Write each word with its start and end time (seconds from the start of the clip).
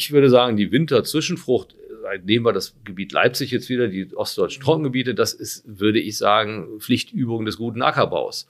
Ich 0.00 0.12
würde 0.12 0.30
sagen, 0.30 0.56
die 0.56 0.72
Winterzwischenfrucht, 0.72 1.74
nehmen 2.24 2.46
wir 2.46 2.54
das 2.54 2.74
Gebiet 2.84 3.12
Leipzig 3.12 3.50
jetzt 3.50 3.68
wieder, 3.68 3.86
die 3.86 4.16
ostdeutschen 4.16 4.62
Trockengebiete, 4.62 5.14
das 5.14 5.34
ist, 5.34 5.62
würde 5.66 6.00
ich 6.00 6.16
sagen, 6.16 6.80
Pflichtübung 6.80 7.44
des 7.44 7.58
guten 7.58 7.82
Ackerbaus. 7.82 8.48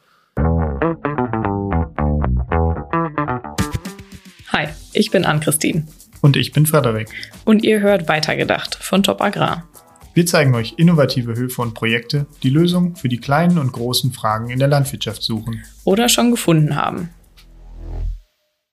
Hi, 4.52 4.68
ich 4.92 5.10
bin 5.10 5.24
Ann-Christine. 5.24 5.88
Und 6.21 6.37
ich 6.37 6.53
bin 6.53 6.67
Frederik. 6.67 7.08
Und 7.44 7.64
ihr 7.64 7.80
hört 7.80 8.06
Weitergedacht 8.06 8.76
von 8.76 9.03
Top 9.03 9.21
Agrar. 9.21 9.69
Wir 10.14 10.26
zeigen 10.26 10.54
euch 10.54 10.74
innovative 10.76 11.35
Höfe 11.35 11.62
und 11.62 11.74
Projekte, 11.74 12.26
die 12.44 12.51
Lösungen 12.51 12.94
für 12.94 13.08
die 13.08 13.19
kleinen 13.19 13.58
und 13.58 13.72
großen 13.72 14.12
Fragen 14.12 14.51
in 14.51 14.60
der 14.60 14.69
Landwirtschaft 14.69 15.24
suchen. 15.24 15.64
Oder 15.82 16.09
schon 16.09 16.30
gefunden 16.30 16.77
haben. 16.77 17.10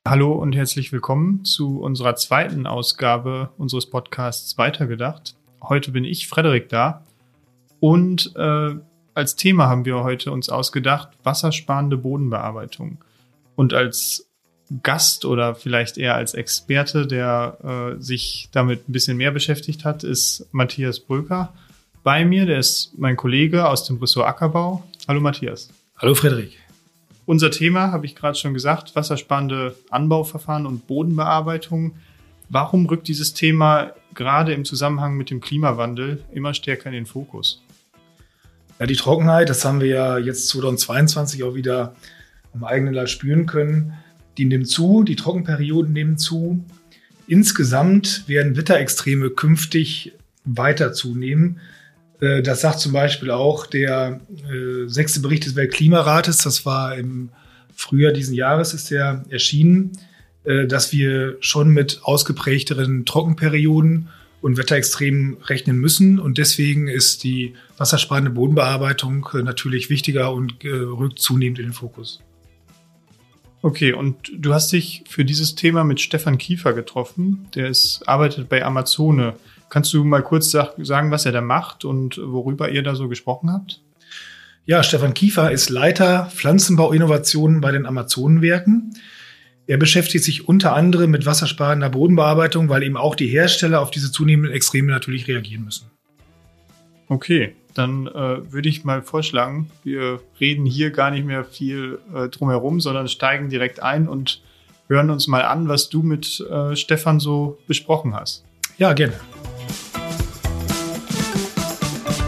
Hallo 0.09 0.31
und 0.31 0.55
herzlich 0.55 0.93
willkommen 0.93 1.43
zu 1.43 1.81
unserer 1.81 2.15
zweiten 2.15 2.65
Ausgabe 2.65 3.49
unseres 3.57 3.89
Podcasts 3.89 4.57
Weitergedacht. 4.57 5.35
Heute 5.61 5.91
bin 5.91 6.05
ich, 6.05 6.29
Frederik, 6.29 6.69
da. 6.69 7.03
Und 7.81 8.33
äh, 8.37 8.75
als 9.13 9.35
Thema 9.35 9.67
haben 9.67 9.83
wir 9.83 10.05
heute 10.05 10.31
uns 10.31 10.47
ausgedacht, 10.47 11.09
wassersparende 11.23 11.97
Bodenbearbeitung. 11.97 12.99
Und 13.57 13.73
als 13.73 14.29
Gast 14.81 15.25
oder 15.25 15.55
vielleicht 15.55 15.97
eher 15.97 16.15
als 16.15 16.35
Experte, 16.35 17.05
der 17.05 17.97
äh, 17.97 18.01
sich 18.01 18.47
damit 18.53 18.87
ein 18.87 18.93
bisschen 18.93 19.17
mehr 19.17 19.31
beschäftigt 19.31 19.83
hat, 19.83 20.05
ist 20.05 20.47
Matthias 20.53 21.01
Bröker 21.01 21.51
bei 22.03 22.23
mir. 22.23 22.45
Der 22.45 22.59
ist 22.59 22.93
mein 22.97 23.17
Kollege 23.17 23.67
aus 23.67 23.83
dem 23.83 23.97
Ressort 23.97 24.29
Ackerbau. 24.29 24.85
Hallo 25.05 25.19
Matthias. 25.19 25.69
Hallo 25.97 26.15
Frederik. 26.15 26.66
Unser 27.27 27.51
Thema, 27.51 27.91
habe 27.91 28.05
ich 28.05 28.15
gerade 28.15 28.37
schon 28.37 28.53
gesagt, 28.53 28.95
wassersparende 28.95 29.75
Anbauverfahren 29.89 30.65
und 30.65 30.87
Bodenbearbeitung. 30.87 31.97
Warum 32.47 32.85
rückt 32.85 33.09
dieses 33.09 33.33
Thema 33.33 33.91
gerade 34.13 34.53
im 34.53 34.63
Zusammenhang 34.63 35.17
mit 35.17 35.29
dem 35.29 35.41
Klimawandel 35.41 36.23
immer 36.33 36.53
stärker 36.53 36.85
in 36.85 36.93
den 36.93 37.05
Fokus? 37.05 37.61
Ja, 38.79 38.85
die 38.85 38.95
Trockenheit, 38.95 39.49
das 39.49 39.65
haben 39.65 39.81
wir 39.81 39.87
ja 39.87 40.17
jetzt 40.17 40.47
2022 40.47 41.43
auch 41.43 41.53
wieder 41.53 41.95
am 42.53 42.63
eigenen 42.63 42.93
Leib 42.93 43.09
spüren 43.09 43.45
können. 43.45 43.91
Die 44.37 44.45
nimmt 44.45 44.69
zu, 44.69 45.03
die 45.03 45.17
Trockenperioden 45.17 45.91
nehmen 45.91 46.17
zu. 46.17 46.63
Insgesamt 47.27 48.23
werden 48.29 48.55
Wetterextreme 48.55 49.31
künftig 49.31 50.13
weiter 50.45 50.93
zunehmen. 50.93 51.59
Äh, 52.19 52.41
das 52.41 52.61
sagt 52.61 52.79
zum 52.79 52.93
Beispiel 52.93 53.31
auch 53.31 53.65
der 53.65 54.19
äh, 54.51 54.87
sechste 54.87 55.19
Bericht 55.19 55.45
des 55.45 55.55
Weltklimarates. 55.55 56.39
Das 56.39 56.65
war 56.65 56.95
im 56.95 57.29
Frühjahr 57.75 58.11
diesen 58.11 58.33
Jahres 58.33 58.73
ist 58.73 58.89
der 58.89 59.23
erschienen, 59.29 59.91
äh, 60.43 60.65
dass 60.65 60.91
wir 60.91 61.37
schon 61.41 61.69
mit 61.69 61.99
ausgeprägteren 62.03 63.05
Trockenperioden 63.05 64.09
und 64.41 64.57
Wetterextremen 64.57 65.37
rechnen 65.45 65.77
müssen. 65.77 66.19
Und 66.19 66.37
deswegen 66.37 66.87
ist 66.87 67.23
die 67.23 67.53
wassersparende 67.77 68.31
Bodenbearbeitung 68.31 69.27
äh, 69.33 69.43
natürlich 69.43 69.89
wichtiger 69.89 70.33
und 70.33 70.63
äh, 70.63 70.69
rückt 70.69 71.19
zunehmend 71.19 71.59
in 71.59 71.65
den 71.65 71.73
Fokus. 71.73 72.21
Okay, 73.61 73.93
und 73.93 74.31
du 74.35 74.53
hast 74.53 74.71
dich 74.71 75.03
für 75.09 75.25
dieses 75.25 75.55
Thema 75.55 75.83
mit 75.83 75.99
Stefan 75.99 76.37
Kiefer 76.37 76.73
getroffen. 76.73 77.47
Der 77.55 77.67
ist, 77.67 78.03
arbeitet 78.07 78.49
bei 78.49 78.63
Amazone. 78.63 79.33
Kannst 79.69 79.93
du 79.93 80.03
mal 80.03 80.23
kurz 80.23 80.51
sagen, 80.51 81.11
was 81.11 81.25
er 81.25 81.31
da 81.31 81.41
macht 81.41 81.85
und 81.85 82.17
worüber 82.17 82.69
ihr 82.69 82.83
da 82.83 82.95
so 82.95 83.07
gesprochen 83.07 83.51
habt? 83.51 83.81
Ja, 84.65 84.83
Stefan 84.83 85.13
Kiefer 85.13 85.51
ist 85.51 85.69
Leiter 85.69 86.29
Pflanzenbauinnovationen 86.33 87.61
bei 87.61 87.71
den 87.71 87.85
Amazonenwerken. 87.85 88.93
Er 89.65 89.77
beschäftigt 89.77 90.23
sich 90.23 90.47
unter 90.47 90.73
anderem 90.73 91.11
mit 91.11 91.25
wassersparender 91.25 91.89
Bodenbearbeitung, 91.89 92.69
weil 92.69 92.83
eben 92.83 92.97
auch 92.97 93.15
die 93.15 93.27
Hersteller 93.27 93.81
auf 93.81 93.91
diese 93.91 94.11
zunehmenden 94.11 94.53
Extreme 94.53 94.91
natürlich 94.91 95.27
reagieren 95.27 95.65
müssen. 95.65 95.91
Okay, 97.09 97.55
dann 97.73 98.07
äh, 98.07 98.51
würde 98.51 98.69
ich 98.69 98.83
mal 98.83 99.01
vorschlagen, 99.01 99.69
wir 99.83 100.19
reden 100.39 100.65
hier 100.65 100.91
gar 100.91 101.11
nicht 101.11 101.25
mehr 101.25 101.45
viel 101.45 101.99
äh, 102.13 102.27
drumherum, 102.27 102.81
sondern 102.81 103.07
steigen 103.07 103.49
direkt 103.49 103.81
ein 103.81 104.07
und 104.07 104.41
hören 104.87 105.09
uns 105.09 105.27
mal 105.27 105.43
an, 105.43 105.67
was 105.67 105.89
du 105.89 106.01
mit 106.01 106.45
äh, 106.49 106.75
Stefan 106.75 107.19
so 107.19 107.57
besprochen 107.67 108.15
hast. 108.15 108.43
Ja, 108.77 108.93
gerne. 108.93 109.13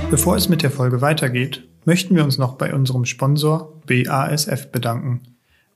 Bevor 0.09 0.35
es 0.35 0.49
mit 0.49 0.63
der 0.63 0.71
Folge 0.71 1.01
weitergeht, 1.01 1.67
möchten 1.85 2.15
wir 2.15 2.23
uns 2.23 2.39
noch 2.39 2.57
bei 2.57 2.73
unserem 2.73 3.05
Sponsor 3.05 3.79
BASF 3.85 4.71
bedanken. 4.71 5.35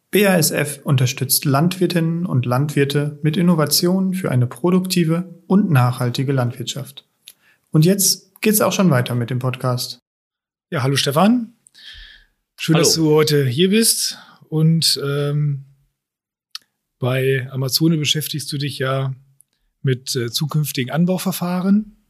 BASF 0.09 0.79
unterstützt 0.83 1.45
Landwirtinnen 1.45 2.25
und 2.25 2.47
Landwirte 2.47 3.19
mit 3.21 3.37
Innovationen 3.37 4.15
für 4.15 4.31
eine 4.31 4.47
produktive 4.47 5.39
und 5.45 5.69
nachhaltige 5.69 6.31
Landwirtschaft. 6.31 7.05
Und 7.71 7.85
jetzt 7.85 8.41
geht's 8.41 8.59
auch 8.61 8.73
schon 8.73 8.89
weiter 8.89 9.13
mit 9.13 9.29
dem 9.29 9.37
Podcast. 9.37 9.99
Ja, 10.71 10.81
hallo 10.81 10.95
Stefan. 10.95 11.53
Schön, 12.57 12.75
hallo. 12.75 12.85
dass 12.85 12.95
du 12.95 13.11
heute 13.11 13.45
hier 13.45 13.69
bist. 13.69 14.17
Und 14.49 14.99
ähm, 15.05 15.65
bei 16.97 17.47
Amazone 17.51 17.97
beschäftigst 17.97 18.51
du 18.51 18.57
dich 18.57 18.79
ja 18.79 19.13
mit 19.83 20.15
äh, 20.15 20.31
zukünftigen 20.31 20.91
Anbauverfahren. 20.91 22.02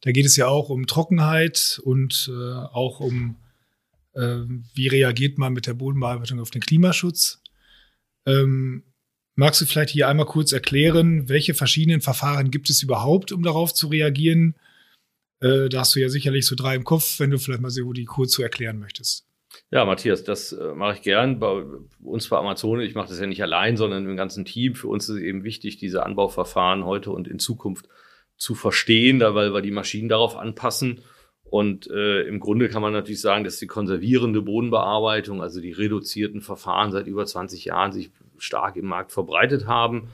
Da 0.00 0.12
geht 0.12 0.26
es 0.26 0.36
ja 0.36 0.46
auch 0.46 0.68
um 0.68 0.86
Trockenheit 0.86 1.80
und 1.84 2.30
äh, 2.32 2.52
auch 2.54 3.00
um, 3.00 3.36
äh, 4.14 4.40
wie 4.74 4.88
reagiert 4.88 5.38
man 5.38 5.52
mit 5.52 5.66
der 5.66 5.74
Bodenbearbeitung 5.74 6.40
auf 6.40 6.50
den 6.50 6.62
Klimaschutz. 6.62 7.42
Ähm, 8.26 8.84
magst 9.34 9.60
du 9.60 9.66
vielleicht 9.66 9.90
hier 9.90 10.08
einmal 10.08 10.26
kurz 10.26 10.52
erklären, 10.52 11.28
welche 11.28 11.54
verschiedenen 11.54 12.00
Verfahren 12.00 12.50
gibt 12.50 12.70
es 12.70 12.82
überhaupt, 12.82 13.32
um 13.32 13.42
darauf 13.42 13.74
zu 13.74 13.88
reagieren? 13.88 14.54
Äh, 15.40 15.68
da 15.68 15.80
hast 15.80 15.94
du 15.94 16.00
ja 16.00 16.08
sicherlich 16.08 16.46
so 16.46 16.56
drei 16.56 16.74
im 16.74 16.84
Kopf, 16.84 17.20
wenn 17.20 17.30
du 17.30 17.38
vielleicht 17.38 17.62
mal 17.62 17.70
so 17.70 17.92
die 17.92 18.04
kurz 18.04 18.32
zu 18.32 18.42
erklären 18.42 18.78
möchtest. 18.78 19.28
Ja, 19.70 19.84
Matthias, 19.84 20.24
das 20.24 20.52
äh, 20.52 20.74
mache 20.74 20.94
ich 20.94 21.02
gern. 21.02 21.38
Bei 21.38 21.64
uns 22.02 22.28
bei 22.28 22.36
Amazon, 22.36 22.80
ich 22.80 22.94
mache 22.94 23.08
das 23.08 23.20
ja 23.20 23.26
nicht 23.26 23.42
allein, 23.42 23.76
sondern 23.76 24.06
im 24.06 24.16
ganzen 24.16 24.44
Team. 24.44 24.74
Für 24.74 24.88
uns 24.88 25.08
ist 25.08 25.20
eben 25.20 25.44
wichtig, 25.44 25.76
diese 25.76 26.04
Anbauverfahren 26.04 26.84
heute 26.84 27.10
und 27.10 27.28
in 27.28 27.38
Zukunft 27.38 27.88
zu 28.38 28.54
verstehen, 28.54 29.20
weil 29.20 29.52
wir 29.52 29.60
die 29.60 29.70
Maschinen 29.70 30.08
darauf 30.08 30.36
anpassen. 30.36 31.02
Und 31.50 31.90
äh, 31.90 32.22
im 32.22 32.40
Grunde 32.40 32.68
kann 32.68 32.82
man 32.82 32.92
natürlich 32.92 33.20
sagen, 33.20 33.44
dass 33.44 33.58
die 33.58 33.66
konservierende 33.66 34.42
Bodenbearbeitung, 34.42 35.42
also 35.42 35.60
die 35.60 35.72
reduzierten 35.72 36.40
Verfahren 36.40 36.92
seit 36.92 37.06
über 37.06 37.26
20 37.26 37.64
Jahren 37.64 37.92
sich 37.92 38.10
stark 38.36 38.76
im 38.76 38.86
Markt 38.86 39.12
verbreitet 39.12 39.66
haben. 39.66 40.08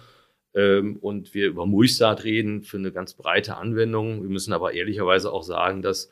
Ähm, 0.54 0.96
und 1.00 1.34
wir 1.34 1.48
über 1.48 1.66
Mulchsaat 1.66 2.24
reden 2.24 2.62
für 2.62 2.78
eine 2.78 2.92
ganz 2.92 3.14
breite 3.14 3.56
Anwendung. 3.56 4.22
Wir 4.22 4.30
müssen 4.30 4.52
aber 4.52 4.72
ehrlicherweise 4.72 5.32
auch 5.32 5.42
sagen, 5.42 5.82
dass 5.82 6.10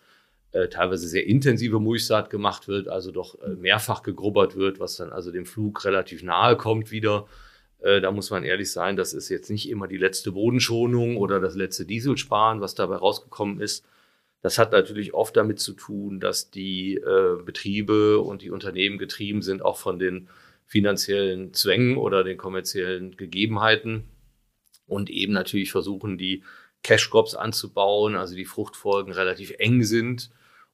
äh, 0.51 0.69
teilweise 0.69 1.07
sehr 1.07 1.27
intensive 1.27 1.79
Mulchsaat 1.79 2.29
gemacht 2.29 2.69
wird, 2.69 2.89
also 2.89 3.13
doch 3.13 3.41
äh, 3.43 3.51
mehrfach 3.51 4.03
gegrubbert 4.03 4.57
wird, 4.57 4.81
was 4.81 4.97
dann 4.97 5.11
also 5.11 5.31
dem 5.31 5.47
Flug 5.47 5.85
relativ 5.85 6.23
nahe 6.23 6.57
kommt 6.57 6.91
wieder. 6.91 7.27
Äh, 7.83 8.01
da 8.01 8.11
muss 8.11 8.31
man 8.31 8.45
ehrlich 8.45 8.71
sein, 8.71 8.97
das 8.97 9.13
ist 9.13 9.29
jetzt 9.29 9.51
nicht 9.51 9.69
immer 9.69 9.89
die 9.89 9.97
letzte 9.97 10.33
Bodenschonung 10.33 11.17
oder 11.17 11.41
das 11.41 11.55
letzte 11.55 11.85
Dieselsparen, 11.85 12.61
was 12.61 12.75
dabei 12.75 12.97
rausgekommen 12.97 13.61
ist. 13.61 13.85
Das 14.41 14.59
hat 14.59 14.73
natürlich 14.73 15.15
oft 15.15 15.37
damit 15.37 15.61
zu 15.61 15.73
tun, 15.73 16.21
dass 16.21 16.51
die 16.51 16.95
äh, 16.95 17.43
Betriebe 17.45 18.19
und 18.21 18.43
die 18.43 18.51
Unternehmen 18.51 18.99
getrieben 18.99 19.43
sind, 19.43 19.63
auch 19.63 19.77
von 19.77 19.99
den 19.99 20.29
finanziellen 20.67 21.53
Zwängen 21.53 21.97
oder 21.97 22.25
den 22.25 22.39
kommerziellen 22.39 23.17
Gegebenheiten 23.17 24.05
und 24.87 25.11
eben 25.11 25.33
natürlich 25.33 25.71
versuchen, 25.71 26.19
die 26.19 26.43
Cash 26.83 27.11
Crops 27.11 27.35
anzubauen, 27.35 28.17
also 28.17 28.35
die 28.35 28.45
Fruchtfolgen 28.45 29.13
relativ 29.13 29.55
eng 29.59 29.85
sind 29.85 30.31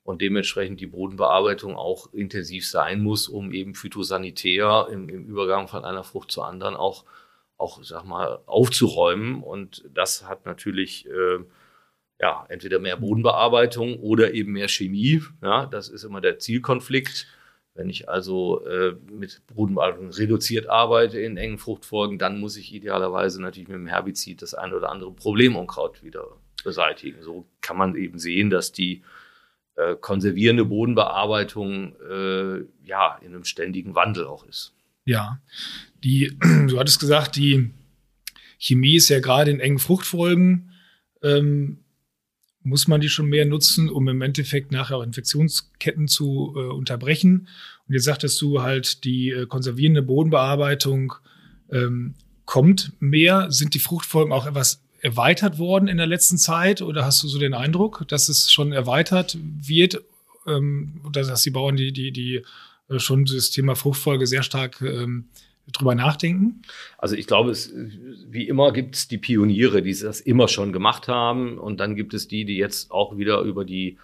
und 0.08 0.22
dementsprechend 0.22 0.80
die 0.80 0.86
Bodenbearbeitung 0.86 1.76
auch 1.76 2.10
intensiv 2.14 2.66
sein 2.66 3.02
muss, 3.02 3.28
um 3.28 3.52
eben 3.52 3.74
phytosanitär 3.74 4.88
im, 4.90 5.06
im 5.10 5.26
Übergang 5.26 5.68
von 5.68 5.84
einer 5.84 6.02
Frucht 6.02 6.30
zur 6.30 6.46
anderen 6.46 6.76
auch, 6.76 7.04
auch, 7.58 7.84
sag 7.84 8.06
mal, 8.06 8.38
aufzuräumen. 8.46 9.42
Und 9.42 9.84
das 9.92 10.26
hat 10.26 10.46
natürlich, 10.46 11.06
äh, 11.10 11.40
ja, 12.22 12.46
entweder 12.48 12.78
mehr 12.78 12.96
Bodenbearbeitung 12.96 14.00
oder 14.00 14.32
eben 14.32 14.52
mehr 14.52 14.68
Chemie. 14.68 15.20
Ja, 15.42 15.66
das 15.66 15.90
ist 15.90 16.04
immer 16.04 16.22
der 16.22 16.38
Zielkonflikt. 16.38 17.26
Wenn 17.74 17.90
ich 17.90 18.08
also 18.08 18.64
äh, 18.64 18.96
mit 19.12 19.42
Bodenbearbeitung 19.54 20.08
reduziert 20.08 20.70
arbeite 20.70 21.20
in 21.20 21.36
engen 21.36 21.58
Fruchtfolgen, 21.58 22.16
dann 22.16 22.40
muss 22.40 22.56
ich 22.56 22.72
idealerweise 22.72 23.42
natürlich 23.42 23.68
mit 23.68 23.76
dem 23.76 23.86
Herbizid 23.88 24.40
das 24.40 24.54
ein 24.54 24.72
oder 24.72 24.90
andere 24.90 25.12
Problemunkraut 25.12 26.02
wieder 26.02 26.24
beseitigen. 26.64 27.22
So 27.22 27.44
kann 27.60 27.76
man 27.76 27.94
eben 27.94 28.18
sehen, 28.18 28.48
dass 28.48 28.72
die 28.72 29.02
äh, 29.78 29.94
konservierende 30.00 30.64
Bodenbearbeitung 30.64 31.94
äh, 32.10 32.64
ja 32.84 33.18
in 33.22 33.28
einem 33.28 33.44
ständigen 33.44 33.94
Wandel 33.94 34.26
auch 34.26 34.44
ist. 34.44 34.74
Ja, 35.04 35.40
die, 36.02 36.36
du 36.68 36.78
hattest 36.78 36.98
gesagt, 36.98 37.36
die 37.36 37.70
Chemie 38.58 38.96
ist 38.96 39.08
ja 39.08 39.20
gerade 39.20 39.50
in 39.50 39.60
engen 39.60 39.78
Fruchtfolgen. 39.78 40.72
Ähm, 41.22 41.84
muss 42.62 42.88
man 42.88 43.00
die 43.00 43.08
schon 43.08 43.26
mehr 43.26 43.46
nutzen, 43.46 43.88
um 43.88 44.08
im 44.08 44.20
Endeffekt 44.20 44.72
nachher 44.72 44.96
auch 44.96 45.02
Infektionsketten 45.02 46.08
zu 46.08 46.54
äh, 46.56 46.60
unterbrechen. 46.60 47.48
Und 47.86 47.94
jetzt 47.94 48.04
sagtest 48.04 48.40
du 48.42 48.60
halt, 48.60 49.04
die 49.04 49.30
äh, 49.30 49.46
konservierende 49.46 50.02
Bodenbearbeitung 50.02 51.14
ähm, 51.70 52.14
kommt 52.44 52.92
mehr. 52.98 53.50
Sind 53.50 53.74
die 53.74 53.78
Fruchtfolgen 53.78 54.32
auch 54.32 54.46
etwas 54.46 54.82
erweitert 55.00 55.58
worden 55.58 55.88
in 55.88 55.96
der 55.96 56.06
letzten 56.06 56.38
Zeit 56.38 56.82
oder 56.82 57.04
hast 57.04 57.22
du 57.22 57.28
so 57.28 57.38
den 57.38 57.54
Eindruck, 57.54 58.04
dass 58.08 58.28
es 58.28 58.50
schon 58.50 58.72
erweitert 58.72 59.36
wird 59.40 60.02
ähm, 60.46 61.00
oder 61.06 61.22
dass 61.22 61.42
die 61.42 61.50
Bauern 61.50 61.76
die, 61.76 61.92
die, 61.92 62.12
die 62.12 62.42
äh, 62.88 62.98
schon 62.98 63.24
das 63.24 63.50
Thema 63.50 63.76
Fruchtfolge 63.76 64.26
sehr 64.26 64.42
stark 64.42 64.80
ähm, 64.80 65.26
drüber 65.72 65.94
nachdenken? 65.94 66.62
Also 66.96 67.14
ich 67.14 67.26
glaube, 67.26 67.50
es, 67.50 67.72
wie 68.28 68.48
immer 68.48 68.72
gibt 68.72 68.96
es 68.96 69.08
die 69.08 69.18
Pioniere, 69.18 69.82
die 69.82 69.94
das 69.94 70.20
immer 70.20 70.48
schon 70.48 70.72
gemacht 70.72 71.08
haben. 71.08 71.58
Und 71.58 71.78
dann 71.78 71.94
gibt 71.94 72.14
es 72.14 72.28
die, 72.28 72.44
die 72.44 72.56
jetzt 72.56 72.90
auch 72.90 73.16
wieder 73.18 73.40
über 73.40 73.64
die 73.64 73.98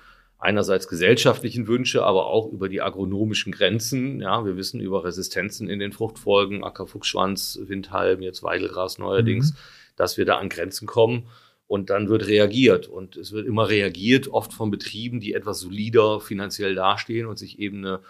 einerseits 0.44 0.88
gesellschaftlichen 0.88 1.66
Wünsche, 1.66 2.04
aber 2.04 2.26
auch 2.26 2.50
über 2.52 2.68
die 2.68 2.82
agronomischen 2.82 3.52
Grenzen. 3.52 4.20
Ja, 4.20 4.44
wir 4.44 4.56
wissen 4.56 4.80
über 4.80 5.04
Resistenzen 5.04 5.68
in 5.68 5.78
den 5.78 5.92
Fruchtfolgen, 5.92 6.62
Ackerfuchsschwanz, 6.62 7.58
Windhalm, 7.62 8.22
jetzt 8.22 8.42
Weidelgras 8.42 8.98
neuerdings, 8.98 9.52
mhm. 9.52 9.56
dass 9.96 10.16
wir 10.16 10.24
da 10.24 10.36
an 10.36 10.48
Grenzen 10.48 10.86
kommen. 10.86 11.26
Und 11.66 11.88
dann 11.88 12.08
wird 12.08 12.26
reagiert. 12.26 12.86
Und 12.86 13.16
es 13.16 13.32
wird 13.32 13.46
immer 13.46 13.68
reagiert, 13.68 14.28
oft 14.28 14.52
von 14.52 14.70
Betrieben, 14.70 15.18
die 15.18 15.32
etwas 15.32 15.60
solider 15.60 16.20
finanziell 16.20 16.74
dastehen 16.74 17.26
und 17.26 17.38
sich 17.38 17.58
eben 17.58 17.78
eine 17.78 18.00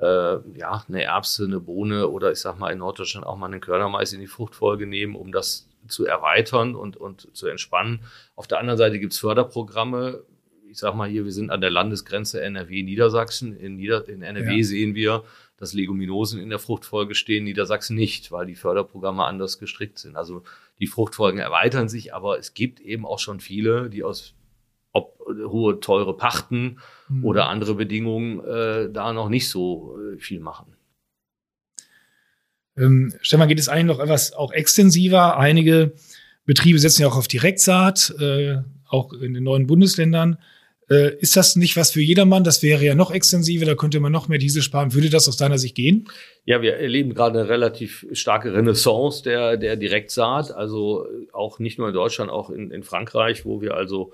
äh, 0.00 0.38
ja, 0.58 0.84
eine 0.88 1.02
Erbse, 1.02 1.44
eine 1.44 1.60
Bohne 1.60 2.08
oder 2.08 2.32
ich 2.32 2.40
sag 2.40 2.58
mal 2.58 2.70
in 2.70 2.78
Norddeutschland 2.78 3.26
auch 3.26 3.36
mal 3.36 3.46
einen 3.46 3.60
Körnermais 3.60 4.12
in 4.12 4.20
die 4.20 4.26
Fruchtfolge 4.26 4.86
nehmen, 4.86 5.14
um 5.14 5.30
das 5.32 5.68
zu 5.88 6.06
erweitern 6.06 6.74
und, 6.74 6.96
und 6.96 7.34
zu 7.36 7.46
entspannen. 7.46 8.00
Auf 8.34 8.46
der 8.46 8.58
anderen 8.58 8.78
Seite 8.78 8.98
gibt 8.98 9.12
es 9.12 9.18
Förderprogramme. 9.18 10.22
Ich 10.70 10.78
sag 10.78 10.94
mal 10.94 11.08
hier, 11.08 11.24
wir 11.24 11.32
sind 11.32 11.50
an 11.50 11.60
der 11.60 11.70
Landesgrenze 11.70 12.40
NRW-Niedersachsen. 12.42 13.56
In, 13.56 13.74
Nieder 13.74 14.08
in 14.08 14.22
NRW 14.22 14.58
ja. 14.58 14.62
sehen 14.62 14.94
wir, 14.94 15.24
dass 15.56 15.74
Leguminosen 15.74 16.40
in 16.40 16.48
der 16.48 16.60
Fruchtfolge 16.60 17.16
stehen, 17.16 17.42
Niedersachsen 17.42 17.96
nicht, 17.96 18.30
weil 18.30 18.46
die 18.46 18.54
Förderprogramme 18.54 19.24
anders 19.24 19.58
gestrickt 19.58 19.98
sind. 19.98 20.14
Also 20.14 20.44
die 20.78 20.86
Fruchtfolgen 20.86 21.40
erweitern 21.40 21.88
sich, 21.88 22.14
aber 22.14 22.38
es 22.38 22.54
gibt 22.54 22.78
eben 22.78 23.04
auch 23.04 23.18
schon 23.18 23.40
viele, 23.40 23.90
die 23.90 24.04
aus 24.04 24.34
ob 24.92 25.18
hohe, 25.28 25.80
teure 25.80 26.16
Pachten 26.16 26.78
mhm. 27.08 27.24
oder 27.24 27.48
andere 27.48 27.74
Bedingungen 27.74 28.40
äh, 28.44 28.92
da 28.92 29.12
noch 29.12 29.28
nicht 29.28 29.48
so 29.48 29.98
äh, 29.98 30.18
viel 30.18 30.38
machen. 30.38 30.76
Ähm, 32.76 33.12
Stefan, 33.22 33.48
geht 33.48 33.58
es 33.58 33.68
eigentlich 33.68 33.96
noch 33.96 34.00
etwas 34.00 34.32
auch 34.32 34.52
extensiver? 34.52 35.36
Einige 35.36 35.94
Betriebe 36.44 36.78
setzen 36.78 37.02
ja 37.02 37.08
auch 37.08 37.16
auf 37.16 37.28
Direktsaat, 37.28 38.14
äh, 38.20 38.58
auch 38.88 39.12
in 39.12 39.34
den 39.34 39.44
neuen 39.44 39.66
Bundesländern. 39.66 40.38
Äh, 40.90 41.14
ist 41.18 41.36
das 41.36 41.54
nicht 41.54 41.76
was 41.76 41.92
für 41.92 42.00
jedermann? 42.00 42.42
Das 42.42 42.62
wäre 42.62 42.84
ja 42.84 42.94
noch 42.94 43.12
extensiver, 43.12 43.64
da 43.64 43.76
könnte 43.76 44.00
man 44.00 44.10
noch 44.10 44.26
mehr 44.26 44.38
Diesel 44.38 44.60
sparen. 44.60 44.92
Würde 44.92 45.08
das 45.08 45.28
aus 45.28 45.36
deiner 45.36 45.58
Sicht 45.58 45.76
gehen? 45.76 46.08
Ja, 46.44 46.62
wir 46.62 46.74
erleben 46.74 47.14
gerade 47.14 47.38
eine 47.38 47.48
relativ 47.48 48.06
starke 48.12 48.52
Renaissance 48.52 49.22
der, 49.22 49.56
der 49.56 49.76
Direktsaat. 49.76 50.50
Also 50.50 51.06
auch 51.32 51.60
nicht 51.60 51.78
nur 51.78 51.88
in 51.88 51.94
Deutschland, 51.94 52.30
auch 52.30 52.50
in, 52.50 52.72
in 52.72 52.82
Frankreich, 52.82 53.44
wo 53.44 53.60
wir 53.60 53.74
also 53.74 54.12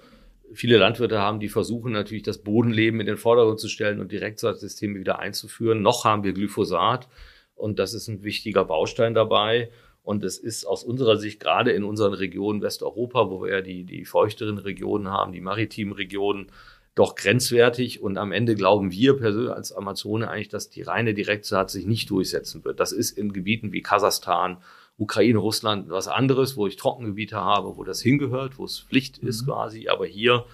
viele 0.53 0.77
Landwirte 0.77 1.19
haben, 1.19 1.41
die 1.41 1.49
versuchen 1.49 1.93
natürlich 1.93 2.23
das 2.23 2.39
Bodenleben 2.39 3.01
in 3.01 3.07
den 3.07 3.17
Vordergrund 3.17 3.59
zu 3.59 3.69
stellen 3.69 4.01
und 4.01 4.13
Direktsaatsysteme 4.13 4.99
wieder 4.99 5.19
einzuführen. 5.19 5.81
Noch 5.81 6.05
haben 6.05 6.25
wir 6.25 6.35
Glyphosat 6.35 7.09
und 7.55 7.79
das 7.79 7.95
ist 7.95 8.09
ein 8.09 8.23
wichtiger 8.23 8.65
Baustein 8.67 9.15
dabei. 9.15 9.71
Und 10.07 10.23
es 10.23 10.39
ist 10.39 10.69
aus 10.69 10.85
unserer 10.85 11.17
Sicht 11.17 11.41
gerade 11.41 11.73
in 11.73 11.83
unseren 11.83 12.15
Regionen 12.15 12.63
Westeuropa, 12.63 13.29
wo 13.29 13.43
wir 13.43 13.57
ja 13.57 13.61
die, 13.61 13.83
die 13.83 14.05
feuchteren 14.05 14.59
Regionen 14.59 15.09
haben, 15.09 15.33
die 15.33 15.41
maritimen 15.41 15.93
Regionen, 15.93 16.47
doch 16.95 17.17
grenzwertig. 17.17 18.03
Und 18.03 18.17
am 18.17 18.31
Ende 18.31 18.55
glauben 18.55 18.93
wir 18.93 19.17
persönlich 19.17 19.51
als 19.51 19.73
Amazone 19.73 20.31
eigentlich, 20.31 20.49
dass 20.49 20.71
die 20.71 20.83
reine 20.83 21.13
Direktsaat 21.13 21.73
sich 21.73 21.87
nicht 21.87 22.09
durchsetzen 22.09 22.65
wird. 22.65 22.79
Das 22.79 22.93
ist 22.93 23.19
in 23.19 23.33
Gebieten 23.33 23.73
wie 23.73 23.83
Kasachstan, 23.83 24.59
Ukraine, 24.97 25.39
Russland 25.39 25.91
was 25.91 26.07
anderes, 26.07 26.57
wo 26.57 26.69
ich 26.69 26.77
Trockengebiete 26.77 27.37
habe, 27.37 27.77
wo 27.77 27.83
das 27.83 28.01
hingehört, 28.01 28.59
wo 28.59 28.65
es 28.65 28.79
Pflicht 28.79 29.25
mhm. 29.25 29.29
ist 29.29 29.45
quasi. 29.45 29.89
Aber 29.89 30.07
hier 30.07 30.45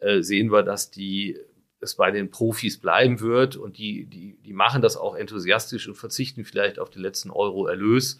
äh, 0.00 0.22
sehen 0.22 0.50
wir, 0.50 0.62
dass 0.62 0.90
die 0.90 1.36
es 1.78 1.96
bei 1.96 2.10
den 2.10 2.30
Profis 2.30 2.80
bleiben 2.80 3.20
wird 3.20 3.56
und 3.56 3.76
die, 3.76 4.06
die, 4.06 4.38
die 4.42 4.54
machen 4.54 4.80
das 4.80 4.96
auch 4.96 5.14
enthusiastisch 5.14 5.88
und 5.88 5.96
verzichten 5.96 6.46
vielleicht 6.46 6.78
auf 6.78 6.88
die 6.88 7.00
letzten 7.00 7.30
Euro 7.30 7.66
Erlös. 7.66 8.18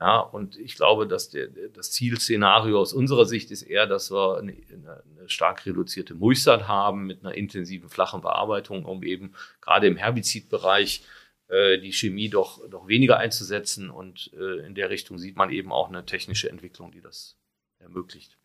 Ja, 0.00 0.18
und 0.18 0.58
ich 0.58 0.74
glaube, 0.74 1.06
dass 1.06 1.30
der, 1.30 1.48
das 1.72 1.92
Zielszenario 1.92 2.80
aus 2.80 2.92
unserer 2.92 3.26
Sicht 3.26 3.50
ist 3.50 3.62
eher, 3.62 3.86
dass 3.86 4.10
wir 4.10 4.38
eine, 4.38 4.52
eine 4.52 5.28
stark 5.28 5.64
reduzierte 5.66 6.14
Mulchsaat 6.14 6.66
haben 6.66 7.06
mit 7.06 7.24
einer 7.24 7.34
intensiven 7.34 7.88
flachen 7.88 8.20
Bearbeitung, 8.20 8.84
um 8.84 9.02
eben 9.04 9.34
gerade 9.60 9.86
im 9.86 9.96
Herbizidbereich 9.96 11.04
äh, 11.48 11.78
die 11.78 11.92
Chemie 11.92 12.28
doch, 12.28 12.68
doch 12.68 12.88
weniger 12.88 13.18
einzusetzen. 13.18 13.88
Und 13.88 14.32
äh, 14.34 14.66
in 14.66 14.74
der 14.74 14.90
Richtung 14.90 15.18
sieht 15.18 15.36
man 15.36 15.50
eben 15.50 15.72
auch 15.72 15.88
eine 15.88 16.04
technische 16.04 16.50
Entwicklung, 16.50 16.90
die 16.90 17.00
das 17.00 17.36
ermöglicht. 17.78 18.36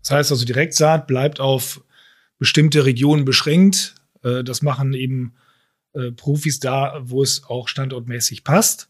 Das 0.00 0.12
heißt 0.12 0.30
also, 0.30 0.46
Direktsaat 0.46 1.06
bleibt 1.06 1.38
auf 1.38 1.84
bestimmte 2.38 2.86
Regionen 2.86 3.24
beschränkt. 3.24 3.94
Äh, 4.22 4.42
das 4.44 4.62
machen 4.62 4.94
eben 4.94 5.34
Profis 6.16 6.60
da, 6.60 7.00
wo 7.02 7.22
es 7.22 7.44
auch 7.44 7.66
standortmäßig 7.66 8.44
passt. 8.44 8.88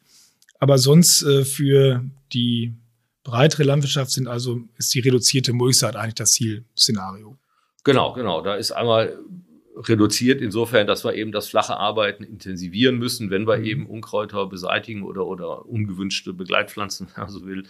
Aber 0.58 0.78
sonst 0.78 1.24
für 1.44 2.04
die 2.32 2.74
breitere 3.22 3.62
Landwirtschaft 3.62 4.10
sind 4.10 4.26
also, 4.26 4.60
ist 4.76 4.94
die 4.94 5.00
reduzierte 5.00 5.52
Mulchsaat 5.52 5.96
eigentlich 5.96 6.14
das 6.14 6.32
Zielszenario. 6.32 7.36
Genau, 7.84 8.12
genau. 8.12 8.40
Da 8.40 8.54
ist 8.54 8.72
einmal 8.72 9.18
reduziert 9.76 10.40
insofern, 10.40 10.86
dass 10.86 11.04
wir 11.04 11.14
eben 11.14 11.30
das 11.30 11.48
flache 11.48 11.76
Arbeiten 11.76 12.24
intensivieren 12.24 12.98
müssen, 12.98 13.30
wenn 13.30 13.46
wir 13.46 13.58
mhm. 13.58 13.64
eben 13.64 13.86
Unkräuter 13.86 14.46
beseitigen 14.46 15.04
oder, 15.04 15.26
oder 15.26 15.66
ungewünschte 15.66 16.32
Begleitpflanzen, 16.32 17.08
also 17.14 17.46
will. 17.46 17.64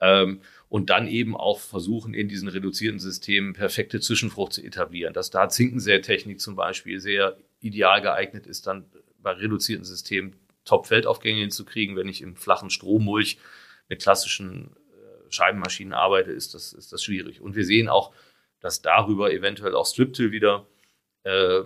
Ähm, 0.00 0.40
und 0.68 0.90
dann 0.90 1.06
eben 1.06 1.36
auch 1.36 1.60
versuchen, 1.60 2.14
in 2.14 2.28
diesen 2.28 2.48
reduzierten 2.48 2.98
Systemen 2.98 3.52
perfekte 3.52 4.00
Zwischenfrucht 4.00 4.54
zu 4.54 4.62
etablieren. 4.62 5.14
Dass 5.14 5.30
da 5.30 5.48
Zinkensätechnik 5.48 6.40
zum 6.40 6.56
Beispiel 6.56 6.98
sehr 6.98 7.36
ideal 7.60 8.02
geeignet 8.02 8.46
ist, 8.46 8.66
dann 8.66 8.86
bei 9.22 9.32
reduzierten 9.32 9.84
Systemen 9.84 10.34
Top-Feldaufgänge 10.64 11.40
hinzukriegen. 11.40 11.96
Wenn 11.96 12.08
ich 12.08 12.22
im 12.22 12.36
flachen 12.36 12.70
Strommulch 12.70 13.38
mit 13.88 14.02
klassischen 14.02 14.76
äh, 14.92 15.30
Scheibenmaschinen 15.30 15.92
arbeite, 15.92 16.30
ist 16.30 16.54
das, 16.54 16.72
ist 16.72 16.92
das 16.92 17.02
schwierig. 17.02 17.40
Und 17.40 17.54
wir 17.56 17.64
sehen 17.64 17.88
auch, 17.88 18.12
dass 18.60 18.82
darüber 18.82 19.32
eventuell 19.32 19.74
auch 19.74 19.86
Striptill 19.86 20.32
wieder 20.32 20.66
äh, 21.24 21.62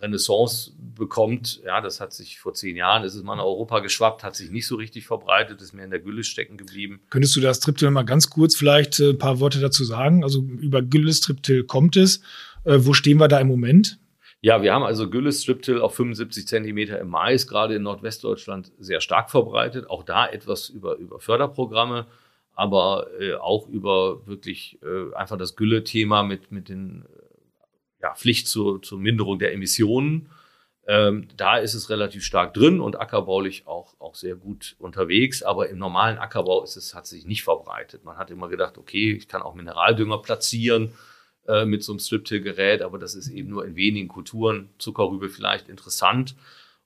Renaissance 0.00 0.72
bekommt. 0.78 1.60
Ja, 1.64 1.80
das 1.80 2.00
hat 2.00 2.12
sich 2.12 2.38
vor 2.38 2.54
zehn 2.54 2.76
Jahren, 2.76 3.04
ist 3.04 3.14
es 3.14 3.22
mal 3.22 3.34
in 3.34 3.40
Europa 3.40 3.80
geschwappt, 3.80 4.24
hat 4.24 4.34
sich 4.34 4.50
nicht 4.50 4.66
so 4.66 4.76
richtig 4.76 5.06
verbreitet, 5.06 5.60
ist 5.60 5.72
mehr 5.72 5.84
in 5.84 5.90
der 5.90 6.00
Gülle 6.00 6.24
stecken 6.24 6.56
geblieben. 6.56 7.00
Könntest 7.10 7.36
du 7.36 7.40
das 7.40 7.60
Triptyl 7.60 7.90
mal 7.90 8.04
ganz 8.04 8.30
kurz 8.30 8.56
vielleicht 8.56 9.00
äh, 9.00 9.10
ein 9.10 9.18
paar 9.18 9.40
Worte 9.40 9.60
dazu 9.60 9.84
sagen? 9.84 10.24
Also 10.24 10.42
über 10.42 10.82
Güllestriptyl 10.82 11.64
kommt 11.64 11.96
es. 11.96 12.20
Äh, 12.64 12.78
wo 12.80 12.92
stehen 12.92 13.18
wir 13.18 13.28
da 13.28 13.38
im 13.40 13.48
Moment? 13.48 13.98
Ja, 14.42 14.62
wir 14.62 14.72
haben 14.72 14.84
also 14.84 15.10
Güllestriptyl 15.10 15.80
auf 15.80 15.94
75 15.94 16.46
Zentimeter 16.46 16.98
im 16.98 17.08
Mais, 17.08 17.46
gerade 17.46 17.74
in 17.74 17.82
Nordwestdeutschland 17.82 18.72
sehr 18.78 19.02
stark 19.02 19.30
verbreitet. 19.30 19.90
Auch 19.90 20.02
da 20.02 20.26
etwas 20.26 20.70
über, 20.70 20.96
über 20.96 21.20
Förderprogramme, 21.20 22.06
aber 22.54 23.08
äh, 23.20 23.34
auch 23.34 23.68
über 23.68 24.26
wirklich 24.26 24.78
äh, 24.82 25.14
einfach 25.14 25.36
das 25.36 25.56
Gülle-Thema 25.56 26.22
mit, 26.22 26.50
mit 26.52 26.70
den 26.70 27.04
ja, 28.00 28.14
Pflicht 28.14 28.48
zur, 28.48 28.80
zur 28.80 28.98
Minderung 28.98 29.38
der 29.38 29.52
Emissionen. 29.52 30.30
Ähm, 30.86 31.28
da 31.36 31.58
ist 31.58 31.74
es 31.74 31.90
relativ 31.90 32.24
stark 32.24 32.54
drin 32.54 32.80
und 32.80 32.98
ackerbaulich 32.98 33.66
auch, 33.66 33.94
auch 34.00 34.14
sehr 34.14 34.36
gut 34.36 34.74
unterwegs. 34.78 35.42
Aber 35.42 35.68
im 35.68 35.76
normalen 35.76 36.16
Ackerbau 36.16 36.64
ist 36.64 36.76
es, 36.76 36.94
hat 36.94 37.06
sich 37.06 37.26
nicht 37.26 37.44
verbreitet. 37.44 38.04
Man 38.04 38.16
hat 38.16 38.30
immer 38.30 38.48
gedacht, 38.48 38.78
okay, 38.78 39.12
ich 39.12 39.28
kann 39.28 39.42
auch 39.42 39.54
Mineraldünger 39.54 40.16
platzieren 40.22 40.94
äh, 41.50 41.64
mit 41.66 41.82
so 41.82 41.92
einem 41.92 41.98
Striptill-Gerät, 41.98 42.82
aber 42.82 42.98
das 42.98 43.14
ist 43.14 43.28
eben 43.28 43.50
nur 43.50 43.64
in 43.64 43.74
wenigen 43.74 44.08
Kulturen, 44.08 44.70
Zuckerrübe 44.78 45.28
vielleicht 45.28 45.68
interessant. 45.68 46.36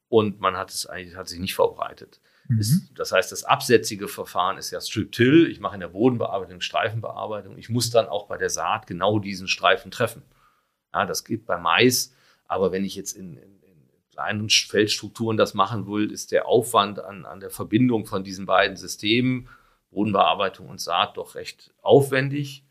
Und 0.08 0.40
man 0.40 0.56
hat 0.56 0.70
es 0.70 0.86
eigentlich, 0.86 1.16
hat 1.16 1.28
sich 1.28 1.40
nicht 1.40 1.54
verbreitet. 1.54 2.20
Mhm. 2.48 2.58
Ist, 2.58 2.90
das 2.96 3.12
heißt, 3.12 3.32
das 3.32 3.44
absätzige 3.44 4.08
Verfahren 4.08 4.58
ist 4.58 4.70
ja 4.70 4.80
Strip-Till. 4.80 5.50
Ich 5.50 5.60
mache 5.60 5.74
in 5.74 5.80
der 5.80 5.88
Bodenbearbeitung 5.88 6.60
Streifenbearbeitung. 6.60 7.58
Ich 7.58 7.68
muss 7.68 7.90
dann 7.90 8.06
auch 8.06 8.26
bei 8.26 8.36
der 8.36 8.50
Saat 8.50 8.86
genau 8.86 9.18
diesen 9.18 9.48
Streifen 9.48 9.90
treffen. 9.90 10.22
Ja, 10.92 11.04
das 11.06 11.24
geht 11.24 11.46
bei 11.46 11.58
Mais, 11.58 12.14
aber 12.46 12.70
wenn 12.72 12.84
ich 12.84 12.94
jetzt 12.94 13.12
in, 13.12 13.36
in, 13.36 13.60
in 13.62 13.88
kleinen 14.12 14.48
Feldstrukturen 14.48 15.36
das 15.36 15.54
machen 15.54 15.86
will, 15.86 16.10
ist 16.10 16.32
der 16.32 16.46
Aufwand 16.46 17.00
an, 17.00 17.24
an 17.24 17.40
der 17.40 17.50
Verbindung 17.50 18.06
von 18.06 18.24
diesen 18.24 18.46
beiden 18.46 18.76
Systemen, 18.76 19.48
Bodenbearbeitung 19.90 20.68
und 20.68 20.80
Saat, 20.80 21.16
doch 21.16 21.34
recht 21.34 21.74
aufwendig. 21.82 22.64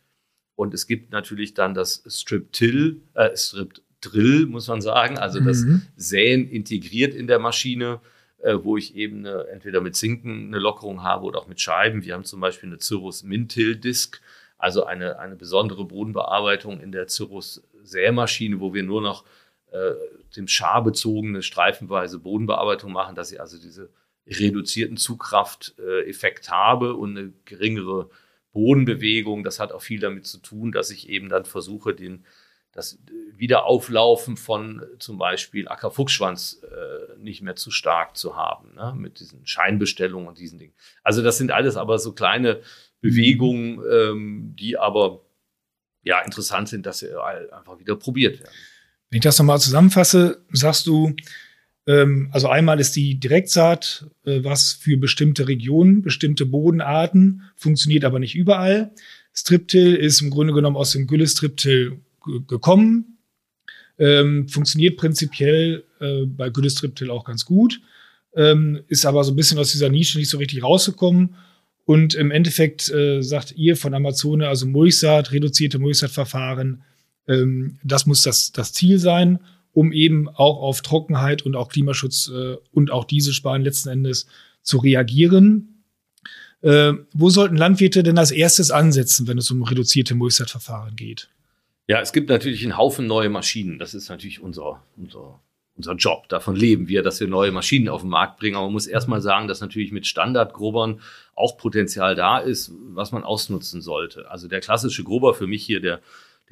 Und 0.55 0.73
es 0.73 0.87
gibt 0.87 1.11
natürlich 1.11 1.53
dann 1.53 1.73
das 1.73 2.03
Strip-Till, 2.07 3.01
äh, 3.15 3.35
Strip-Drill, 3.35 4.45
muss 4.45 4.67
man 4.67 4.81
sagen, 4.81 5.17
also 5.17 5.39
das 5.39 5.61
mhm. 5.61 5.81
Säen 5.95 6.47
integriert 6.47 7.13
in 7.13 7.27
der 7.27 7.39
Maschine, 7.39 7.99
äh, 8.43 8.57
wo 8.61 8.77
ich 8.77 8.95
eben 8.95 9.19
eine, 9.25 9.47
entweder 9.47 9.81
mit 9.81 9.95
Zinken 9.95 10.47
eine 10.47 10.59
Lockerung 10.59 11.01
habe 11.01 11.25
oder 11.25 11.39
auch 11.39 11.47
mit 11.47 11.61
Scheiben. 11.61 12.03
Wir 12.03 12.13
haben 12.13 12.25
zum 12.25 12.39
Beispiel 12.39 12.69
eine 12.69 12.79
Cirrus 12.79 13.23
Mintil 13.23 13.75
Disc, 13.75 14.21
also 14.57 14.85
eine, 14.85 15.19
eine 15.19 15.35
besondere 15.35 15.85
Bodenbearbeitung 15.85 16.79
in 16.79 16.91
der 16.91 17.07
Cirrus 17.09 17.63
Sämaschine, 17.83 18.59
wo 18.59 18.73
wir 18.73 18.83
nur 18.83 19.01
noch 19.01 19.25
äh, 19.71 19.93
dem 20.35 20.47
scharbezogene 20.47 21.41
streifenweise 21.41 22.19
Bodenbearbeitung 22.19 22.91
machen, 22.91 23.15
dass 23.15 23.31
ich 23.31 23.41
also 23.41 23.57
diese 23.57 23.89
reduzierten 24.27 24.97
Zugkraft-Effekt 24.97 26.49
habe 26.49 26.95
und 26.95 27.17
eine 27.17 27.33
geringere 27.45 28.09
Bodenbewegung. 28.53 29.43
Das 29.43 29.59
hat 29.59 29.71
auch 29.71 29.81
viel 29.81 29.99
damit 29.99 30.25
zu 30.25 30.37
tun, 30.37 30.71
dass 30.71 30.89
ich 30.91 31.09
eben 31.09 31.29
dann 31.29 31.45
versuche, 31.45 31.93
den, 31.93 32.25
das 32.71 32.97
Wiederauflaufen 33.35 34.37
von 34.37 34.83
zum 34.99 35.17
Beispiel 35.17 35.67
Ackerfuchsschwanz 35.67 36.61
äh, 36.63 37.19
nicht 37.19 37.41
mehr 37.41 37.55
zu 37.55 37.71
stark 37.71 38.15
zu 38.15 38.37
haben, 38.37 38.75
ne? 38.75 38.93
mit 38.95 39.19
diesen 39.19 39.45
Scheinbestellungen 39.45 40.27
und 40.27 40.39
diesen 40.39 40.59
Dingen. 40.59 40.73
Also 41.03 41.21
das 41.21 41.37
sind 41.37 41.51
alles 41.51 41.75
aber 41.75 41.99
so 41.99 42.13
kleine 42.13 42.61
Bewegungen, 43.01 43.81
ähm, 43.91 44.55
die 44.57 44.77
aber 44.77 45.21
ja 46.03 46.21
interessant 46.21 46.69
sind, 46.69 46.85
dass 46.85 46.99
sie 46.99 47.09
einfach 47.19 47.79
wieder 47.79 47.95
probiert 47.95 48.39
werden. 48.39 48.53
Wenn 49.09 49.17
ich 49.17 49.23
das 49.23 49.37
nochmal 49.37 49.59
zusammenfasse, 49.59 50.43
sagst 50.51 50.87
du, 50.87 51.15
also 52.31 52.47
einmal 52.47 52.79
ist 52.79 52.95
die 52.95 53.19
Direktsaat 53.19 54.07
äh, 54.25 54.43
was 54.43 54.73
für 54.73 54.97
bestimmte 54.97 55.47
Regionen, 55.47 56.01
bestimmte 56.01 56.45
Bodenarten, 56.45 57.43
funktioniert 57.55 58.05
aber 58.05 58.19
nicht 58.19 58.35
überall. 58.35 58.91
Striptil 59.33 59.95
ist 59.95 60.21
im 60.21 60.29
Grunde 60.29 60.53
genommen 60.53 60.77
aus 60.77 60.91
dem 60.91 61.07
Gülle-Striptil 61.07 61.99
gekommen, 62.47 63.17
ähm, 63.99 64.47
funktioniert 64.47 64.97
prinzipiell 64.97 65.83
äh, 65.99 66.25
bei 66.25 66.49
Gülle-Striptil 66.49 67.09
auch 67.09 67.25
ganz 67.25 67.43
gut, 67.43 67.81
ähm, 68.35 68.81
ist 68.87 69.05
aber 69.05 69.23
so 69.23 69.33
ein 69.33 69.35
bisschen 69.35 69.59
aus 69.59 69.71
dieser 69.71 69.89
Nische 69.89 70.17
nicht 70.17 70.29
so 70.29 70.37
richtig 70.37 70.63
rausgekommen. 70.63 71.35
Und 71.85 72.13
im 72.13 72.31
Endeffekt 72.31 72.89
äh, 72.91 73.21
sagt 73.21 73.51
ihr 73.57 73.75
von 73.75 73.93
Amazone, 73.93 74.47
also 74.47 74.65
Mulchsaat, 74.65 75.33
reduzierte 75.33 75.79
Mulchsaatverfahren, 75.79 76.81
ähm, 77.27 77.77
das 77.83 78.05
muss 78.05 78.21
das, 78.21 78.53
das 78.53 78.71
Ziel 78.71 78.99
sein 78.99 79.39
um 79.73 79.91
eben 79.91 80.29
auch 80.29 80.61
auf 80.61 80.81
Trockenheit 80.81 81.41
und 81.41 81.55
auch 81.55 81.69
Klimaschutz 81.69 82.31
äh, 82.33 82.55
und 82.71 82.91
auch 82.91 83.05
diese 83.05 83.33
Sparen 83.33 83.63
letzten 83.63 83.89
Endes 83.89 84.27
zu 84.61 84.77
reagieren. 84.77 85.83
Äh, 86.61 86.93
wo 87.13 87.29
sollten 87.29 87.57
Landwirte 87.57 88.03
denn 88.03 88.17
als 88.17 88.31
erstes 88.31 88.71
ansetzen, 88.71 89.27
wenn 89.27 89.37
es 89.37 89.51
um 89.51 89.63
reduzierte 89.63 90.15
Mulchsaatverfahren 90.15 90.95
geht? 90.95 91.29
Ja, 91.87 91.99
es 91.99 92.13
gibt 92.13 92.29
natürlich 92.29 92.63
einen 92.63 92.77
Haufen 92.77 93.07
neue 93.07 93.29
Maschinen. 93.29 93.79
Das 93.79 93.93
ist 93.93 94.07
natürlich 94.07 94.39
unser, 94.39 94.81
unser, 94.95 95.41
unser 95.75 95.95
Job. 95.95 96.29
Davon 96.29 96.55
leben 96.55 96.87
wir, 96.87 97.03
dass 97.03 97.19
wir 97.19 97.27
neue 97.27 97.51
Maschinen 97.51 97.89
auf 97.89 98.01
den 98.01 98.09
Markt 98.09 98.39
bringen. 98.39 98.55
Aber 98.55 98.67
man 98.67 98.73
muss 98.73 98.87
erstmal 98.87 99.19
sagen, 99.19 99.49
dass 99.49 99.59
natürlich 99.59 99.91
mit 99.91 100.07
Standardgrubbern 100.07 101.01
auch 101.35 101.57
Potenzial 101.57 102.15
da 102.15 102.37
ist, 102.37 102.71
was 102.93 103.11
man 103.11 103.23
ausnutzen 103.23 103.81
sollte. 103.81 104.31
Also 104.31 104.47
der 104.47 104.61
klassische 104.61 105.03
Grubber 105.03 105.33
für 105.33 105.47
mich 105.47 105.65
hier, 105.65 105.81
der 105.81 105.99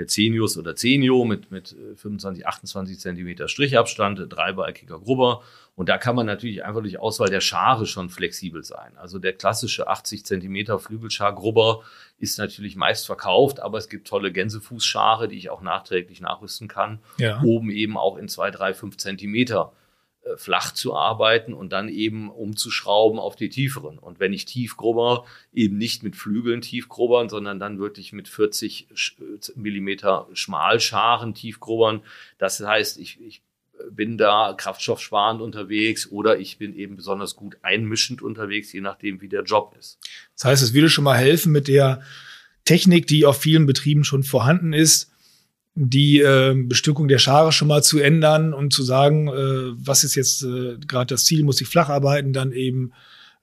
der 0.02 0.08
Zenius 0.08 0.58
oder 0.58 0.76
Zenio 0.76 1.26
mit, 1.26 1.52
mit 1.52 1.76
25, 1.96 2.48
28 2.48 3.00
Zentimeter 3.00 3.48
Strichabstand, 3.48 4.26
dreibalkiger 4.30 5.00
Grubber. 5.00 5.44
Und 5.76 5.90
da 5.90 6.00
kann 6.00 6.16
man 6.16 6.26
natürlich 6.26 6.66
einfach 6.66 6.82
durch 6.82 7.00
Auswahl 7.00 7.30
der 7.30 7.40
Schare 7.40 7.86
schon 7.86 8.10
flexibel 8.10 8.64
sein. 8.64 8.98
Also 8.98 9.20
der 9.20 9.34
klassische 9.34 9.88
80 9.88 10.26
Zentimeter 10.26 10.80
Flügelschar-Grubber 10.80 11.84
ist 12.18 12.40
natürlich 12.40 12.76
meist 12.76 13.06
verkauft, 13.06 13.60
aber 13.60 13.78
es 13.78 13.90
gibt 13.90 14.08
tolle 14.08 14.32
Gänsefußschare, 14.32 15.28
die 15.28 15.38
ich 15.38 15.52
auch 15.52 15.62
nachträglich 15.62 16.20
nachrüsten 16.20 16.68
kann. 16.68 17.00
Ja. 17.18 17.42
Oben 17.44 17.70
eben 17.70 17.96
auch 17.96 18.18
in 18.18 18.28
zwei, 18.28 18.50
drei, 18.50 18.74
fünf 18.74 18.98
Zentimeter 18.98 19.72
äh, 19.72 19.81
flach 20.36 20.74
zu 20.74 20.96
arbeiten 20.96 21.54
und 21.54 21.72
dann 21.72 21.90
eben 21.90 22.30
umzuschrauben 22.30 23.20
auf 23.20 23.36
die 23.36 23.50
tieferen. 23.50 23.98
Und 23.98 24.20
wenn 24.20 24.34
ich 24.34 24.46
Tiefgrubber 24.46 25.26
eben 25.52 25.78
nicht 25.78 26.04
mit 26.04 26.16
Flügeln 26.16 26.62
tiefgrubbern, 26.62 27.28
sondern 27.30 27.60
dann 27.60 27.80
wirklich 27.80 28.14
mit 28.14 28.28
40 28.28 28.88
äh, 28.92 29.26
Millimeter 29.56 30.28
Schmalscharen 30.34 31.34
tiefgrubbern, 31.34 32.02
das 32.38 32.60
heißt, 32.60 33.00
ich, 33.00 33.20
ich 33.22 33.42
bin 33.90 34.18
da 34.18 34.54
kraftstoffsparend 34.56 35.42
unterwegs 35.42 36.10
oder 36.12 36.40
ich 36.40 36.58
bin 36.58 36.76
eben 36.76 36.96
besonders 36.96 37.36
gut 37.36 37.58
einmischend 37.64 38.22
unterwegs, 38.22 38.72
je 38.74 38.82
nachdem, 38.82 39.22
wie 39.22 39.30
der 39.30 39.44
Job 39.44 39.76
ist. 39.80 39.98
Das 40.36 40.46
heißt, 40.46 40.64
es 40.64 40.74
würde 40.74 40.90
schon 40.90 41.04
mal 41.04 41.18
helfen 41.18 41.52
mit 41.52 41.68
der 41.68 42.04
Technik, 42.66 43.08
die 43.08 43.26
auf 43.26 43.42
vielen 43.42 43.66
Betrieben 43.66 44.04
schon 44.04 44.24
vorhanden 44.24 44.74
ist, 44.74 45.11
die 45.76 46.20
äh, 46.20 46.54
Bestückung 46.56 47.08
der 47.08 47.18
Schare 47.18 47.52
schon 47.52 47.68
mal 47.68 47.82
zu 47.82 48.00
ändern 48.00 48.54
und 48.54 48.74
zu 48.74 48.84
sagen, 48.84 49.28
äh, 49.28 49.74
was 49.76 50.04
ist 50.04 50.16
jetzt 50.16 50.44
äh, 50.44 50.78
gerade 50.86 51.14
das 51.14 51.26
Ziel, 51.26 51.44
muss 51.44 51.62
ich 51.62 51.68
flach 51.68 51.90
arbeiten, 51.90 52.34
dann 52.34 52.52
eben 52.52 52.92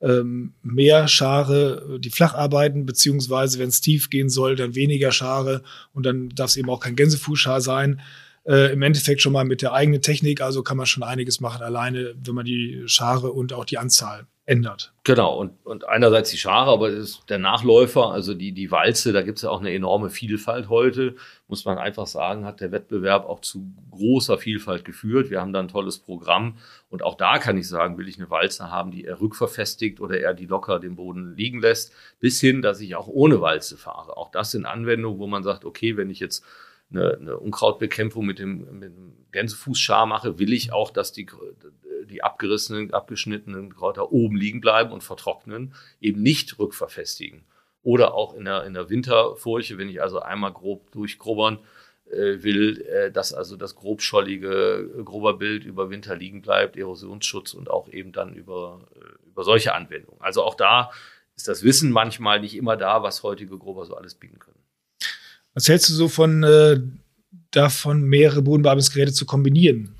ähm, 0.01 0.53
mehr 0.63 1.09
Schare, 1.09 1.99
die 2.01 2.11
flach 2.11 2.35
arbeiten, 2.35 2.87
beziehungsweise 2.87 3.59
wenn 3.59 3.69
es 3.69 3.81
tief 3.81 4.11
gehen 4.11 4.29
soll, 4.29 4.57
dann 4.57 4.75
weniger 4.75 5.11
Schare 5.11 5.63
und 5.93 6.05
dann 6.07 6.29
darf 6.29 6.51
es 6.51 6.57
eben 6.57 6.71
auch 6.71 6.81
kein 6.81 6.97
Gänsefußschar 6.97 7.61
sein. 7.61 8.01
Äh, 8.47 8.73
Im 8.73 8.83
Endeffekt 8.83 9.23
schon 9.23 9.33
mal 9.33 9.45
mit 9.45 9.63
der 9.63 9.73
eigenen 9.73 10.03
Technik, 10.03 10.41
also 10.41 10.63
kann 10.63 10.77
man 10.77 10.87
schon 10.87 11.03
einiges 11.03 11.41
machen, 11.41 11.63
alleine, 11.63 12.15
wenn 12.23 12.35
man 12.35 12.45
die 12.45 12.83
Schare 12.87 13.33
und 13.33 13.53
auch 13.53 13.65
die 13.65 13.79
Anzahl 13.79 14.27
ändert. 14.49 14.95
Genau, 15.05 15.37
und, 15.37 15.53
und 15.65 15.87
einerseits 15.87 16.31
die 16.31 16.39
Schare, 16.39 16.71
aber 16.71 16.91
der 17.29 17.39
Nachläufer, 17.39 18.13
also 18.13 18.33
die, 18.33 18.53
die 18.53 18.71
Walze, 18.71 19.13
da 19.13 19.21
gibt 19.21 19.37
es 19.37 19.43
ja 19.43 19.51
auch 19.51 19.61
eine 19.61 19.75
enorme 19.75 20.09
Vielfalt 20.09 20.71
heute, 20.71 21.17
muss 21.49 21.67
man 21.67 21.77
einfach 21.77 22.07
sagen, 22.07 22.47
hat 22.47 22.63
der 22.63 22.73
Wettbewerb 22.73 23.27
auch 23.27 23.41
zu 23.41 23.71
großer 23.91 24.39
Vielfalt 24.39 24.87
geführt. 24.87 25.29
Wir 25.29 25.43
haben 25.43 25.53
da 25.53 25.61
ein 25.61 25.69
tolles 25.69 25.99
Programm 25.99 26.57
und 26.89 27.03
auch 27.03 27.15
da 27.15 27.39
kann 27.39 27.59
ich 27.59 27.69
sagen, 27.69 27.99
will 27.99 28.09
ich 28.09 28.17
eine 28.19 28.31
Walze 28.31 28.71
haben, 28.71 28.91
die 28.91 29.05
er 29.05 29.21
rückverfestigt 29.21 30.01
oder 30.01 30.19
er 30.19 30.33
die 30.33 30.47
locker 30.47 30.81
den 30.81 30.97
Boden 30.97 31.35
liegen 31.37 31.61
lässt, 31.61 31.93
bis 32.19 32.41
hin, 32.41 32.63
dass 32.63 32.81
ich 32.81 32.97
auch 32.97 33.07
ohne 33.07 33.43
Walze 33.43 33.77
fahre. 33.77 34.17
Auch 34.17 34.31
das 34.31 34.53
sind 34.53 34.65
Anwendungen, 34.65 35.19
wo 35.19 35.27
man 35.27 35.43
sagt, 35.43 35.67
okay, 35.67 35.99
wenn 35.99 36.09
ich 36.09 36.21
jetzt 36.21 36.43
eine, 36.91 37.19
eine 37.21 37.37
Unkrautbekämpfung 37.37 38.25
mit 38.25 38.39
dem, 38.39 38.79
mit 38.79 38.97
dem 38.97 39.13
Gänsefußschar 39.31 40.07
mache, 40.07 40.39
will 40.39 40.55
ich 40.55 40.73
auch, 40.73 40.91
dass 40.91 41.13
die 41.13 41.27
die 42.09 42.23
abgerissenen, 42.23 42.93
abgeschnittenen 42.93 43.75
Kräuter 43.75 44.13
oben 44.13 44.37
liegen 44.37 44.61
bleiben 44.61 44.93
und 44.93 45.03
vertrocknen, 45.03 45.75
eben 46.01 46.23
nicht 46.23 46.59
rückverfestigen. 46.59 47.45
Oder 47.83 48.15
auch 48.15 48.35
in 48.35 48.45
der, 48.45 48.65
in 48.65 48.75
der 48.75 48.91
Winterfurche, 48.91 49.79
wenn 49.79 49.89
ich 49.89 50.03
also 50.03 50.21
einmal 50.21 50.53
grob 50.53 50.91
durchgrubbern 50.91 51.59
äh, 52.11 52.43
will, 52.43 52.83
äh, 52.83 53.11
dass 53.13 53.33
also 53.33 53.57
das 53.57 53.77
grobschollige 53.77 55.03
Grubberbild 55.05 55.65
über 55.65 55.91
Winter 55.91 56.17
liegen 56.17 56.43
bleibt, 56.43 56.77
Erosionsschutz 56.77 57.55
und 57.55 57.71
auch 57.71 57.89
eben 57.89 58.13
dann 58.13 58.35
über, 58.35 58.89
äh, 58.95 59.29
über 59.29 59.45
solche 59.45 59.75
Anwendungen. 59.75 60.21
Also 60.21 60.43
auch 60.43 60.55
da 60.55 60.91
ist 61.37 61.49
das 61.49 61.63
Wissen 61.63 61.93
manchmal 61.93 62.41
nicht 62.41 62.57
immer 62.57 62.77
da, 62.77 63.03
was 63.03 63.23
heutige 63.23 63.59
Grubber 63.59 63.87
so 63.87 63.95
alles 63.95 64.15
bieten 64.15 64.39
können. 64.39 64.59
Was 65.55 65.69
hältst 65.69 65.89
du 65.89 65.95
so 65.95 66.09
von 66.09 66.43
äh, 66.43 66.81
davon, 67.51 68.03
mehrere 68.03 68.43
Bodenbearbeitungsgeräte 68.43 69.13
zu 69.13 69.27
kombinieren? 69.27 69.95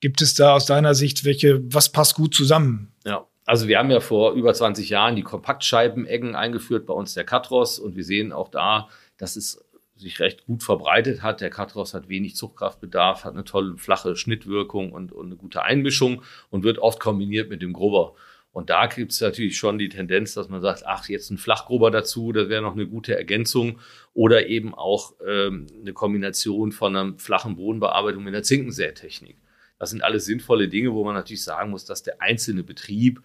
Gibt 0.00 0.22
es 0.22 0.34
da 0.34 0.54
aus 0.54 0.66
deiner 0.66 0.94
Sicht 0.94 1.24
welche, 1.24 1.60
was 1.72 1.90
passt 1.90 2.14
gut 2.14 2.34
zusammen? 2.34 2.92
Ja, 3.04 3.26
also 3.46 3.66
wir 3.66 3.78
haben 3.78 3.90
ja 3.90 4.00
vor 4.00 4.32
über 4.34 4.54
20 4.54 4.88
Jahren 4.90 5.16
die 5.16 5.22
Kompaktscheibeneggen 5.22 6.36
eingeführt 6.36 6.86
bei 6.86 6.94
uns 6.94 7.14
der 7.14 7.24
Katros 7.24 7.78
und 7.78 7.96
wir 7.96 8.04
sehen 8.04 8.32
auch 8.32 8.48
da, 8.48 8.88
dass 9.16 9.36
es 9.36 9.64
sich 9.96 10.20
recht 10.20 10.46
gut 10.46 10.62
verbreitet 10.62 11.22
hat. 11.22 11.40
Der 11.40 11.50
Katros 11.50 11.94
hat 11.94 12.08
wenig 12.08 12.36
Zuchtkraftbedarf, 12.36 13.24
hat 13.24 13.34
eine 13.34 13.44
tolle 13.44 13.76
flache 13.76 14.14
Schnittwirkung 14.16 14.92
und, 14.92 15.12
und 15.12 15.26
eine 15.26 15.36
gute 15.36 15.62
Einmischung 15.62 16.22
und 16.50 16.62
wird 16.62 16.78
oft 16.78 17.00
kombiniert 17.00 17.50
mit 17.50 17.62
dem 17.62 17.72
Grubber. 17.72 18.14
Und 18.52 18.70
da 18.70 18.86
gibt 18.86 19.12
es 19.12 19.20
natürlich 19.20 19.58
schon 19.58 19.78
die 19.78 19.88
Tendenz, 19.88 20.34
dass 20.34 20.48
man 20.48 20.60
sagt, 20.60 20.84
ach, 20.86 21.08
jetzt 21.08 21.30
ein 21.30 21.38
Flachgrubber 21.38 21.90
dazu, 21.90 22.32
das 22.32 22.48
wäre 22.48 22.62
noch 22.62 22.72
eine 22.72 22.86
gute 22.86 23.16
Ergänzung. 23.16 23.78
Oder 24.14 24.46
eben 24.46 24.74
auch 24.74 25.14
ähm, 25.26 25.66
eine 25.80 25.92
Kombination 25.92 26.72
von 26.72 26.96
einer 26.96 27.18
flachen 27.18 27.56
Bodenbearbeitung 27.56 28.24
mit 28.24 28.34
einer 28.34 28.42
Zinkensätechnik. 28.42 29.36
Das 29.78 29.90
sind 29.90 30.02
alles 30.02 30.24
sinnvolle 30.24 30.68
Dinge, 30.68 30.92
wo 30.92 31.04
man 31.04 31.14
natürlich 31.14 31.44
sagen 31.44 31.70
muss, 31.70 31.84
dass 31.84 32.02
der 32.02 32.20
einzelne 32.20 32.62
Betrieb 32.62 33.22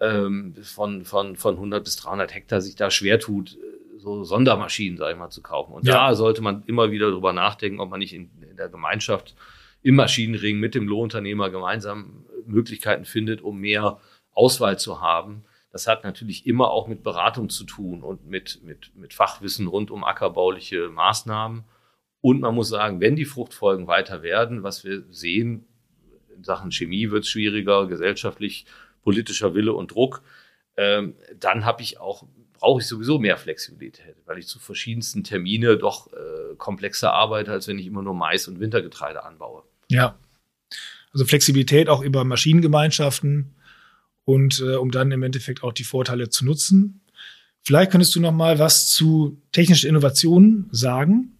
ähm, 0.00 0.54
von, 0.62 1.04
von, 1.04 1.36
von 1.36 1.54
100 1.54 1.84
bis 1.84 1.96
300 1.96 2.34
Hektar 2.34 2.60
sich 2.60 2.76
da 2.76 2.90
schwer 2.90 3.18
tut, 3.18 3.54
äh, 3.54 3.98
so 3.98 4.24
Sondermaschinen, 4.24 4.98
sage 4.98 5.12
ich 5.12 5.18
mal, 5.18 5.30
zu 5.30 5.42
kaufen. 5.42 5.72
Und 5.72 5.86
ja. 5.86 5.94
da 6.08 6.14
sollte 6.14 6.42
man 6.42 6.62
immer 6.66 6.90
wieder 6.90 7.10
drüber 7.10 7.32
nachdenken, 7.32 7.80
ob 7.80 7.90
man 7.90 8.00
nicht 8.00 8.12
in, 8.12 8.30
in 8.42 8.56
der 8.56 8.68
Gemeinschaft 8.68 9.34
im 9.82 9.96
Maschinenring 9.96 10.58
mit 10.58 10.74
dem 10.74 10.88
Lohnunternehmer 10.88 11.50
gemeinsam 11.50 12.24
Möglichkeiten 12.46 13.04
findet, 13.04 13.42
um 13.42 13.58
mehr 13.58 13.98
Auswahl 14.32 14.78
zu 14.78 15.00
haben. 15.00 15.44
Das 15.72 15.86
hat 15.86 16.04
natürlich 16.04 16.46
immer 16.46 16.70
auch 16.70 16.86
mit 16.86 17.02
Beratung 17.02 17.48
zu 17.48 17.64
tun 17.64 18.02
und 18.02 18.26
mit, 18.26 18.62
mit, 18.62 18.92
mit 18.94 19.12
Fachwissen 19.12 19.66
rund 19.66 19.90
um 19.90 20.04
ackerbauliche 20.04 20.88
Maßnahmen. 20.88 21.64
Und 22.20 22.40
man 22.40 22.54
muss 22.54 22.68
sagen, 22.68 23.00
wenn 23.00 23.16
die 23.16 23.24
Fruchtfolgen 23.24 23.86
weiter 23.86 24.22
werden, 24.22 24.62
was 24.62 24.84
wir 24.84 25.04
sehen, 25.10 25.66
in 26.36 26.44
Sachen 26.44 26.72
Chemie 26.72 27.10
wird 27.10 27.24
es 27.24 27.30
schwieriger, 27.30 27.86
gesellschaftlich, 27.86 28.66
politischer 29.02 29.54
Wille 29.54 29.72
und 29.72 29.92
Druck, 29.92 30.22
ähm, 30.76 31.14
dann 31.38 31.64
habe 31.64 31.82
ich 31.82 32.00
auch 32.00 32.24
brauche 32.54 32.80
ich 32.80 32.86
sowieso 32.86 33.18
mehr 33.18 33.36
Flexibilität, 33.36 34.16
weil 34.24 34.38
ich 34.38 34.46
zu 34.46 34.58
verschiedensten 34.58 35.22
Termine 35.22 35.76
doch 35.76 36.10
äh, 36.12 36.54
komplexer 36.56 37.12
arbeite, 37.12 37.52
als 37.52 37.68
wenn 37.68 37.78
ich 37.78 37.86
immer 37.86 38.00
nur 38.00 38.14
Mais 38.14 38.48
und 38.48 38.58
Wintergetreide 38.58 39.22
anbaue. 39.22 39.64
Ja, 39.90 40.18
also 41.12 41.26
Flexibilität 41.26 41.88
auch 41.88 42.02
über 42.02 42.24
Maschinengemeinschaften 42.24 43.54
und 44.24 44.60
äh, 44.60 44.76
um 44.76 44.90
dann 44.90 45.12
im 45.12 45.22
Endeffekt 45.22 45.62
auch 45.62 45.72
die 45.72 45.84
Vorteile 45.84 46.30
zu 46.30 46.44
nutzen. 46.44 47.02
Vielleicht 47.62 47.90
könntest 47.90 48.14
du 48.14 48.20
noch 48.20 48.32
mal 48.32 48.58
was 48.58 48.88
zu 48.88 49.40
technischen 49.52 49.88
Innovationen 49.88 50.68
sagen. 50.70 51.38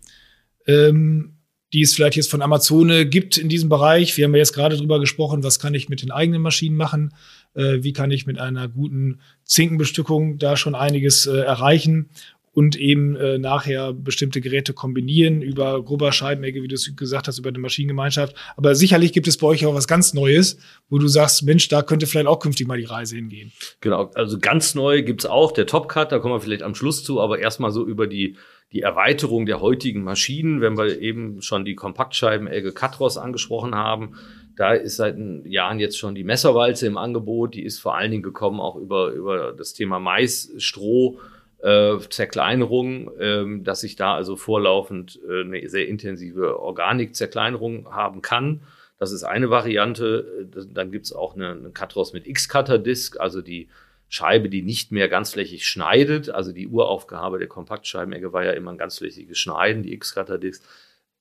Ähm, 0.66 1.33
die 1.74 1.82
es 1.82 1.92
vielleicht 1.92 2.16
jetzt 2.16 2.30
von 2.30 2.40
Amazone 2.40 3.04
gibt 3.04 3.36
in 3.36 3.48
diesem 3.48 3.68
Bereich. 3.68 4.16
Wir 4.16 4.24
haben 4.24 4.32
ja 4.32 4.38
jetzt 4.38 4.52
gerade 4.52 4.76
drüber 4.76 5.00
gesprochen, 5.00 5.42
was 5.42 5.58
kann 5.58 5.74
ich 5.74 5.88
mit 5.88 6.02
den 6.02 6.12
eigenen 6.12 6.40
Maschinen 6.40 6.76
machen, 6.76 7.12
äh, 7.54 7.82
wie 7.82 7.92
kann 7.92 8.12
ich 8.12 8.26
mit 8.26 8.38
einer 8.38 8.68
guten 8.68 9.18
Zinkenbestückung 9.44 10.38
da 10.38 10.56
schon 10.56 10.76
einiges 10.76 11.26
äh, 11.26 11.36
erreichen 11.36 12.10
und 12.52 12.76
eben 12.76 13.16
äh, 13.16 13.38
nachher 13.38 13.92
bestimmte 13.92 14.40
Geräte 14.40 14.72
kombinieren 14.72 15.42
über 15.42 15.82
grober 15.82 16.12
Scheibenecke, 16.12 16.62
wie 16.62 16.68
du 16.68 16.76
es 16.76 16.94
gesagt 16.94 17.26
hast, 17.26 17.38
über 17.40 17.48
eine 17.48 17.58
Maschinengemeinschaft. 17.58 18.36
Aber 18.56 18.76
sicherlich 18.76 19.12
gibt 19.12 19.26
es 19.26 19.36
bei 19.36 19.48
euch 19.48 19.66
auch 19.66 19.74
was 19.74 19.88
ganz 19.88 20.14
Neues, 20.14 20.58
wo 20.88 20.98
du 20.98 21.08
sagst, 21.08 21.42
Mensch, 21.42 21.66
da 21.68 21.82
könnte 21.82 22.06
vielleicht 22.06 22.28
auch 22.28 22.38
künftig 22.38 22.68
mal 22.68 22.78
die 22.78 22.84
Reise 22.84 23.16
hingehen. 23.16 23.52
Genau, 23.80 24.12
also 24.14 24.38
ganz 24.38 24.76
neu 24.76 25.02
gibt's 25.02 25.26
auch, 25.26 25.50
der 25.50 25.66
Topcut, 25.66 26.12
da 26.12 26.20
kommen 26.20 26.34
wir 26.34 26.40
vielleicht 26.40 26.62
am 26.62 26.76
Schluss 26.76 27.02
zu, 27.02 27.20
aber 27.20 27.40
erstmal 27.40 27.72
so 27.72 27.84
über 27.84 28.06
die, 28.06 28.36
die 28.74 28.82
Erweiterung 28.82 29.46
der 29.46 29.60
heutigen 29.60 30.02
Maschinen, 30.02 30.60
wenn 30.60 30.76
wir 30.76 31.00
eben 31.00 31.40
schon 31.40 31.64
die 31.64 31.76
Kompaktscheibenegge 31.76 32.72
Katros 32.72 33.16
angesprochen 33.16 33.76
haben, 33.76 34.16
da 34.56 34.72
ist 34.72 34.96
seit 34.96 35.16
Jahren 35.44 35.78
jetzt 35.78 35.96
schon 35.96 36.14
die 36.14 36.24
Messerwalze 36.24 36.86
im 36.86 36.98
Angebot. 36.98 37.54
Die 37.54 37.62
ist 37.62 37.78
vor 37.78 37.96
allen 37.96 38.10
Dingen 38.10 38.22
gekommen 38.22 38.60
auch 38.60 38.76
über, 38.76 39.10
über 39.10 39.52
das 39.52 39.74
Thema 39.74 40.00
Mais, 40.00 40.52
Stroh, 40.58 41.20
äh, 41.62 41.98
Zerkleinerung, 42.10 43.10
ähm, 43.20 43.64
dass 43.64 43.84
ich 43.84 43.96
da 43.96 44.14
also 44.14 44.36
vorlaufend 44.36 45.20
äh, 45.28 45.42
eine 45.42 45.68
sehr 45.68 45.88
intensive 45.88 46.60
Organikzerkleinerung 46.60 47.92
haben 47.94 48.22
kann. 48.22 48.62
Das 48.98 49.12
ist 49.12 49.24
eine 49.24 49.50
Variante. 49.50 50.48
Dann 50.72 50.90
gibt's 50.90 51.12
auch 51.12 51.34
eine, 51.34 51.50
eine 51.52 51.70
Cutros 51.70 52.12
mit 52.12 52.26
X-Cutter-Disc, 52.26 53.18
also 53.18 53.40
die 53.40 53.68
Scheibe, 54.08 54.48
die 54.48 54.62
nicht 54.62 54.92
mehr 54.92 55.08
ganzflächig 55.08 55.66
schneidet. 55.66 56.30
Also 56.30 56.52
die 56.52 56.68
Uraufgabe 56.68 57.38
der 57.38 57.48
Kompaktscheibenecke 57.48 58.32
war 58.32 58.44
ja 58.44 58.52
immer 58.52 58.72
ein 58.72 58.78
ganzflächiges 58.78 59.38
Schneiden, 59.38 59.82
die 59.82 59.92
X-Cutter-Disc 59.94 60.62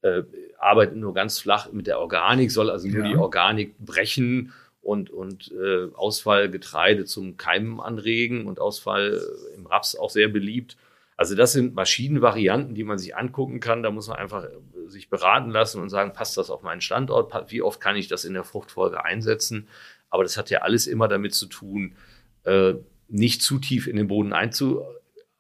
äh, 0.04 0.24
arbeitet 0.60 0.98
nur 0.98 1.14
ganz 1.14 1.40
flach 1.40 1.72
mit 1.72 1.88
der 1.88 2.00
Organik, 2.00 2.52
soll 2.52 2.70
also 2.70 2.88
nur 2.88 3.06
ja. 3.06 3.12
die 3.12 3.18
Organik 3.18 3.78
brechen 3.80 4.54
und, 4.82 5.10
und 5.10 5.52
äh, 5.52 5.88
Ausfallgetreide 5.94 7.06
zum 7.06 7.38
Keimen 7.38 7.80
anregen 7.80 8.46
und 8.46 8.60
Ausfall 8.60 9.22
im 9.56 9.66
Raps 9.66 9.96
auch 9.96 10.10
sehr 10.10 10.28
beliebt. 10.28 10.78
Also 11.16 11.36
das 11.36 11.54
sind 11.54 11.74
Maschinenvarianten, 11.74 12.76
die 12.76 12.84
man 12.84 12.98
sich 12.98 13.16
angucken 13.16 13.60
kann. 13.60 13.82
Da 13.82 13.92
muss 13.92 14.10
man 14.10 14.18
einfach 14.18 14.44
äh, 14.44 14.50
sich 14.88 15.10
beraten 15.10 15.52
lassen 15.52 15.82
und 15.82 15.90
sagen, 15.90 16.14
passt 16.14 16.38
das 16.38 16.50
auf 16.50 16.64
meinen 16.64 16.82
Standort? 16.82 17.52
Wie 17.52 17.62
oft 17.62 17.80
kann 17.80 17.96
ich 17.96 18.08
das 18.08 18.26
in 18.26 18.34
der 18.34 18.44
Fruchtfolge 18.44 19.04
einsetzen? 19.06 19.70
Aber 20.10 20.24
das 20.24 20.38
hat 20.38 20.50
ja 20.50 20.60
alles 20.60 20.86
immer 20.86 21.08
damit 21.08 21.34
zu 21.34 21.48
tun, 21.48 21.96
äh, 22.44 22.74
nicht 23.10 23.42
zu 23.42 23.60
tief 23.60 23.88
in 23.88 23.96
den 23.96 24.08
Boden 24.08 24.34
einzu 24.34 24.82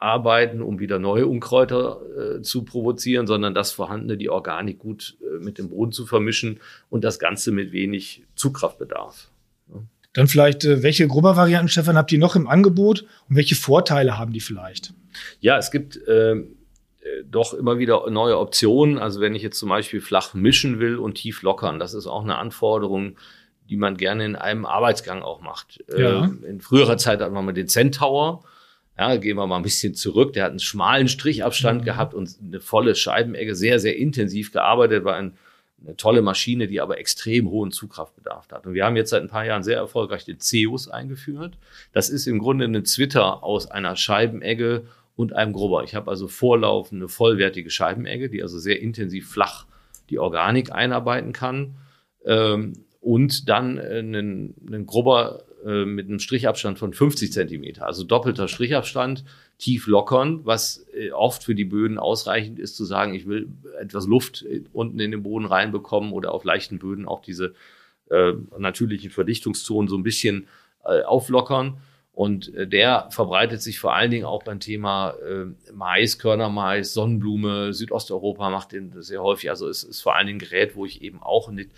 arbeiten, 0.03 0.61
um 0.61 0.79
wieder 0.79 0.99
neue 0.99 1.27
Unkräuter 1.27 2.01
äh, 2.37 2.41
zu 2.41 2.63
provozieren, 2.63 3.25
sondern 3.25 3.53
das 3.53 3.71
vorhandene, 3.71 4.17
die 4.17 4.29
Organik 4.29 4.79
gut 4.79 5.15
äh, 5.21 5.41
mit 5.41 5.57
dem 5.57 5.69
Boden 5.69 5.93
zu 5.93 6.05
vermischen 6.05 6.59
und 6.89 7.05
das 7.05 7.19
Ganze 7.19 7.51
mit 7.51 7.71
wenig 7.71 8.23
Zugkraftbedarf. 8.35 9.29
Ja. 9.73 9.81
Dann 10.11 10.27
vielleicht, 10.27 10.65
äh, 10.65 10.83
welche 10.83 11.07
Grubber-Varianten, 11.07 11.69
Stefan, 11.69 11.95
habt 11.95 12.11
ihr 12.11 12.19
noch 12.19 12.35
im 12.35 12.47
Angebot 12.47 13.05
und 13.29 13.37
welche 13.37 13.55
Vorteile 13.55 14.17
haben 14.17 14.33
die 14.33 14.41
vielleicht? 14.41 14.93
Ja, 15.39 15.57
es 15.57 15.71
gibt 15.71 15.97
ähm, 16.07 16.57
äh, 16.99 17.23
doch 17.25 17.53
immer 17.53 17.77
wieder 17.79 18.09
neue 18.09 18.37
Optionen. 18.37 18.97
Also 18.97 19.21
wenn 19.21 19.35
ich 19.35 19.41
jetzt 19.41 19.57
zum 19.57 19.69
Beispiel 19.69 20.01
flach 20.01 20.33
mischen 20.33 20.79
will 20.79 20.97
und 20.97 21.15
tief 21.15 21.43
lockern, 21.43 21.79
das 21.79 21.93
ist 21.93 22.07
auch 22.07 22.23
eine 22.23 22.37
Anforderung, 22.37 23.15
die 23.69 23.77
man 23.77 23.97
gerne 23.97 24.25
in 24.25 24.35
einem 24.35 24.65
Arbeitsgang 24.65 25.21
auch 25.21 25.41
macht. 25.41 25.83
Ja. 25.97 26.25
Äh, 26.25 26.49
in 26.49 26.61
früherer 26.61 26.97
Zeit 26.97 27.21
hatten 27.21 27.33
wir 27.33 27.41
mal 27.41 27.53
den 27.53 27.67
Centaur 27.67 28.43
ja, 28.97 29.15
gehen 29.15 29.37
wir 29.37 29.47
mal 29.47 29.57
ein 29.57 29.63
bisschen 29.63 29.95
zurück. 29.95 30.33
Der 30.33 30.43
hat 30.43 30.51
einen 30.51 30.59
schmalen 30.59 31.07
Strichabstand 31.07 31.81
mhm. 31.81 31.85
gehabt 31.85 32.13
und 32.13 32.37
eine 32.41 32.59
volle 32.59 32.95
Scheibenecke, 32.95 33.55
sehr, 33.55 33.79
sehr 33.79 33.97
intensiv 33.97 34.51
gearbeitet, 34.51 35.03
war 35.03 35.15
ein, 35.15 35.33
eine 35.83 35.97
tolle 35.97 36.21
Maschine, 36.21 36.67
die 36.67 36.79
aber 36.79 36.99
extrem 36.99 37.49
hohen 37.49 37.71
Zugkraftbedarf 37.71 38.47
hat. 38.51 38.65
Und 38.67 38.73
wir 38.73 38.85
haben 38.85 38.95
jetzt 38.95 39.09
seit 39.09 39.23
ein 39.23 39.29
paar 39.29 39.45
Jahren 39.45 39.63
sehr 39.63 39.77
erfolgreich 39.77 40.25
den 40.25 40.39
Zeus 40.39 40.87
eingeführt. 40.87 41.57
Das 41.91 42.09
ist 42.09 42.27
im 42.27 42.39
Grunde 42.39 42.65
eine 42.65 42.83
Zwitter 42.83 43.43
aus 43.43 43.69
einer 43.69 43.95
Scheibenegge 43.95 44.85
und 45.15 45.33
einem 45.33 45.53
Grubber. 45.53 45.83
Ich 45.83 45.95
habe 45.95 46.09
also 46.09 46.27
vorlaufende, 46.27 47.07
vollwertige 47.07 47.69
Scheibenegge, 47.69 48.29
die 48.29 48.41
also 48.43 48.59
sehr 48.59 48.81
intensiv 48.81 49.29
flach 49.29 49.65
die 50.09 50.19
Organik 50.19 50.71
einarbeiten 50.71 51.33
kann. 51.33 51.75
Ähm, 52.25 52.73
und 53.03 53.49
dann 53.49 53.77
äh, 53.77 53.99
einen, 53.99 54.55
einen 54.65 54.85
Grubber 54.85 55.43
äh, 55.65 55.85
mit 55.85 56.07
einem 56.07 56.19
Strichabstand 56.19 56.79
von 56.79 56.93
50 56.93 57.31
Zentimeter, 57.31 57.85
also 57.85 58.03
doppelter 58.03 58.47
Strichabstand, 58.47 59.25
tief 59.57 59.87
lockern, 59.87 60.41
was 60.45 60.85
äh, 60.93 61.11
oft 61.11 61.43
für 61.43 61.53
die 61.53 61.65
Böden 61.65 61.99
ausreichend 61.99 62.59
ist, 62.59 62.75
zu 62.75 62.85
sagen, 62.85 63.13
ich 63.13 63.27
will 63.27 63.49
etwas 63.79 64.07
Luft 64.07 64.43
äh, 64.43 64.63
unten 64.71 64.99
in 64.99 65.11
den 65.11 65.23
Boden 65.23 65.45
reinbekommen 65.45 66.13
oder 66.13 66.33
auf 66.33 66.43
leichten 66.43 66.79
Böden 66.79 67.05
auch 67.05 67.21
diese 67.21 67.53
äh, 68.09 68.33
natürlichen 68.57 69.11
Verdichtungszonen 69.11 69.89
so 69.89 69.97
ein 69.97 70.03
bisschen 70.03 70.47
äh, 70.85 71.03
auflockern. 71.03 71.77
Und 72.13 72.53
äh, 72.53 72.67
der 72.67 73.07
verbreitet 73.09 73.61
sich 73.61 73.79
vor 73.79 73.95
allen 73.95 74.11
Dingen 74.11 74.25
auch 74.25 74.43
beim 74.43 74.59
Thema 74.59 75.15
äh, 75.27 75.45
Mais, 75.73 76.19
Körnermais, 76.19 76.93
Sonnenblume, 76.93 77.73
Südosteuropa 77.73 78.49
macht 78.49 78.71
den 78.71 79.01
sehr 79.01 79.21
häufig. 79.21 79.49
Also 79.49 79.67
es 79.67 79.83
ist 79.83 80.01
vor 80.01 80.15
allen 80.15 80.27
Dingen 80.27 80.37
ein 80.37 80.47
Gerät, 80.47 80.75
wo 80.75 80.85
ich 80.85 81.01
eben 81.01 81.21
auch 81.21 81.49
nicht, 81.49 81.71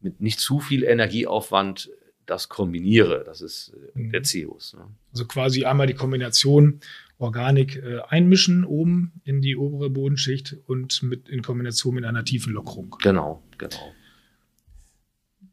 mit 0.00 0.20
nicht 0.20 0.40
zu 0.40 0.60
viel 0.60 0.84
Energieaufwand 0.84 1.90
das 2.26 2.48
kombiniere. 2.48 3.24
Das 3.24 3.40
ist 3.40 3.72
äh, 3.94 3.98
mhm. 3.98 4.12
der 4.12 4.22
CEOs. 4.22 4.74
Ne? 4.74 4.86
Also 5.12 5.26
quasi 5.26 5.64
einmal 5.64 5.86
die 5.86 5.94
Kombination 5.94 6.80
Organik 7.18 7.76
äh, 7.76 8.00
einmischen 8.08 8.64
oben 8.64 9.20
in 9.24 9.42
die 9.42 9.56
obere 9.56 9.90
Bodenschicht 9.90 10.56
und 10.66 11.02
mit 11.02 11.28
in 11.28 11.42
Kombination 11.42 11.94
mit 11.94 12.04
einer 12.04 12.24
tiefen 12.24 12.54
Lockerung. 12.54 12.96
Genau, 13.02 13.42
genau. 13.58 13.92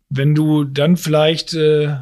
Wenn 0.10 0.34
du 0.34 0.64
dann 0.64 0.96
vielleicht 0.96 1.54
äh, 1.54 1.98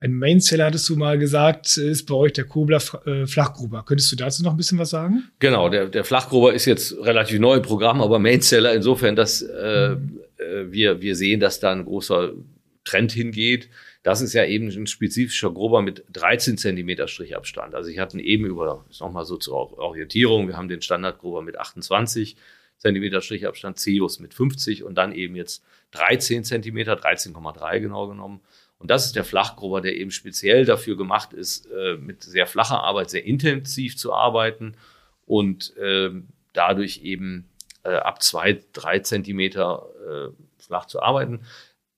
ein 0.00 0.12
Mainseller 0.12 0.66
hattest 0.66 0.88
du 0.88 0.96
mal 0.96 1.18
gesagt, 1.18 1.76
ist 1.76 2.06
bei 2.06 2.14
euch 2.14 2.32
der 2.32 2.44
Kobler 2.44 2.82
äh, 3.06 3.26
Flachgruber. 3.26 3.84
Könntest 3.86 4.10
du 4.10 4.16
dazu 4.16 4.42
noch 4.42 4.50
ein 4.50 4.56
bisschen 4.56 4.78
was 4.78 4.90
sagen? 4.90 5.30
Genau, 5.38 5.68
der, 5.68 5.88
der 5.88 6.04
Flachgruber 6.04 6.52
ist 6.52 6.64
jetzt 6.64 6.96
relativ 6.98 7.38
neu 7.38 7.54
im 7.54 7.62
Programm, 7.62 8.02
aber 8.02 8.18
Mainseller 8.18 8.74
insofern, 8.74 9.14
dass 9.14 9.40
äh, 9.40 9.90
mhm. 9.90 10.18
Äh, 10.44 10.72
wir, 10.72 11.00
wir 11.00 11.16
sehen, 11.16 11.40
dass 11.40 11.60
da 11.60 11.72
ein 11.72 11.84
großer 11.84 12.32
Trend 12.84 13.12
hingeht. 13.12 13.70
Das 14.02 14.20
ist 14.20 14.34
ja 14.34 14.44
eben 14.44 14.68
ein 14.68 14.86
spezifischer 14.86 15.50
Grober 15.50 15.80
mit 15.82 16.04
13 16.12 16.58
Zentimeter 16.58 17.08
Strichabstand. 17.08 17.74
Also 17.74 17.90
ich 17.90 17.98
hatte 17.98 18.20
eben 18.20 18.44
über, 18.44 18.84
nochmal 19.00 19.24
so 19.24 19.38
zur 19.38 19.78
Orientierung, 19.78 20.46
wir 20.46 20.56
haben 20.56 20.68
den 20.68 20.82
Standardgrober 20.82 21.42
mit 21.42 21.58
28 21.58 22.36
Zentimeter 22.76 23.22
Strichabstand, 23.22 23.78
Zeus 23.78 24.20
mit 24.20 24.34
50 24.34 24.84
und 24.84 24.96
dann 24.96 25.12
eben 25.12 25.36
jetzt 25.36 25.64
13 25.92 26.44
Zentimeter, 26.44 26.94
13,3 26.94 27.80
genau 27.80 28.08
genommen. 28.08 28.40
Und 28.78 28.90
das 28.90 29.06
ist 29.06 29.16
der 29.16 29.24
Flachgrober, 29.24 29.80
der 29.80 29.96
eben 29.96 30.10
speziell 30.10 30.66
dafür 30.66 30.96
gemacht 30.96 31.32
ist, 31.32 31.66
äh, 31.70 31.96
mit 31.96 32.22
sehr 32.22 32.46
flacher 32.46 32.82
Arbeit 32.82 33.08
sehr 33.08 33.24
intensiv 33.24 33.96
zu 33.96 34.12
arbeiten 34.12 34.76
und 35.24 35.74
äh, 35.78 36.10
dadurch 36.52 37.00
eben 37.02 37.48
äh, 37.84 37.94
ab 37.94 38.22
zwei, 38.22 38.60
drei 38.74 38.98
Zentimeter 38.98 39.88
äh, 40.04 40.28
flach 40.58 40.86
zu 40.86 41.02
arbeiten. 41.02 41.40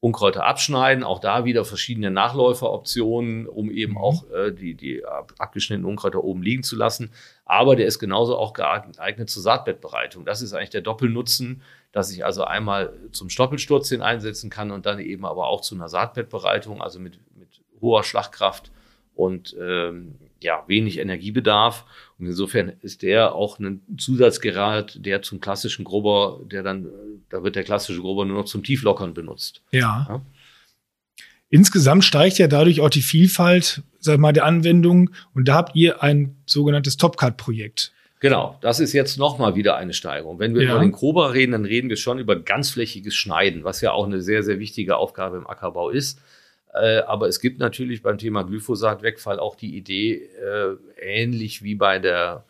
Unkräuter 0.01 0.45
abschneiden, 0.45 1.03
auch 1.03 1.19
da 1.19 1.45
wieder 1.45 1.65
verschiedene 1.65 2.11
Nachläuferoptionen, 2.11 3.49
um 3.49 3.71
eben 3.71 3.93
mhm. 3.93 3.99
auch 3.99 4.31
äh, 4.31 4.53
die, 4.53 4.75
die 4.75 5.05
abgeschnittenen 5.39 5.89
Unkräuter 5.89 6.23
oben 6.23 6.43
liegen 6.43 6.63
zu 6.63 6.77
lassen. 6.77 7.13
Aber 7.45 7.77
der 7.77 7.87
ist 7.87 7.99
genauso 7.99 8.37
auch 8.37 8.53
geeignet 8.53 9.31
zur 9.31 9.43
Saatbettbereitung. 9.43 10.25
Das 10.25 10.43
ist 10.43 10.53
eigentlich 10.53 10.71
der 10.71 10.83
Doppelnutzen, 10.83 11.63
dass 11.93 12.13
ich 12.13 12.25
also 12.25 12.45
einmal 12.45 12.93
zum 13.11 13.31
Stoppelsturz 13.31 13.89
hin 13.89 14.03
einsetzen 14.03 14.51
kann 14.51 14.71
und 14.71 14.85
dann 14.85 14.99
eben 15.01 15.25
aber 15.25 15.47
auch 15.47 15.63
zu 15.63 15.75
einer 15.75 15.89
Saatbettbereitung, 15.89 16.83
also 16.83 17.01
mit, 17.01 17.19
mit 17.35 17.63
hoher 17.81 18.05
Schlagkraft 18.05 18.71
und 19.15 19.57
ähm, 19.59 20.17
ja, 20.43 20.63
wenig 20.67 20.99
Energiebedarf. 20.99 21.85
Und 22.19 22.27
insofern 22.27 22.73
ist 22.81 23.03
der 23.03 23.35
auch 23.35 23.59
ein 23.59 23.83
Zusatzgerät, 23.99 25.05
der 25.05 25.23
zum 25.23 25.41
klassischen 25.41 25.85
Grubber, 25.85 26.41
der 26.51 26.63
dann, 26.63 26.89
da 27.29 27.45
wird 27.45 27.57
der 27.57 27.65
klassische 27.65 28.01
Grubber 28.01 28.25
nur 28.25 28.39
noch 28.39 28.47
zum 28.47 28.63
Tieflockern 28.63 29.13
benutzt. 29.13 29.63
Ja. 29.71 30.07
ja. 30.09 30.23
Insgesamt 31.49 32.05
steigt 32.05 32.39
ja 32.39 32.49
dadurch 32.49 32.81
auch 32.81 32.91
die 32.91 33.03
Vielfalt, 33.03 33.83
sag 34.01 34.19
mal, 34.19 34.33
der 34.33 34.47
Anwendung. 34.47 35.11
Und 35.35 35.47
da 35.49 35.55
habt 35.55 35.77
ihr 35.77 36.03
ein 36.03 36.37
sogenanntes 36.47 36.97
Topcut-Projekt. 36.97 37.93
Genau, 38.21 38.59
das 38.63 38.81
ist 38.81 38.95
jetzt 38.95 39.19
nochmal 39.19 39.55
wieder 39.55 39.77
eine 39.77 39.93
Steigerung. 39.93 40.39
Wenn 40.39 40.55
wir 40.55 40.63
ja. 40.63 40.71
über 40.71 40.81
den 40.81 40.93
Grober 40.93 41.35
reden, 41.35 41.53
dann 41.53 41.67
reden 41.67 41.91
wir 41.91 41.97
schon 41.97 42.19
über 42.19 42.35
ganzflächiges 42.35 43.15
Schneiden, 43.15 43.63
was 43.63 43.83
ja 43.83 43.93
auch 43.93 44.07
eine 44.07 44.23
sehr, 44.23 44.43
sehr 44.43 44.59
wichtige 44.59 44.97
Aufgabe 44.97 45.37
im 45.37 45.47
Ackerbau 45.47 45.91
ist. 45.91 46.21
Äh, 46.77 46.99
aber 47.01 47.29
es 47.29 47.41
gibt 47.41 47.59
natürlich 47.59 48.03
beim 48.03 48.19
Thema 48.19 48.43
Glyphosat-Wegfall 48.43 49.39
auch 49.39 49.57
die 49.57 49.77
Idee, 49.77 50.15
äh, 50.15 50.77
ähnlich 51.01 51.63
wie 51.63 51.75
bei 51.75 51.99
der 51.99 52.45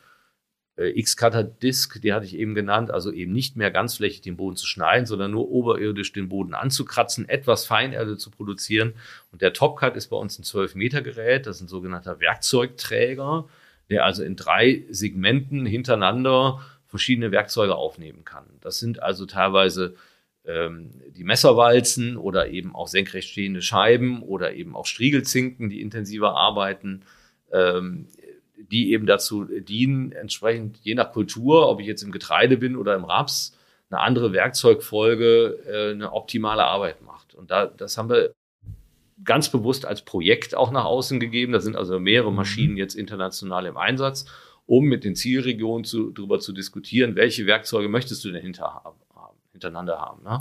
äh, 0.77 0.99
X-Cutter-Disc, 0.99 2.01
die 2.03 2.13
hatte 2.13 2.27
ich 2.27 2.37
eben 2.37 2.55
genannt, 2.55 2.91
also 2.91 3.13
eben 3.13 3.33
nicht 3.33 3.57
mehr 3.57 3.71
ganzflächig 3.71 4.23
den 4.23 4.37
Boden 4.37 4.57
zu 4.57 4.67
schneiden, 4.67 5.07
sondern 5.07 5.31
nur 5.31 5.49
oberirdisch 5.49 6.13
den 6.13 6.29
Boden 6.29 6.55
anzukratzen, 6.55 7.29
etwas 7.29 7.67
Feinerde 7.67 8.17
zu 8.17 8.31
produzieren. 8.31 8.95
Und 9.31 9.43
der 9.43 9.53
Topcut 9.53 9.97
ist 9.97 10.09
bei 10.09 10.17
uns 10.17 10.39
ein 10.39 10.43
12-Meter-Gerät, 10.43 11.47
das 11.47 11.57
ist 11.57 11.63
ein 11.63 11.69
sogenannter 11.69 12.19
Werkzeugträger, 12.19 13.49
der 13.91 14.05
also 14.05 14.25
in 14.25 14.35
drei 14.35 14.85
Segmenten 14.91 15.67
hintereinander 15.67 16.61
verschiedene 16.87 17.31
Werkzeuge 17.31 17.77
aufnehmen 17.77 18.25
kann. 18.25 18.47
Das 18.61 18.79
sind 18.79 19.03
also 19.03 19.27
teilweise 19.27 19.95
die 20.47 21.25
Messerwalzen 21.25 22.17
oder 22.17 22.49
eben 22.49 22.75
auch 22.75 22.87
senkrecht 22.87 23.29
stehende 23.29 23.63
Scheiben 23.63 24.23
oder 24.23 24.55
eben 24.55 24.77
auch 24.77 24.87
Striegelzinken, 24.87 25.71
die 25.71 25.81
intensiver 25.81 26.37
arbeiten. 26.37 27.03
Ähm, 27.53 28.07
die 28.71 28.93
eben 28.93 29.07
dazu 29.07 29.45
dienen, 29.45 30.13
entsprechend 30.13 30.79
je 30.83 30.95
nach 30.95 31.13
Kultur, 31.13 31.69
ob 31.69 31.81
ich 31.81 31.87
jetzt 31.87 32.03
im 32.03 32.13
Getreide 32.13 32.57
bin 32.57 32.77
oder 32.77 32.95
im 32.95 33.05
Raps, 33.05 33.57
eine 33.91 34.01
andere 34.01 34.33
Werkzeugfolge 34.33 35.59
äh, 35.67 35.91
eine 35.93 36.13
optimale 36.13 36.65
Arbeit 36.65 37.03
macht. 37.03 37.35
Und 37.35 37.51
da, 37.51 37.67
das 37.67 37.97
haben 37.97 38.09
wir 38.09 38.35
ganz 39.25 39.51
bewusst 39.51 39.87
als 39.87 40.03
Projekt 40.03 40.55
auch 40.55 40.71
nach 40.73 40.85
außen 40.85 41.21
gegeben. 41.21 41.53
Da 41.53 41.61
sind 41.61 41.77
also 41.77 42.01
mehrere 42.01 42.31
mhm. 42.31 42.37
Maschinen 42.37 42.77
jetzt 42.77 42.95
international 42.95 43.67
im 43.67 43.77
Einsatz, 43.77 44.27
um 44.67 44.87
mit 44.87 45.05
den 45.05 45.15
Zielregionen 45.15 45.85
zu, 45.85 46.11
darüber 46.11 46.41
zu 46.41 46.53
diskutieren, 46.53 47.15
welche 47.15 47.47
Werkzeuge 47.47 47.89
möchtest 47.89 48.25
du 48.25 48.33
denn 48.33 48.43
hinter 48.43 48.75
haben, 48.75 48.99
hintereinander 49.57 49.99
haben. 49.99 50.23
Ne? 50.23 50.39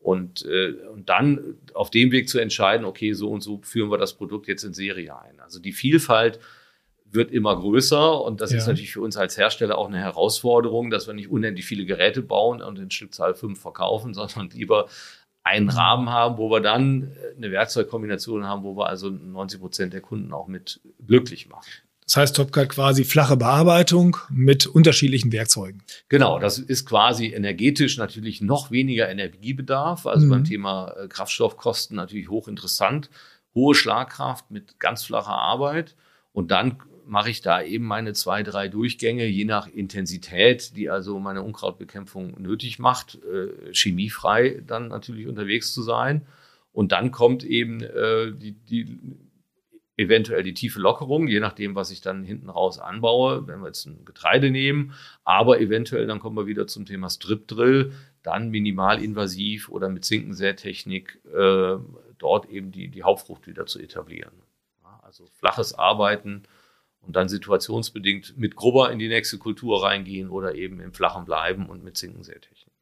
Und, 0.00 0.44
äh, 0.46 0.74
und 0.92 1.08
dann 1.08 1.56
auf 1.74 1.90
dem 1.90 2.12
Weg 2.12 2.28
zu 2.28 2.38
entscheiden, 2.38 2.86
okay, 2.86 3.12
so 3.14 3.30
und 3.30 3.40
so 3.40 3.60
führen 3.62 3.90
wir 3.90 3.98
das 3.98 4.14
Produkt 4.14 4.46
jetzt 4.46 4.64
in 4.64 4.72
Serie 4.72 5.18
ein. 5.18 5.40
Also 5.40 5.60
die 5.60 5.72
Vielfalt 5.72 6.38
wird 7.10 7.30
immer 7.32 7.56
größer 7.56 8.22
und 8.22 8.40
das 8.40 8.52
ja. 8.52 8.58
ist 8.58 8.66
natürlich 8.66 8.92
für 8.92 9.00
uns 9.00 9.16
als 9.16 9.36
Hersteller 9.36 9.78
auch 9.78 9.88
eine 9.88 9.98
Herausforderung, 9.98 10.90
dass 10.90 11.06
wir 11.06 11.14
nicht 11.14 11.30
unendlich 11.30 11.66
viele 11.66 11.84
Geräte 11.84 12.22
bauen 12.22 12.62
und 12.62 12.78
in 12.78 12.90
Stückzahl 12.90 13.34
fünf 13.34 13.60
verkaufen, 13.60 14.14
sondern 14.14 14.50
lieber 14.50 14.88
einen. 15.42 15.70
Rahmen 15.70 16.10
haben, 16.10 16.36
wo 16.36 16.50
wir 16.50 16.60
dann 16.60 17.16
eine 17.36 17.50
Werkzeugkombination 17.50 18.44
haben, 18.44 18.64
wo 18.64 18.76
wir 18.76 18.86
also 18.86 19.08
90 19.08 19.60
Prozent 19.60 19.92
der 19.94 20.02
Kunden 20.02 20.32
auch 20.34 20.46
mit 20.46 20.80
glücklich 21.06 21.48
machen. 21.48 21.70
Das 22.08 22.16
heißt, 22.16 22.36
Topcat 22.36 22.70
quasi 22.70 23.04
flache 23.04 23.36
Bearbeitung 23.36 24.16
mit 24.30 24.66
unterschiedlichen 24.66 25.30
Werkzeugen. 25.30 25.82
Genau, 26.08 26.38
das 26.38 26.58
ist 26.58 26.86
quasi 26.86 27.26
energetisch 27.26 27.98
natürlich 27.98 28.40
noch 28.40 28.70
weniger 28.70 29.10
Energiebedarf. 29.10 30.06
Also 30.06 30.24
mhm. 30.24 30.30
beim 30.30 30.44
Thema 30.44 30.94
äh, 30.96 31.06
Kraftstoffkosten 31.06 31.96
natürlich 31.96 32.30
hochinteressant. 32.30 33.10
Hohe 33.54 33.74
Schlagkraft 33.74 34.50
mit 34.50 34.80
ganz 34.80 35.04
flacher 35.04 35.34
Arbeit. 35.34 35.96
Und 36.32 36.50
dann 36.50 36.78
mache 37.04 37.28
ich 37.28 37.42
da 37.42 37.60
eben 37.60 37.84
meine 37.84 38.14
zwei, 38.14 38.42
drei 38.42 38.68
Durchgänge, 38.68 39.26
je 39.26 39.44
nach 39.44 39.66
Intensität, 39.66 40.76
die 40.76 40.88
also 40.88 41.18
meine 41.18 41.42
Unkrautbekämpfung 41.42 42.40
nötig 42.40 42.78
macht, 42.78 43.16
äh, 43.16 43.74
chemiefrei 43.74 44.62
dann 44.66 44.88
natürlich 44.88 45.26
unterwegs 45.26 45.74
zu 45.74 45.82
sein. 45.82 46.24
Und 46.72 46.92
dann 46.92 47.10
kommt 47.10 47.44
eben 47.44 47.82
äh, 47.82 48.32
die, 48.32 48.52
die 48.52 48.98
eventuell 49.98 50.44
die 50.44 50.54
tiefe 50.54 50.80
Lockerung, 50.80 51.26
je 51.26 51.40
nachdem, 51.40 51.74
was 51.74 51.90
ich 51.90 52.00
dann 52.00 52.22
hinten 52.22 52.48
raus 52.48 52.78
anbaue, 52.78 53.46
wenn 53.48 53.60
wir 53.60 53.66
jetzt 53.66 53.84
ein 53.84 54.04
Getreide 54.04 54.50
nehmen. 54.50 54.94
Aber 55.24 55.60
eventuell, 55.60 56.06
dann 56.06 56.20
kommen 56.20 56.36
wir 56.36 56.46
wieder 56.46 56.66
zum 56.68 56.86
Thema 56.86 57.10
Strip 57.10 57.48
Drill, 57.48 57.92
dann 58.22 58.50
minimalinvasiv 58.50 59.68
oder 59.68 59.88
mit 59.88 60.04
Zinkensätechnik 60.04 61.20
äh, 61.34 61.76
dort 62.18 62.48
eben 62.48 62.70
die, 62.70 62.88
die 62.88 63.02
Hauptfrucht 63.02 63.46
wieder 63.48 63.66
zu 63.66 63.80
etablieren. 63.80 64.32
Ja, 64.82 65.00
also 65.02 65.26
flaches 65.38 65.74
Arbeiten 65.74 66.44
und 67.00 67.16
dann 67.16 67.28
situationsbedingt 67.28 68.38
mit 68.38 68.54
Grubber 68.54 68.92
in 68.92 69.00
die 69.00 69.08
nächste 69.08 69.38
Kultur 69.38 69.82
reingehen 69.82 70.30
oder 70.30 70.54
eben 70.54 70.80
im 70.80 70.92
Flachen 70.92 71.24
bleiben 71.24 71.66
und 71.66 71.82
mit 71.82 71.96
Zinkensätechnik. 71.96 72.74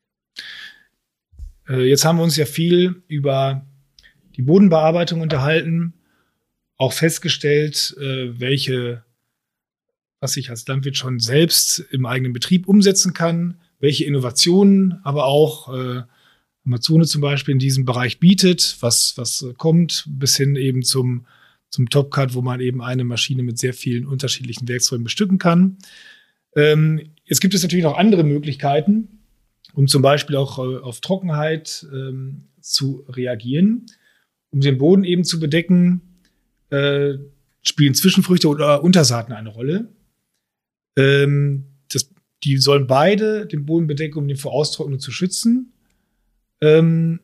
Äh, 1.68 1.88
jetzt 1.88 2.04
haben 2.04 2.18
wir 2.18 2.24
uns 2.24 2.36
ja 2.36 2.44
viel 2.44 3.02
über 3.08 3.64
die 4.36 4.42
Bodenbearbeitung 4.42 5.22
unterhalten, 5.22 5.94
auch 6.76 6.92
festgestellt, 6.92 7.96
äh, 7.98 8.38
welche, 8.38 9.04
was 10.20 10.36
ich 10.36 10.50
als 10.50 10.66
Landwirt 10.66 10.96
schon 10.96 11.20
selbst 11.20 11.80
im 11.90 12.06
eigenen 12.06 12.32
Betrieb 12.32 12.68
umsetzen 12.68 13.12
kann, 13.14 13.58
welche 13.78 14.04
Innovationen 14.04 15.00
aber 15.04 15.26
auch 15.26 15.74
äh, 15.74 16.02
Amazone 16.64 17.06
zum 17.06 17.20
Beispiel 17.20 17.52
in 17.52 17.58
diesem 17.58 17.84
Bereich 17.84 18.18
bietet, 18.18 18.76
was, 18.80 19.16
was 19.16 19.46
kommt, 19.56 20.04
bis 20.08 20.36
hin 20.36 20.56
eben 20.56 20.82
zum 20.82 21.26
zum 21.70 21.88
Topcut, 21.88 22.34
wo 22.34 22.42
man 22.42 22.60
eben 22.60 22.82
eine 22.82 23.04
Maschine 23.04 23.42
mit 23.42 23.58
sehr 23.58 23.74
vielen 23.74 24.06
unterschiedlichen 24.06 24.68
Werkzeugen 24.68 25.04
bestücken 25.04 25.38
kann. 25.38 25.76
Ähm, 26.54 27.00
jetzt 27.24 27.40
gibt 27.40 27.54
es 27.54 27.62
natürlich 27.62 27.84
noch 27.84 27.98
andere 27.98 28.24
Möglichkeiten, 28.24 29.20
um 29.74 29.86
zum 29.86 30.02
Beispiel 30.02 30.36
auch 30.36 30.58
äh, 30.58 30.78
auf 30.78 31.00
Trockenheit 31.00 31.86
ähm, 31.92 32.44
zu 32.60 33.04
reagieren. 33.08 33.86
Um 34.50 34.60
den 34.60 34.78
Boden 34.78 35.04
eben 35.04 35.24
zu 35.24 35.38
bedecken, 35.38 36.00
äh, 36.70 37.14
spielen 37.62 37.94
Zwischenfrüchte 37.94 38.48
oder 38.48 38.82
Untersaaten 38.82 39.34
eine 39.34 39.50
Rolle. 39.50 39.88
Ähm, 40.96 41.66
das, 41.92 42.10
die 42.44 42.58
sollen 42.58 42.86
beide 42.86 43.46
den 43.46 43.66
Boden 43.66 43.86
bedecken, 43.86 44.18
um 44.18 44.28
den 44.28 44.36
vor 44.36 44.52
Austrocknung 44.52 45.00
zu 45.00 45.10
schützen. 45.10 45.72
Ähm, 46.60 47.20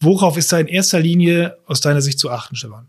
worauf 0.00 0.36
ist 0.36 0.52
da 0.52 0.58
in 0.58 0.68
erster 0.68 1.00
Linie 1.00 1.58
aus 1.66 1.80
deiner 1.80 2.00
Sicht 2.00 2.18
zu 2.18 2.30
achten, 2.30 2.56
Stefan? 2.56 2.88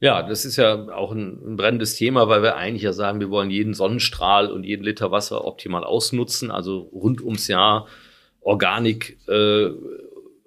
Ja, 0.00 0.22
das 0.22 0.44
ist 0.44 0.56
ja 0.56 0.88
auch 0.94 1.12
ein, 1.12 1.38
ein, 1.44 1.56
brennendes 1.56 1.96
Thema, 1.96 2.28
weil 2.28 2.42
wir 2.42 2.56
eigentlich 2.56 2.82
ja 2.82 2.92
sagen, 2.92 3.20
wir 3.20 3.30
wollen 3.30 3.50
jeden 3.50 3.74
Sonnenstrahl 3.74 4.50
und 4.50 4.64
jeden 4.64 4.84
Liter 4.84 5.10
Wasser 5.10 5.44
optimal 5.44 5.84
ausnutzen, 5.84 6.50
also 6.50 6.78
rund 6.78 7.20
ums 7.20 7.48
Jahr 7.48 7.86
Organik 8.40 9.18
äh, 9.28 9.70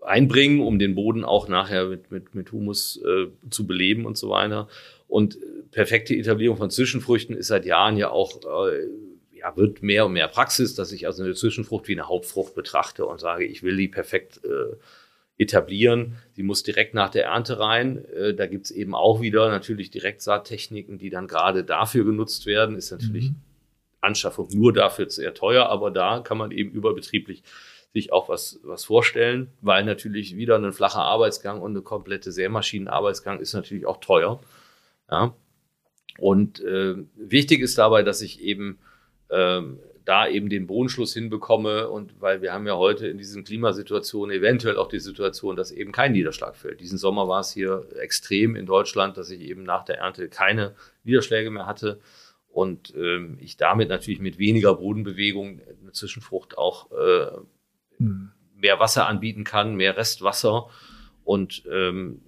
einbringen, 0.02 0.62
um 0.62 0.80
den 0.80 0.96
Boden 0.96 1.24
auch 1.24 1.48
nachher 1.48 1.86
mit, 1.86 2.12
mit, 2.12 2.36
mit 2.36 2.52
Humus 2.52 3.02
äh, 3.04 3.28
zu 3.50 3.68
beleben 3.68 4.06
und 4.06 4.18
so 4.18 4.30
weiter. 4.30 4.68
Und 5.08 5.38
perfekte 5.72 6.16
Etablierung 6.16 6.58
von 6.58 6.70
Zwischenfrüchten 6.70 7.36
ist 7.36 7.48
seit 7.48 7.66
Jahren 7.66 7.98
ja 7.98 8.10
auch, 8.10 8.42
äh, 8.44 8.88
ja, 9.38 9.56
wird 9.56 9.82
mehr 9.82 10.06
und 10.06 10.14
mehr 10.14 10.28
Praxis, 10.28 10.76
dass 10.76 10.92
ich 10.92 11.08
also 11.08 11.24
eine 11.24 11.34
Zwischenfrucht 11.34 11.88
wie 11.88 11.94
eine 11.94 12.08
Hauptfrucht 12.08 12.56
betrachte 12.56 13.06
und 13.06 13.20
sage, 13.20 13.46
ich 13.46 13.64
will 13.64 13.76
die 13.78 13.88
perfekt 13.88 14.42
äh, 14.44 14.76
etablieren. 15.38 16.18
Sie 16.34 16.44
muss 16.44 16.64
direkt 16.64 16.94
nach 16.94 17.10
der 17.10 17.26
Ernte 17.26 17.60
rein. 17.60 18.06
Äh, 18.06 18.34
da 18.34 18.46
gibt's 18.46 18.72
eben 18.72 18.94
auch 18.94 19.22
wieder 19.22 19.50
natürlich 19.50 19.90
Direktsaattechniken, 19.90 20.98
die 20.98 21.10
dann 21.10 21.28
gerade 21.28 21.64
dafür 21.64 22.04
genutzt 22.04 22.46
werden. 22.46 22.76
Ist 22.76 22.92
natürlich 22.92 23.32
mhm. 23.32 23.36
Anschaffung 24.02 24.50
nur 24.54 24.74
dafür 24.74 25.10
sehr 25.10 25.34
teuer, 25.34 25.68
aber 25.68 25.92
da 25.92 26.20
kann 26.20 26.38
man 26.38 26.52
eben 26.52 26.72
überbetrieblich 26.72 27.44
sich 27.94 28.12
auch 28.12 28.30
was, 28.30 28.60
was 28.64 28.86
vorstellen, 28.86 29.52
weil 29.62 29.84
natürlich 29.84 30.36
wieder 30.36 30.58
ein 30.58 30.74
flacher 30.74 31.02
Arbeitsgang 31.02 31.62
und 31.62 31.72
eine 31.72 31.82
komplette 31.82 32.32
Sämaschinenarbeitsgang 32.32 33.40
ist 33.40 33.54
natürlich 33.54 33.86
auch 33.86 33.98
teuer. 33.98 34.40
Ja. 35.10 35.34
Und 36.20 36.60
äh, 36.64 36.96
wichtig 37.16 37.62
ist 37.62 37.78
dabei, 37.78 38.04
dass 38.04 38.22
ich 38.22 38.42
eben 38.42 38.80
ähm, 39.32 39.80
da 40.06 40.28
eben 40.28 40.50
den 40.50 40.68
Bodenschluss 40.68 41.14
hinbekomme 41.14 41.88
und 41.90 42.20
weil 42.20 42.42
wir 42.42 42.52
haben 42.54 42.68
ja 42.68 42.76
heute 42.76 43.08
in 43.08 43.18
diesen 43.18 43.44
Klimasituationen 43.44 44.36
eventuell 44.36 44.78
auch 44.78 44.90
die 44.90 45.00
Situation, 45.00 45.56
dass 45.56 45.72
eben 45.72 45.92
kein 45.92 46.12
Niederschlag 46.14 46.56
fällt. 46.56 46.82
Diesen 46.82 46.98
Sommer 46.98 47.28
war 47.28 47.42
es 47.42 47.52
hier 47.52 47.88
extrem 48.00 48.56
in 48.56 48.66
Deutschland, 48.66 49.18
dass 49.18 49.30
ich 49.30 49.42
eben 49.42 49.64
nach 49.64 49.86
der 49.86 50.00
Ernte 50.00 50.28
keine 50.30 50.76
Niederschläge 51.04 51.52
mehr 51.52 51.68
hatte 51.68 52.00
und 52.48 52.94
ähm, 52.96 53.38
ich 53.40 53.58
damit 53.58 53.90
natürlich 53.90 54.20
mit 54.20 54.40
weniger 54.40 54.76
Bodenbewegung 54.76 55.62
eine 55.82 55.92
Zwischenfrucht 55.92 56.58
auch 56.58 56.92
äh. 56.92 57.28
Mehr 58.56 58.80
Wasser 58.80 59.08
anbieten 59.08 59.44
kann, 59.44 59.76
mehr 59.76 59.98
Restwasser 59.98 60.68
und 61.24 61.64
ähm, 61.72 62.22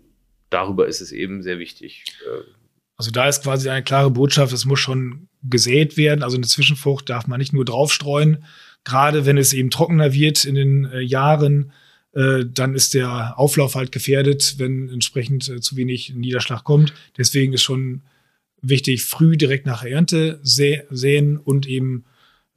darüber 0.50 0.88
ist 0.88 1.02
es 1.02 1.12
eben 1.12 1.42
sehr 1.42 1.60
wichtig. 1.60 2.06
Äh, 2.26 2.52
also 2.98 3.10
da 3.10 3.28
ist 3.28 3.44
quasi 3.44 3.70
eine 3.70 3.84
klare 3.84 4.12
Botschaft, 4.12 4.54
es 4.54 4.66
muss 4.66 4.80
schon 4.80 5.28
gesät 5.44 5.98
werden. 5.98 6.22
Also 6.22 6.38
eine 6.38 6.46
Zwischenfrucht 6.46 7.10
darf 7.10 7.26
man 7.26 7.40
nicht 7.40 7.54
nur 7.54 7.66
draufstreuen. 7.66 8.46
Gerade 8.84 9.26
wenn 9.26 9.38
es 9.38 9.54
eben 9.54 9.72
trockener 9.72 10.14
wird 10.14 10.46
in 10.46 10.56
den 10.56 10.86
äh, 10.86 11.00
Jahren, 11.00 11.72
äh, 12.14 12.46
dann 12.46 12.76
ist 12.76 12.94
der 12.94 13.40
Auflauf 13.40 13.76
halt 13.76 13.92
gefährdet, 13.92 14.56
wenn 14.58 14.90
entsprechend 14.90 15.50
äh, 15.50 15.62
zu 15.62 15.78
wenig 15.78 16.14
Niederschlag 16.14 16.64
kommt. 16.64 16.94
Deswegen 17.18 17.54
ist 17.54 17.64
schon 17.64 18.02
wichtig, 18.62 19.06
früh 19.06 19.38
direkt 19.38 19.66
nach 19.66 19.84
Ernte 19.84 20.40
sä 20.44 20.84
säen 20.92 21.38
und 21.38 21.68
eben 21.68 22.06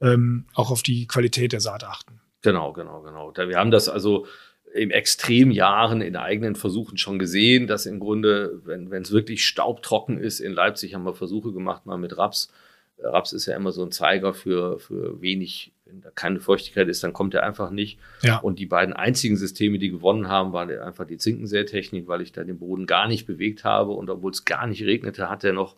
ähm, 0.01 0.45
auch 0.53 0.71
auf 0.71 0.83
die 0.83 1.07
Qualität 1.07 1.53
der 1.53 1.61
Saat 1.61 1.83
achten. 1.83 2.19
Genau, 2.45 2.73
genau, 2.73 3.01
genau. 3.01 3.33
Wir 3.35 3.57
haben 3.57 3.71
das 3.71 3.89
also 3.89 4.27
in 4.73 4.91
Extremjahren 4.91 6.01
in 6.01 6.15
eigenen 6.15 6.55
Versuchen 6.55 6.97
schon 6.97 7.17
gesehen, 7.17 7.65
dass 7.65 7.85
im 7.85 7.99
Grunde, 7.99 8.61
wenn 8.65 9.01
es 9.01 9.11
wirklich 9.11 9.45
staubtrocken 9.45 10.19
ist, 10.19 10.39
in 10.39 10.53
Leipzig 10.53 10.93
haben 10.93 11.05
wir 11.05 11.15
Versuche 11.15 11.53
gemacht, 11.53 11.85
mal 11.85 11.97
mit 11.97 12.17
Raps. 12.17 12.51
Raps 12.99 13.33
ist 13.33 13.45
ja 13.45 13.55
immer 13.55 13.71
so 13.71 13.83
ein 13.83 13.91
Zeiger 13.91 14.33
für, 14.33 14.79
für 14.79 15.21
wenig, 15.21 15.73
wenn 15.85 16.01
da 16.01 16.11
keine 16.11 16.39
Feuchtigkeit 16.39 16.87
ist, 16.87 17.03
dann 17.03 17.13
kommt 17.13 17.33
er 17.33 17.43
einfach 17.43 17.71
nicht. 17.71 17.99
Ja. 18.21 18.37
Und 18.37 18.59
die 18.59 18.65
beiden 18.65 18.93
einzigen 18.93 19.37
Systeme, 19.37 19.79
die 19.79 19.89
gewonnen 19.89 20.27
haben, 20.27 20.53
waren 20.53 20.69
einfach 20.79 21.05
die 21.05 21.17
Zinkensätechnik, 21.17 22.07
weil 22.07 22.21
ich 22.21 22.31
da 22.31 22.43
den 22.43 22.59
Boden 22.59 22.85
gar 22.85 23.07
nicht 23.07 23.25
bewegt 23.25 23.63
habe 23.63 23.91
und 23.91 24.09
obwohl 24.09 24.31
es 24.31 24.45
gar 24.45 24.67
nicht 24.67 24.83
regnete, 24.83 25.29
hat 25.29 25.43
er 25.43 25.53
noch 25.53 25.75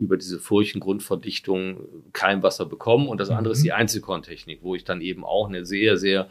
über 0.00 0.16
diese 0.16 0.40
Furchengrundverdichtung 0.40 1.86
kein 2.12 2.42
Wasser 2.42 2.66
bekommen. 2.66 3.08
Und 3.08 3.20
das 3.20 3.30
andere 3.30 3.52
mhm. 3.52 3.56
ist 3.56 3.64
die 3.64 3.72
Einzelkorntechnik, 3.72 4.60
wo 4.62 4.74
ich 4.74 4.84
dann 4.84 5.00
eben 5.00 5.24
auch 5.24 5.48
eine 5.48 5.64
sehr, 5.64 5.96
sehr 5.96 6.28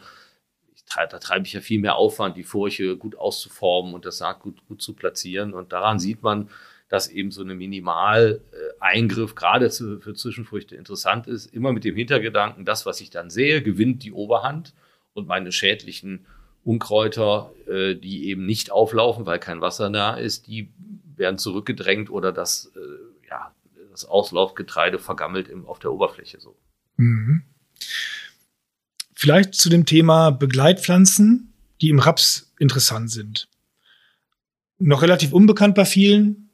da 0.96 1.06
treibe 1.06 1.46
ich 1.46 1.52
ja 1.52 1.60
viel 1.60 1.78
mehr 1.78 1.94
Aufwand, 1.94 2.36
die 2.36 2.42
Furche 2.42 2.96
gut 2.96 3.16
auszuformen 3.16 3.94
und 3.94 4.04
das 4.04 4.18
Saat 4.18 4.40
gut, 4.40 4.66
gut 4.66 4.82
zu 4.82 4.94
platzieren. 4.94 5.54
Und 5.54 5.72
daran 5.72 6.00
sieht 6.00 6.24
man, 6.24 6.50
dass 6.88 7.08
eben 7.08 7.30
so 7.30 7.42
eine 7.42 7.54
Minimaleingriff 7.54 9.36
gerade 9.36 9.70
für 9.70 10.14
Zwischenfrüchte 10.14 10.74
interessant 10.74 11.28
ist. 11.28 11.46
Immer 11.46 11.72
mit 11.72 11.84
dem 11.84 11.94
Hintergedanken, 11.94 12.64
das, 12.64 12.86
was 12.86 13.00
ich 13.00 13.10
dann 13.10 13.30
sehe, 13.30 13.62
gewinnt 13.62 14.02
die 14.02 14.10
Oberhand 14.10 14.74
und 15.14 15.28
meine 15.28 15.52
schädlichen 15.52 16.26
Unkräuter, 16.64 17.52
äh, 17.68 17.94
die 17.94 18.28
eben 18.28 18.44
nicht 18.44 18.72
auflaufen, 18.72 19.24
weil 19.26 19.38
kein 19.38 19.60
Wasser 19.60 19.88
da 19.90 20.14
ist, 20.14 20.48
die 20.48 20.70
werden 21.16 21.38
zurückgedrängt 21.38 22.10
oder 22.10 22.32
das, 22.32 22.72
äh, 22.74 23.28
ja, 23.28 23.54
das 24.00 24.08
Auslaufgetreide 24.08 24.98
vergammelt 24.98 25.48
im, 25.48 25.66
auf 25.66 25.78
der 25.78 25.92
Oberfläche 25.92 26.40
so. 26.40 26.56
Mhm. 26.96 27.42
Vielleicht 29.14 29.54
zu 29.54 29.68
dem 29.68 29.84
Thema 29.84 30.30
Begleitpflanzen, 30.30 31.52
die 31.80 31.90
im 31.90 31.98
Raps 31.98 32.52
interessant 32.58 33.10
sind. 33.10 33.48
Noch 34.78 35.02
relativ 35.02 35.32
unbekannt 35.32 35.74
bei 35.74 35.84
vielen, 35.84 36.50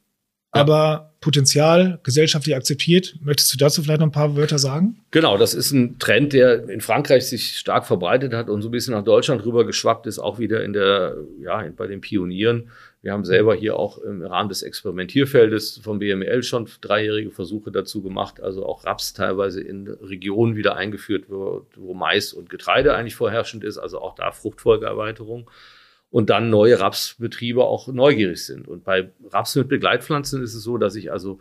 ja. 0.54 0.62
aber 0.62 1.14
Potenzial 1.20 2.00
gesellschaftlich 2.02 2.54
akzeptiert. 2.54 3.16
Möchtest 3.20 3.52
du 3.52 3.56
dazu 3.56 3.82
vielleicht 3.82 4.00
noch 4.00 4.09
ein 4.09 4.12
paar 4.12 4.37
Wörter 4.37 4.59
sagen? 4.59 5.00
Genau, 5.11 5.38
das 5.38 5.54
ist 5.54 5.72
ein 5.72 5.98
Trend, 5.98 6.32
der 6.32 6.68
in 6.68 6.80
Frankreich 6.80 7.26
sich 7.26 7.56
stark 7.56 7.87
verbreitet 7.87 8.32
hat 8.32 8.48
und 8.48 8.62
so 8.62 8.68
ein 8.68 8.72
bisschen 8.72 8.94
nach 8.94 9.04
Deutschland 9.04 9.44
rüber 9.44 9.64
geschwappt 9.64 10.06
ist, 10.06 10.18
auch 10.18 10.38
wieder 10.38 10.62
in 10.64 10.72
der, 10.72 11.16
ja, 11.40 11.64
bei 11.76 11.87
den 11.87 12.00
Pionieren. 12.00 12.70
Wir 13.02 13.12
haben 13.12 13.24
selber 13.24 13.54
hier 13.54 13.78
auch 13.78 13.98
im 13.98 14.22
Rahmen 14.22 14.48
des 14.48 14.62
Experimentierfeldes 14.62 15.80
vom 15.82 15.98
BML 15.98 16.42
schon 16.42 16.68
dreijährige 16.80 17.30
Versuche 17.30 17.70
dazu 17.70 18.02
gemacht, 18.02 18.40
also 18.40 18.66
auch 18.66 18.85
Raps 18.85 19.12
teilweise 19.12 19.61
in 19.61 19.87
Regionen 19.87 20.56
wieder 20.56 20.76
eingeführt 20.76 21.28
wird, 21.28 21.66
wo 21.76 21.94
Mais 21.94 22.32
und 22.32 22.50
Getreide 22.50 22.94
eigentlich 22.94 23.14
vorherrschend 23.14 23.64
ist, 23.64 23.78
also 23.78 24.00
auch 24.00 24.14
da 24.14 24.32
Fruchtfolgeerweiterung. 24.32 25.48
Und 26.11 26.30
dann 26.30 26.50
neue 26.50 26.80
Rapsbetriebe 26.80 27.64
auch 27.64 27.88
neugierig 27.88 28.44
sind. 28.44 28.68
Und 28.68 28.85
bei 28.85 29.11
Raps 29.30 29.54
mit 29.56 29.68
Begleitpflanzen 29.68 30.42
ist 30.42 30.54
es 30.54 30.62
so, 30.62 30.78
dass 30.78 30.94
ich 30.94 31.12
also 31.12 31.40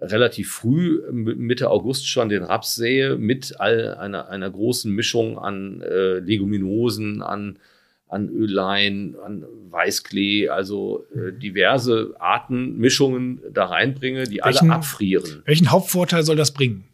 relativ 0.00 0.52
früh, 0.52 1.02
Mitte 1.10 1.70
August 1.70 2.08
schon 2.08 2.28
den 2.28 2.42
Raps 2.42 2.74
sähe, 2.74 3.16
mit 3.16 3.60
all 3.60 3.94
einer, 3.94 4.28
einer 4.28 4.50
großen 4.50 4.92
Mischung 4.92 5.38
an 5.38 5.80
äh, 5.82 6.18
Leguminosen, 6.18 7.22
an 7.22 7.58
an 8.08 8.28
Ölein, 8.28 9.16
an 9.24 9.44
Weißklee, 9.70 10.48
also 10.48 11.06
äh, 11.14 11.32
diverse 11.32 12.14
Artenmischungen 12.18 13.40
da 13.52 13.66
reinbringe, 13.66 14.24
die 14.24 14.40
welchen, 14.42 14.70
alle 14.70 14.78
abfrieren. 14.78 15.42
Welchen 15.44 15.70
Hauptvorteil 15.70 16.22
soll 16.22 16.36
das 16.36 16.52
bringen? 16.52 16.84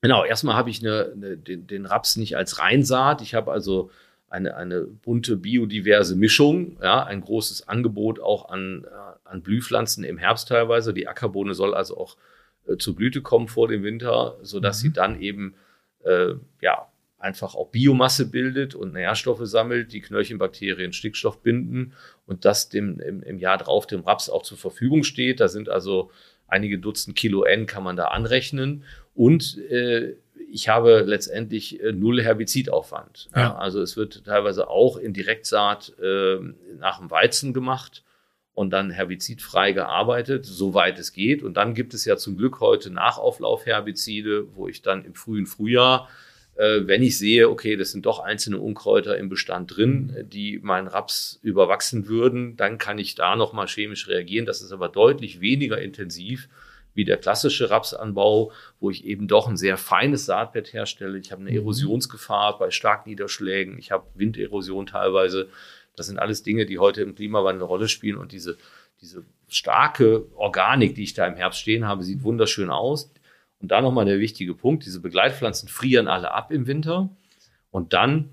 Genau, 0.00 0.24
erstmal 0.24 0.54
habe 0.54 0.70
ich 0.70 0.80
eine, 0.80 1.12
eine, 1.12 1.36
den, 1.36 1.66
den 1.66 1.86
Raps 1.86 2.16
nicht 2.16 2.36
als 2.36 2.58
Reinsaat. 2.58 3.20
Ich 3.20 3.34
habe 3.34 3.50
also 3.50 3.90
eine, 4.30 4.56
eine 4.56 4.82
bunte, 4.82 5.36
biodiverse 5.36 6.14
Mischung, 6.14 6.78
ja, 6.80 7.04
ein 7.04 7.20
großes 7.20 7.68
Angebot 7.68 8.20
auch 8.20 8.48
an, 8.48 8.84
äh, 8.84 9.28
an 9.28 9.42
Blühpflanzen 9.42 10.04
im 10.04 10.18
Herbst 10.18 10.48
teilweise. 10.48 10.94
Die 10.94 11.08
Ackerbohne 11.08 11.54
soll 11.54 11.74
also 11.74 11.98
auch 11.98 12.16
äh, 12.68 12.76
zur 12.76 12.94
Blüte 12.94 13.22
kommen 13.22 13.48
vor 13.48 13.66
dem 13.66 13.82
Winter, 13.82 14.36
sodass 14.42 14.78
mhm. 14.78 14.86
sie 14.86 14.92
dann 14.92 15.20
eben 15.20 15.54
äh, 16.04 16.34
ja, 16.60 16.86
einfach 17.20 17.54
auch 17.54 17.68
Biomasse 17.68 18.30
bildet 18.30 18.74
und 18.74 18.94
Nährstoffe 18.94 19.44
sammelt, 19.44 19.92
die 19.92 20.00
Knöllchenbakterien 20.00 20.92
Stickstoff 20.92 21.42
binden 21.42 21.92
und 22.26 22.44
das 22.44 22.68
dem, 22.68 22.98
im, 23.00 23.22
im 23.22 23.38
Jahr 23.38 23.58
drauf 23.58 23.86
dem 23.86 24.00
Raps 24.00 24.30
auch 24.30 24.42
zur 24.42 24.58
Verfügung 24.58 25.04
steht. 25.04 25.38
Da 25.40 25.48
sind 25.48 25.68
also 25.68 26.10
einige 26.48 26.78
Dutzend 26.78 27.16
Kilo 27.16 27.44
N 27.44 27.66
kann 27.66 27.84
man 27.84 27.96
da 27.96 28.06
anrechnen 28.06 28.84
und 29.14 29.58
äh, 29.70 30.16
ich 30.52 30.68
habe 30.68 31.02
letztendlich 31.06 31.80
äh, 31.82 31.92
null 31.92 32.22
Herbizidaufwand. 32.22 33.28
Ja. 33.36 33.56
Also 33.56 33.80
es 33.82 33.96
wird 33.96 34.24
teilweise 34.24 34.68
auch 34.68 34.96
in 34.96 35.12
Direktsaat 35.12 35.92
äh, 36.02 36.38
nach 36.78 36.98
dem 36.98 37.10
Weizen 37.10 37.52
gemacht 37.52 38.02
und 38.54 38.70
dann 38.70 38.90
herbizidfrei 38.90 39.72
gearbeitet, 39.72 40.44
soweit 40.44 40.98
es 40.98 41.12
geht. 41.12 41.42
Und 41.42 41.56
dann 41.56 41.74
gibt 41.74 41.94
es 41.94 42.04
ja 42.04 42.16
zum 42.16 42.36
Glück 42.36 42.60
heute 42.60 42.90
Nachauflaufherbizide, 42.90 44.54
wo 44.56 44.68
ich 44.68 44.82
dann 44.82 45.04
im 45.04 45.14
frühen 45.14 45.46
Frühjahr 45.46 46.08
wenn 46.60 47.02
ich 47.02 47.16
sehe, 47.16 47.48
okay, 47.48 47.76
das 47.76 47.90
sind 47.90 48.04
doch 48.04 48.18
einzelne 48.18 48.58
Unkräuter 48.58 49.16
im 49.16 49.28
Bestand 49.28 49.76
drin, 49.76 50.26
die 50.30 50.58
meinen 50.62 50.88
Raps 50.88 51.40
überwachsen 51.42 52.06
würden, 52.06 52.56
dann 52.56 52.76
kann 52.76 52.98
ich 52.98 53.14
da 53.14 53.34
nochmal 53.34 53.66
chemisch 53.66 54.08
reagieren. 54.08 54.44
Das 54.44 54.60
ist 54.60 54.72
aber 54.72 54.88
deutlich 54.88 55.40
weniger 55.40 55.80
intensiv 55.80 56.48
wie 56.94 57.04
der 57.04 57.16
klassische 57.16 57.70
Rapsanbau, 57.70 58.52
wo 58.78 58.90
ich 58.90 59.04
eben 59.04 59.28
doch 59.28 59.48
ein 59.48 59.56
sehr 59.56 59.76
feines 59.76 60.26
Saatbett 60.26 60.72
herstelle. 60.72 61.18
Ich 61.18 61.32
habe 61.32 61.40
eine 61.40 61.50
mhm. 61.50 61.56
Erosionsgefahr 61.58 62.58
bei 62.58 62.70
Starkniederschlägen, 62.70 63.78
ich 63.78 63.90
habe 63.90 64.06
Winderosion 64.14 64.86
teilweise. 64.86 65.48
Das 65.96 66.06
sind 66.06 66.18
alles 66.18 66.42
Dinge, 66.42 66.66
die 66.66 66.78
heute 66.78 67.02
im 67.02 67.14
Klimawandel 67.14 67.62
eine 67.62 67.68
Rolle 67.68 67.88
spielen 67.88 68.16
und 68.16 68.32
diese, 68.32 68.56
diese 69.00 69.24
starke 69.48 70.26
Organik, 70.36 70.94
die 70.94 71.04
ich 71.04 71.14
da 71.14 71.26
im 71.26 71.36
Herbst 71.36 71.60
stehen 71.60 71.86
habe, 71.86 72.02
sieht 72.02 72.22
wunderschön 72.22 72.70
aus. 72.70 73.10
Und 73.60 73.70
da 73.70 73.80
nochmal 73.80 74.06
der 74.06 74.20
wichtige 74.20 74.54
Punkt, 74.54 74.86
diese 74.86 75.00
Begleitpflanzen 75.00 75.68
frieren 75.68 76.08
alle 76.08 76.32
ab 76.32 76.50
im 76.50 76.66
Winter 76.66 77.10
und 77.70 77.92
dann 77.92 78.30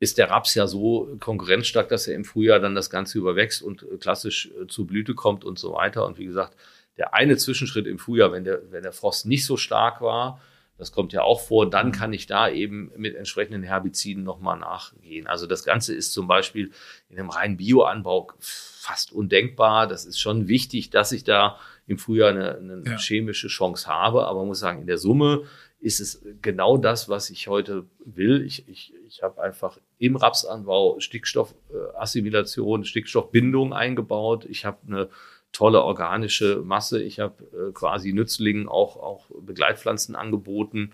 ist 0.00 0.16
der 0.16 0.30
Raps 0.30 0.54
ja 0.54 0.66
so 0.66 1.14
konkurrenzstark, 1.20 1.88
dass 1.88 2.08
er 2.08 2.14
im 2.14 2.24
Frühjahr 2.24 2.58
dann 2.58 2.74
das 2.74 2.88
Ganze 2.88 3.18
überwächst 3.18 3.62
und 3.62 3.82
äh, 3.82 3.98
klassisch 3.98 4.50
äh, 4.60 4.66
zur 4.66 4.86
Blüte 4.86 5.14
kommt 5.14 5.44
und 5.44 5.58
so 5.58 5.74
weiter. 5.74 6.06
Und 6.06 6.18
wie 6.18 6.24
gesagt, 6.24 6.56
der 6.96 7.14
eine 7.14 7.36
Zwischenschritt 7.36 7.86
im 7.86 7.98
Frühjahr, 7.98 8.32
wenn 8.32 8.44
der, 8.44 8.60
wenn 8.72 8.82
der 8.82 8.92
Frost 8.92 9.26
nicht 9.26 9.44
so 9.44 9.58
stark 9.58 10.00
war, 10.00 10.40
das 10.78 10.92
kommt 10.92 11.12
ja 11.12 11.20
auch 11.20 11.42
vor, 11.42 11.68
dann 11.68 11.92
kann 11.92 12.14
ich 12.14 12.26
da 12.26 12.48
eben 12.48 12.90
mit 12.96 13.14
entsprechenden 13.14 13.62
Herbiziden 13.62 14.24
nochmal 14.24 14.58
nachgehen. 14.58 15.26
Also 15.26 15.46
das 15.46 15.64
Ganze 15.64 15.94
ist 15.94 16.14
zum 16.14 16.26
Beispiel 16.26 16.70
in 17.10 17.18
einem 17.18 17.28
reinen 17.28 17.58
Bioanbau 17.58 18.32
fast 18.38 19.12
undenkbar. 19.12 19.86
Das 19.86 20.06
ist 20.06 20.18
schon 20.18 20.48
wichtig, 20.48 20.88
dass 20.88 21.12
ich 21.12 21.22
da 21.22 21.58
im 21.90 21.98
Frühjahr 21.98 22.30
eine, 22.30 22.56
eine 22.56 22.82
ja. 22.86 22.96
chemische 22.98 23.48
Chance 23.48 23.88
habe. 23.88 24.28
Aber 24.28 24.40
man 24.40 24.46
muss 24.46 24.60
sagen, 24.60 24.82
in 24.82 24.86
der 24.86 24.96
Summe 24.96 25.42
ist 25.80 25.98
es 25.98 26.24
genau 26.40 26.76
das, 26.76 27.08
was 27.08 27.30
ich 27.30 27.48
heute 27.48 27.84
will. 28.04 28.44
Ich, 28.46 28.68
ich, 28.68 28.94
ich 29.08 29.24
habe 29.24 29.42
einfach 29.42 29.80
im 29.98 30.14
Rapsanbau 30.14 31.00
Stickstoffassimilation, 31.00 32.84
Stickstoffbindung 32.84 33.72
eingebaut. 33.72 34.46
Ich 34.48 34.64
habe 34.64 34.78
eine 34.86 35.08
tolle 35.50 35.82
organische 35.82 36.62
Masse. 36.64 37.02
Ich 37.02 37.18
habe 37.18 37.42
äh, 37.52 37.72
quasi 37.72 38.12
Nützlingen 38.12 38.68
auch, 38.68 38.96
auch 38.96 39.26
Begleitpflanzen 39.40 40.14
angeboten. 40.14 40.92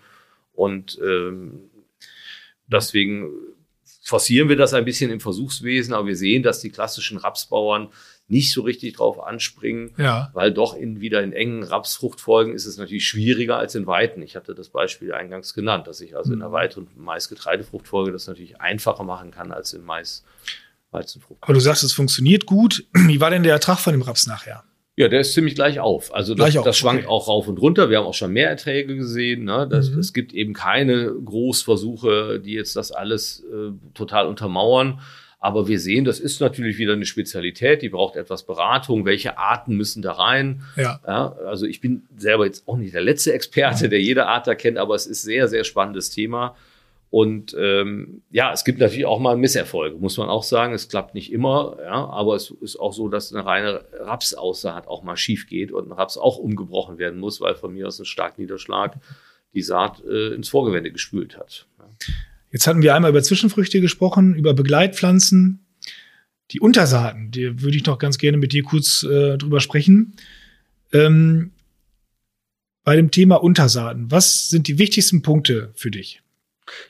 Und 0.55 0.99
ähm, 1.05 1.69
deswegen 2.69 3.31
forcieren 4.03 4.49
wir 4.49 4.57
das 4.57 4.73
ein 4.73 4.87
bisschen 4.87 5.11
im 5.11 5.21
Versuchswesen, 5.21 5.93
aber 5.93 6.07
wir 6.07 6.17
sehen, 6.17 6.43
dass 6.43 6.61
die 6.61 6.71
klassischen 6.71 7.19
Rapsbauern 7.19 7.89
nicht 8.29 8.53
so 8.53 8.63
richtig 8.63 8.97
drauf 8.97 9.23
anspringen, 9.23 9.93
ja. 9.99 10.31
weil 10.33 10.53
doch 10.53 10.75
in, 10.75 11.01
wieder 11.01 11.23
in 11.23 11.33
engen 11.33 11.63
Rapsfruchtfolgen 11.63 12.55
ist 12.55 12.67
es 12.67 12.77
natürlich 12.77 13.07
schwieriger 13.07 13.57
als 13.57 13.75
in 13.75 13.87
weiten. 13.87 14.21
Ich 14.23 14.35
hatte 14.35 14.55
das 14.55 14.71
Beispiel 14.71 15.13
eingangs 15.13 15.55
genannt, 15.55 15.87
dass 15.87 16.01
ich 16.01 16.17
also 16.17 16.33
in 16.33 16.41
einer 16.41 16.49
mhm. 16.49 16.55
weiteren 16.55 16.89
Mais-Getreidefruchtfolge 16.97 18.11
das 18.11 18.27
natürlich 18.27 18.61
einfacher 18.61 19.05
machen 19.05 19.31
kann 19.31 19.53
als 19.53 19.73
in 19.73 19.85
Mais. 19.85 20.25
Weizenfrucht. 20.93 21.43
Aber 21.43 21.53
du 21.53 21.61
sagst, 21.61 21.85
es 21.85 21.93
funktioniert 21.93 22.47
gut. 22.47 22.85
Wie 22.93 23.21
war 23.21 23.31
denn 23.31 23.43
der 23.43 23.53
Ertrag 23.53 23.79
von 23.79 23.93
dem 23.93 24.03
Raps 24.03 24.27
nachher? 24.27 24.65
Ja, 24.99 25.09
der 25.09 25.21
ist 25.21 25.35
ziemlich 25.35 25.55
gleich 25.55 25.79
auf. 25.79 26.15
Also 26.15 26.35
das, 26.35 26.47
gleich 26.47 26.59
auf, 26.59 26.65
das 26.65 26.79
schwankt 26.79 27.05
okay. 27.05 27.13
auch 27.13 27.29
rauf 27.29 27.49
und 27.49 27.59
runter. 27.59 27.91
Wir 27.91 27.99
haben 27.99 28.07
auch 28.07 28.15
schon 28.15 28.33
mehr 28.33 28.49
Erträge 28.49 28.97
gesehen. 28.97 29.45
Ne? 29.45 29.69
Das, 29.71 29.91
mhm. 29.91 29.99
Es 29.99 30.15
gibt 30.15 30.33
eben 30.33 30.55
keine 30.55 31.13
Großversuche, 31.13 32.41
die 32.41 32.55
jetzt 32.55 32.77
das 32.77 32.93
alles 32.93 33.45
äh, 33.53 33.73
total 33.93 34.27
untermauern. 34.27 35.01
Aber 35.47 35.69
wir 35.69 35.79
sehen, 35.79 36.05
das 36.05 36.19
ist 36.19 36.41
natürlich 36.41 36.77
wieder 36.77 36.95
eine 36.95 37.05
Spezialität, 37.05 37.81
die 37.81 37.89
braucht 37.89 38.17
etwas 38.17 38.43
Beratung. 38.43 39.05
Welche 39.05 39.39
Arten 39.39 39.77
müssen 39.77 40.03
da 40.03 40.11
rein? 40.11 40.65
Ja. 40.75 40.99
ja 41.07 41.37
also 41.47 41.67
ich 41.67 41.81
bin 41.81 42.03
selber 42.17 42.47
jetzt 42.47 42.67
auch 42.67 42.77
nicht 42.77 42.93
der 42.93 43.03
letzte 43.03 43.33
Experte, 43.33 43.89
der 43.89 44.01
jede 44.01 44.27
Art 44.27 44.49
da 44.49 44.57
kennt, 44.57 44.77
aber 44.77 44.97
es 44.97 45.07
ist 45.07 45.23
sehr, 45.23 45.47
sehr 45.47 45.63
spannendes 45.63 46.11
Thema. 46.11 46.57
Und 47.11 47.55
ähm, 47.57 48.23
ja, 48.33 48.53
es 48.53 48.65
gibt 48.65 48.81
natürlich 48.81 49.07
auch 49.07 49.21
mal 49.21 49.37
Misserfolge, 49.37 49.97
muss 49.99 50.19
man 50.19 50.29
auch 50.29 50.43
sagen. 50.43 50.75
Es 50.75 50.89
klappt 50.89 51.15
nicht 51.15 51.33
immer, 51.33 51.77
ja, 51.81 52.09
aber 52.09 52.35
es 52.35 52.51
ist 52.51 52.81
auch 52.81 52.93
so, 52.93 53.07
dass 53.07 53.33
eine 53.33 53.47
reine 53.47 53.85
Rapsaussaat 54.01 54.89
auch 54.89 55.05
mal 55.05 55.17
schief 55.17 55.47
geht 55.47 55.71
und 55.71 55.87
ein 55.87 55.93
Raps 55.93 56.19
auch 56.19 56.39
umgebrochen 56.39 56.99
werden 56.99 57.21
muss, 57.21 57.41
weil 57.41 57.55
von 57.55 57.73
mir 57.73 57.87
aus 57.87 58.01
ein 58.01 58.05
Starkniederschlag 58.05 58.97
die 59.55 59.63
Saat 59.63 60.03
äh, 60.05 60.35
ins 60.35 60.49
Vorgewende 60.49 60.91
gespült 60.91 61.39
hat. 61.39 61.69
Ja. 61.79 61.85
Jetzt 62.57 62.67
hatten 62.67 62.81
wir 62.81 62.95
einmal 62.95 63.11
über 63.11 63.23
Zwischenfrüchte 63.23 63.83
gesprochen, 63.83 64.35
über 64.35 64.55
Begleitpflanzen. 64.55 65.67
Die 66.53 66.59
Untersaaten, 66.59 67.31
die 67.31 67.61
würde 67.61 67.77
ich 67.77 67.85
noch 67.85 67.99
ganz 67.99 68.17
gerne 68.17 68.39
mit 68.39 68.55
dir 68.55 68.63
kurz 68.63 69.03
äh, 69.03 69.37
drüber 69.37 69.61
sprechen. 69.61 70.17
Ähm, 70.91 71.51
bei 72.83 72.97
dem 72.97 73.11
Thema 73.11 73.43
Untersaaten, 73.43 74.11
was 74.11 74.49
sind 74.49 74.69
die 74.69 74.79
wichtigsten 74.79 75.21
Punkte 75.21 75.71
für 75.75 75.91
dich? 75.91 76.23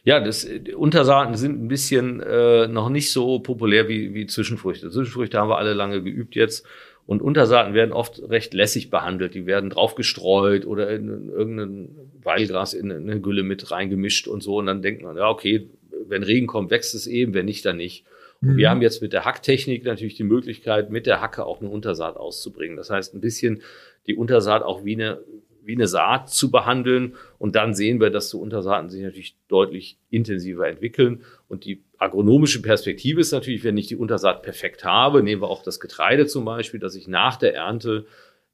Ja, 0.04 0.20
das, 0.20 0.46
Untersaaten 0.76 1.34
sind 1.34 1.60
ein 1.60 1.66
bisschen 1.66 2.20
äh, 2.20 2.68
noch 2.68 2.88
nicht 2.88 3.10
so 3.10 3.40
populär 3.40 3.88
wie, 3.88 4.14
wie 4.14 4.28
Zwischenfrüchte. 4.28 4.92
Zwischenfrüchte 4.92 5.36
haben 5.36 5.50
wir 5.50 5.58
alle 5.58 5.74
lange 5.74 6.00
geübt 6.00 6.36
jetzt. 6.36 6.64
Und 7.06 7.22
Untersaaten 7.22 7.72
werden 7.72 7.92
oft 7.92 8.20
recht 8.28 8.52
lässig 8.52 8.90
behandelt. 8.90 9.34
Die 9.34 9.46
werden 9.46 9.70
draufgestreut 9.70 10.66
oder 10.66 10.90
in 10.90 11.28
irgendein 11.28 11.96
Weilgras 12.22 12.74
in 12.74 12.90
eine 12.90 13.20
Gülle 13.20 13.44
mit 13.44 13.70
reingemischt 13.70 14.26
und 14.26 14.42
so. 14.42 14.56
Und 14.56 14.66
dann 14.66 14.82
denkt 14.82 15.02
man, 15.02 15.16
ja, 15.16 15.28
okay, 15.28 15.70
wenn 16.08 16.24
Regen 16.24 16.48
kommt, 16.48 16.70
wächst 16.70 16.94
es 16.94 17.06
eben, 17.06 17.32
wenn 17.32 17.46
nicht, 17.46 17.64
dann 17.64 17.76
nicht. 17.76 18.04
Mhm. 18.40 18.56
Wir 18.56 18.70
haben 18.70 18.82
jetzt 18.82 19.02
mit 19.02 19.12
der 19.12 19.24
Hacktechnik 19.24 19.84
natürlich 19.84 20.16
die 20.16 20.24
Möglichkeit, 20.24 20.90
mit 20.90 21.06
der 21.06 21.20
Hacke 21.20 21.46
auch 21.46 21.60
eine 21.60 21.70
Untersaat 21.70 22.16
auszubringen. 22.16 22.76
Das 22.76 22.90
heißt, 22.90 23.14
ein 23.14 23.20
bisschen 23.20 23.62
die 24.08 24.16
Untersaat 24.16 24.62
auch 24.62 24.84
wie 24.84 24.94
eine 24.94 25.20
wie 25.66 25.74
eine 25.74 25.88
Saat 25.88 26.30
zu 26.30 26.50
behandeln. 26.50 27.16
Und 27.38 27.56
dann 27.56 27.74
sehen 27.74 28.00
wir, 28.00 28.10
dass 28.10 28.30
so 28.30 28.40
Untersaaten 28.40 28.88
sich 28.88 29.02
natürlich 29.02 29.36
deutlich 29.48 29.98
intensiver 30.10 30.68
entwickeln. 30.68 31.24
Und 31.48 31.64
die 31.64 31.82
agronomische 31.98 32.62
Perspektive 32.62 33.20
ist 33.20 33.32
natürlich, 33.32 33.64
wenn 33.64 33.76
ich 33.76 33.86
die 33.86 33.96
Untersaat 33.96 34.42
perfekt 34.42 34.84
habe, 34.84 35.22
nehmen 35.22 35.42
wir 35.42 35.48
auch 35.48 35.62
das 35.62 35.80
Getreide 35.80 36.26
zum 36.26 36.44
Beispiel, 36.44 36.80
dass 36.80 36.94
ich 36.94 37.08
nach 37.08 37.36
der 37.36 37.54
Ernte 37.54 38.06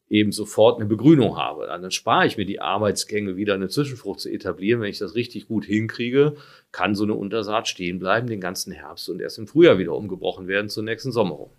eben 0.08 0.30
sofort 0.30 0.78
eine 0.78 0.88
Begrünung 0.88 1.38
habe. 1.38 1.66
Dann 1.66 1.90
spare 1.90 2.26
ich 2.26 2.36
mir 2.36 2.44
die 2.44 2.60
Arbeitsgänge, 2.60 3.36
wieder 3.36 3.54
eine 3.54 3.68
Zwischenfrucht 3.68 4.20
zu 4.20 4.28
etablieren. 4.28 4.82
Wenn 4.82 4.90
ich 4.90 4.98
das 4.98 5.14
richtig 5.14 5.48
gut 5.48 5.64
hinkriege, 5.64 6.36
kann 6.70 6.94
so 6.94 7.04
eine 7.04 7.14
Untersaat 7.14 7.66
stehen 7.66 7.98
bleiben 7.98 8.26
den 8.26 8.40
ganzen 8.40 8.72
Herbst 8.72 9.08
und 9.08 9.20
erst 9.20 9.38
im 9.38 9.46
Frühjahr 9.46 9.78
wieder 9.78 9.94
umgebrochen 9.94 10.48
werden 10.48 10.68
zur 10.68 10.82
nächsten 10.82 11.12
Sommerung. 11.12 11.50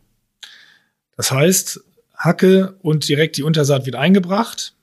Das 1.17 1.32
heißt, 1.32 1.84
Hacke 2.15 2.76
und 2.82 3.08
direkt 3.10 3.38
die 3.38 3.43
Untersaat 3.43 3.86
wird 3.86 3.96
eingebracht 3.96 4.76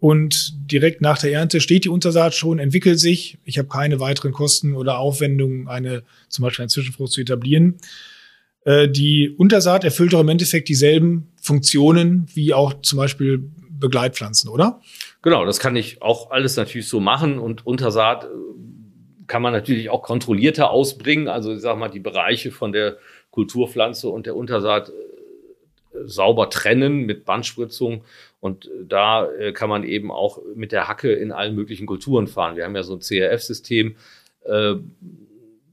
und 0.00 0.54
direkt 0.72 1.02
nach 1.02 1.18
der 1.18 1.32
Ernte 1.32 1.60
steht 1.60 1.84
die 1.84 1.90
Untersaat 1.90 2.34
schon, 2.34 2.58
entwickelt 2.58 2.98
sich. 2.98 3.38
Ich 3.44 3.58
habe 3.58 3.68
keine 3.68 4.00
weiteren 4.00 4.32
Kosten 4.32 4.74
oder 4.74 4.98
Aufwendungen, 4.98 5.68
eine 5.68 6.02
zum 6.28 6.42
Beispiel 6.42 6.62
eine 6.62 6.70
Zwischenfrucht 6.70 7.12
zu 7.12 7.20
etablieren. 7.20 7.76
Äh, 8.64 8.88
die 8.88 9.28
Untersaat 9.28 9.84
erfüllt 9.84 10.14
doch 10.14 10.20
im 10.20 10.28
Endeffekt 10.28 10.68
dieselben 10.68 11.28
Funktionen 11.40 12.26
wie 12.34 12.54
auch 12.54 12.80
zum 12.80 12.96
Beispiel 12.96 13.50
Begleitpflanzen, 13.68 14.50
oder? 14.50 14.80
Genau, 15.22 15.44
das 15.44 15.58
kann 15.58 15.76
ich 15.76 16.00
auch 16.00 16.30
alles 16.30 16.56
natürlich 16.56 16.88
so 16.88 17.00
machen 17.00 17.38
und 17.38 17.66
Untersaat 17.66 18.24
äh, 18.24 18.28
kann 19.26 19.42
man 19.42 19.52
natürlich 19.52 19.90
auch 19.90 20.02
kontrollierter 20.02 20.70
ausbringen. 20.70 21.28
Also 21.28 21.52
ich 21.52 21.60
sag 21.60 21.78
mal, 21.78 21.88
die 21.88 22.00
Bereiche 22.00 22.50
von 22.50 22.72
der 22.72 22.96
Kulturpflanze 23.30 24.08
und 24.08 24.24
der 24.24 24.34
Untersaat 24.34 24.88
äh, 24.88 24.92
sauber 26.04 26.48
trennen 26.48 27.04
mit 27.04 27.26
Bandspritzung. 27.26 28.02
Und 28.40 28.70
da 28.82 29.28
kann 29.52 29.68
man 29.68 29.84
eben 29.84 30.10
auch 30.10 30.40
mit 30.54 30.72
der 30.72 30.88
Hacke 30.88 31.12
in 31.12 31.30
allen 31.30 31.54
möglichen 31.54 31.86
Kulturen 31.86 32.26
fahren. 32.26 32.56
Wir 32.56 32.64
haben 32.64 32.74
ja 32.74 32.82
so 32.82 32.94
ein 32.94 33.00
CRF-System, 33.00 33.96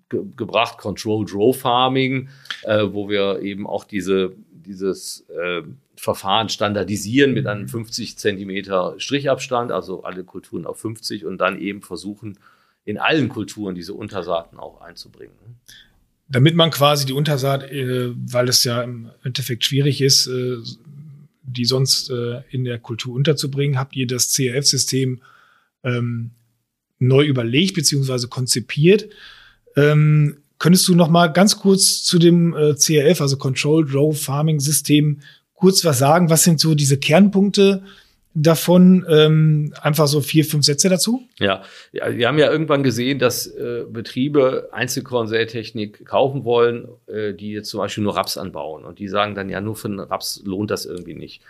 ge 0.09 0.23
gebracht, 0.35 0.77
Controlled 0.77 1.33
Row 1.33 1.57
Farming, 1.57 2.29
äh, 2.63 2.85
wo 2.89 3.09
wir 3.09 3.41
eben 3.41 3.67
auch 3.67 3.83
diese, 3.83 4.33
dieses 4.51 5.25
äh, 5.29 5.63
Verfahren 5.95 6.49
standardisieren 6.49 7.33
mit 7.33 7.47
einem 7.47 7.67
50 7.67 8.17
Zentimeter 8.17 8.95
Strichabstand, 8.97 9.71
also 9.71 10.03
alle 10.03 10.23
Kulturen 10.23 10.65
auf 10.65 10.79
50 10.79 11.25
und 11.25 11.39
dann 11.39 11.59
eben 11.59 11.81
versuchen, 11.81 12.37
in 12.85 12.97
allen 12.97 13.29
Kulturen 13.29 13.75
diese 13.75 13.93
Untersaaten 13.93 14.59
auch 14.59 14.81
einzubringen. 14.81 15.35
Damit 16.29 16.55
man 16.55 16.71
quasi 16.71 17.05
die 17.05 17.13
Untersaat, 17.13 17.63
äh, 17.71 18.11
weil 18.15 18.47
es 18.49 18.63
ja 18.63 18.81
im 18.81 19.09
Endeffekt 19.23 19.65
schwierig 19.65 20.01
ist, 20.01 20.27
äh, 20.27 20.57
die 21.47 21.65
sonst 21.65 22.11
äh, 22.11 22.41
in 22.49 22.63
der 22.63 22.77
Kultur 22.77 23.15
unterzubringen, 23.15 23.79
habt 23.79 23.95
ihr 23.95 24.05
das 24.05 24.33
CRF-System 24.33 25.21
ähm, 25.83 26.31
neu 26.99 27.25
überlegt 27.25 27.75
bzw. 27.75 28.27
konzipiert. 28.27 29.09
Ähm, 29.75 30.37
könntest 30.59 30.87
du 30.87 30.95
noch 30.95 31.09
mal 31.09 31.27
ganz 31.27 31.57
kurz 31.57 32.03
zu 32.03 32.19
dem 32.19 32.53
äh, 32.53 32.75
CRF, 32.75 33.21
also 33.21 33.37
Controlled 33.37 33.93
Row 33.93 34.19
Farming 34.19 34.59
System, 34.59 35.21
kurz 35.53 35.85
was 35.85 35.99
sagen? 35.99 36.29
Was 36.29 36.43
sind 36.43 36.59
so 36.59 36.75
diese 36.75 36.97
Kernpunkte 36.97 37.83
davon? 38.41 39.05
Ähm, 39.09 39.73
einfach 39.81 40.07
so 40.07 40.21
vier, 40.21 40.45
fünf 40.45 40.65
Sätze 40.65 40.89
dazu? 40.89 41.27
Ja, 41.39 41.63
wir 41.91 42.27
haben 42.27 42.37
ja 42.37 42.51
irgendwann 42.51 42.83
gesehen, 42.83 43.19
dass 43.19 43.47
äh, 43.47 43.85
Betriebe 43.89 44.69
Einzelkornsätechnik 44.71 46.05
kaufen 46.05 46.43
wollen, 46.43 46.87
äh, 47.07 47.33
die 47.33 47.51
jetzt 47.51 47.69
zum 47.69 47.79
Beispiel 47.79 48.03
nur 48.03 48.15
Raps 48.15 48.37
anbauen. 48.37 48.85
Und 48.85 48.99
die 48.99 49.07
sagen 49.07 49.35
dann, 49.35 49.49
ja, 49.49 49.61
nur 49.61 49.75
für 49.75 49.87
einen 49.87 49.99
Raps 49.99 50.41
lohnt 50.45 50.71
das 50.71 50.85
irgendwie 50.85 51.15
nicht. 51.15 51.41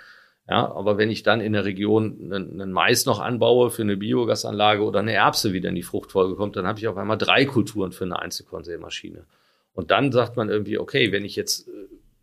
Ja, 0.50 0.71
aber 0.71 0.97
wenn 0.97 1.10
ich 1.10 1.23
dann 1.23 1.41
in 1.41 1.52
der 1.52 1.65
Region 1.65 2.32
einen, 2.32 2.62
einen 2.62 2.71
Mais 2.71 3.06
noch 3.06 3.19
anbaue 3.19 3.69
für 3.69 3.82
eine 3.82 3.97
Biogasanlage 3.97 4.82
oder 4.82 5.00
eine 5.00 5.12
Erbse 5.12 5.52
wieder 5.52 5.67
in 5.69 5.76
die 5.76 5.84
Fruchtfolge 5.84 6.36
kommt, 6.36 6.56
dann 6.56 6.65
habe 6.65 6.80
ich 6.80 6.88
auf 6.88 6.95
einmal 6.95 7.17
drei 7.17 7.43
Kulturen 7.45 7.91
für 7.91 8.06
eine 8.06 8.19
Einzelkornsämaschine. 8.19 9.26
Und 9.73 9.91
dann 9.91 10.12
sagt 10.12 10.38
man 10.38 10.50
irgendwie, 10.50 10.80
okay, 10.80 11.12
wenn 11.12 11.26
ich 11.26 11.36
jetzt 11.36 11.67
äh, 11.67 11.71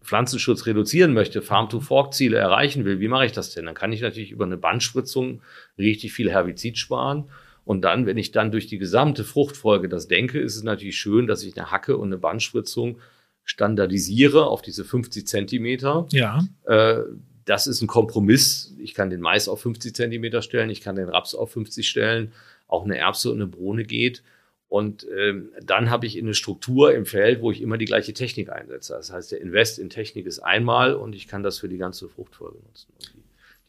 Pflanzenschutz 0.05 0.67
reduzieren 0.67 1.13
möchte, 1.15 1.43
Farm-to-Fork-Ziele 1.43 2.37
erreichen 2.37 2.85
will, 2.85 3.01
wie 3.01 3.09
mache 3.09 3.27
ich 3.27 3.33
das 3.33 3.51
denn? 3.51 3.67
Dann 3.67 3.75
kann 3.75 3.93
ich 3.93 4.03
natürlich 4.03 4.31
über 4.31 4.45
eine 4.45 4.57
Bandspritzung 4.57 5.43
richtig 5.79 6.13
viel 6.13 6.31
Herbizid 6.31 6.79
sparen. 6.79 7.31
Und 7.65 7.83
dann, 7.83 8.05
wenn 8.07 8.19
ich 8.19 8.31
dann 8.31 8.53
durch 8.53 8.67
die 8.67 8.79
gesamte 8.79 9.25
Fruchtfolge 9.25 9.89
das 9.89 10.07
denke, 10.07 10.39
ist 10.39 10.57
es 10.57 10.63
natürlich 10.63 10.99
schön, 10.99 11.27
dass 11.27 11.43
ich 11.43 11.57
eine 11.57 11.71
Hacke 11.71 11.97
und 11.97 12.09
eine 12.09 12.19
Bandspritzung 12.19 12.99
standardisiere 13.45 14.47
auf 14.47 14.61
diese 14.63 14.85
50 14.85 15.27
Zentimeter. 15.27 16.07
Ja. 16.11 16.45
Äh, 16.65 17.01
das 17.47 17.67
ist 17.67 17.83
ein 17.83 17.87
Kompromiss. 17.87 18.75
Ich 18.79 18.95
kann 18.95 19.11
den 19.11 19.21
Mais 19.21 19.49
auf 19.49 19.61
50 19.63 19.95
Zentimeter 19.95 20.43
stellen, 20.43 20.71
ich 20.71 20.81
kann 20.81 20.97
den 20.97 21.09
Raps 21.09 21.35
auf 21.35 21.53
50 21.53 21.89
stellen, 21.89 22.33
auch 22.69 22.85
eine 22.85 22.97
Erbse 22.97 23.31
und 23.31 23.37
eine 23.37 23.47
Bohne 23.47 23.85
geht. 23.85 24.23
Und 24.69 25.07
ähm, 25.17 25.51
dann 25.63 25.91
habe 25.91 26.07
ich 26.07 26.19
eine 26.19 26.35
Struktur 26.35 26.95
im 26.95 27.07
Feld, 27.07 27.43
wo 27.43 27.51
ich 27.51 27.63
immer 27.63 27.79
die 27.79 27.85
gleiche 27.85 28.13
Technik 28.13 28.51
einsetze. 28.51 28.95
Das 28.95 29.13
heißt, 29.13 29.33
der 29.33 29.41
Invest 29.41 29.79
in 29.79 29.91
Technik 29.91 30.27
ist 30.27 30.41
einmal 30.41 30.95
und 30.95 31.15
ich 31.15 31.29
kann 31.29 31.43
das 31.43 31.59
für 31.59 31.69
die 31.69 31.79
ganze 31.79 32.09
Fruchtfolge 32.09 32.59
nutzen. 32.59 32.93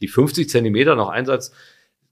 Die 0.00 0.08
50 0.08 0.48
Zentimeter 0.48 0.96
noch 0.96 1.08
Einsatz 1.08 1.52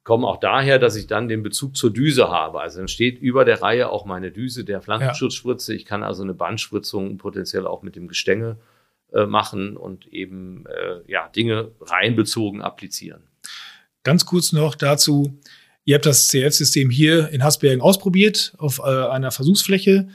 kommen 0.05 0.25
auch 0.25 0.39
daher, 0.39 0.79
dass 0.79 0.97
ich 0.97 1.07
dann 1.07 1.29
den 1.29 1.43
Bezug 1.43 1.77
zur 1.77 1.93
Düse 1.93 2.29
habe. 2.29 2.61
Also 2.61 2.79
dann 2.79 2.89
steht 2.89 3.19
über 3.19 3.45
der 3.45 3.63
Reihe 3.63 3.89
auch 3.89 4.05
meine 4.05 4.31
Düse 4.31 4.65
der 4.65 4.83
Pflanzenschutzspritze. 4.83 5.75
Ich 5.75 5.87
kann 5.87 6.03
also 6.03 6.23
eine 6.23 6.35
Bandspritzung 6.35 7.17
potenziell 7.17 7.67
auch 7.67 7.83
mit 7.83 7.97
dem 7.97 8.07
Gestänge 8.07 8.59
äh, 9.13 9.27
machen 9.27 9.77
und 9.77 10.07
eben 10.09 10.67
äh, 10.67 11.01
ja, 11.11 11.29
Dinge 11.29 11.73
reinbezogen 11.81 12.61
applizieren. 12.61 13.23
Ganz 14.03 14.27
kurz 14.27 14.53
noch 14.53 14.75
dazu. 14.75 15.39
Ihr 15.85 15.97
habt 15.97 16.07
das 16.07 16.29
CF-System 16.29 16.91
hier 16.91 17.29
in 17.31 17.45
Hasbergen 17.45 17.81
ausprobiert 17.81 18.55
auf 18.59 18.79
äh, 18.79 18.83
einer 18.83 19.31
Versuchsfläche. 19.31 20.09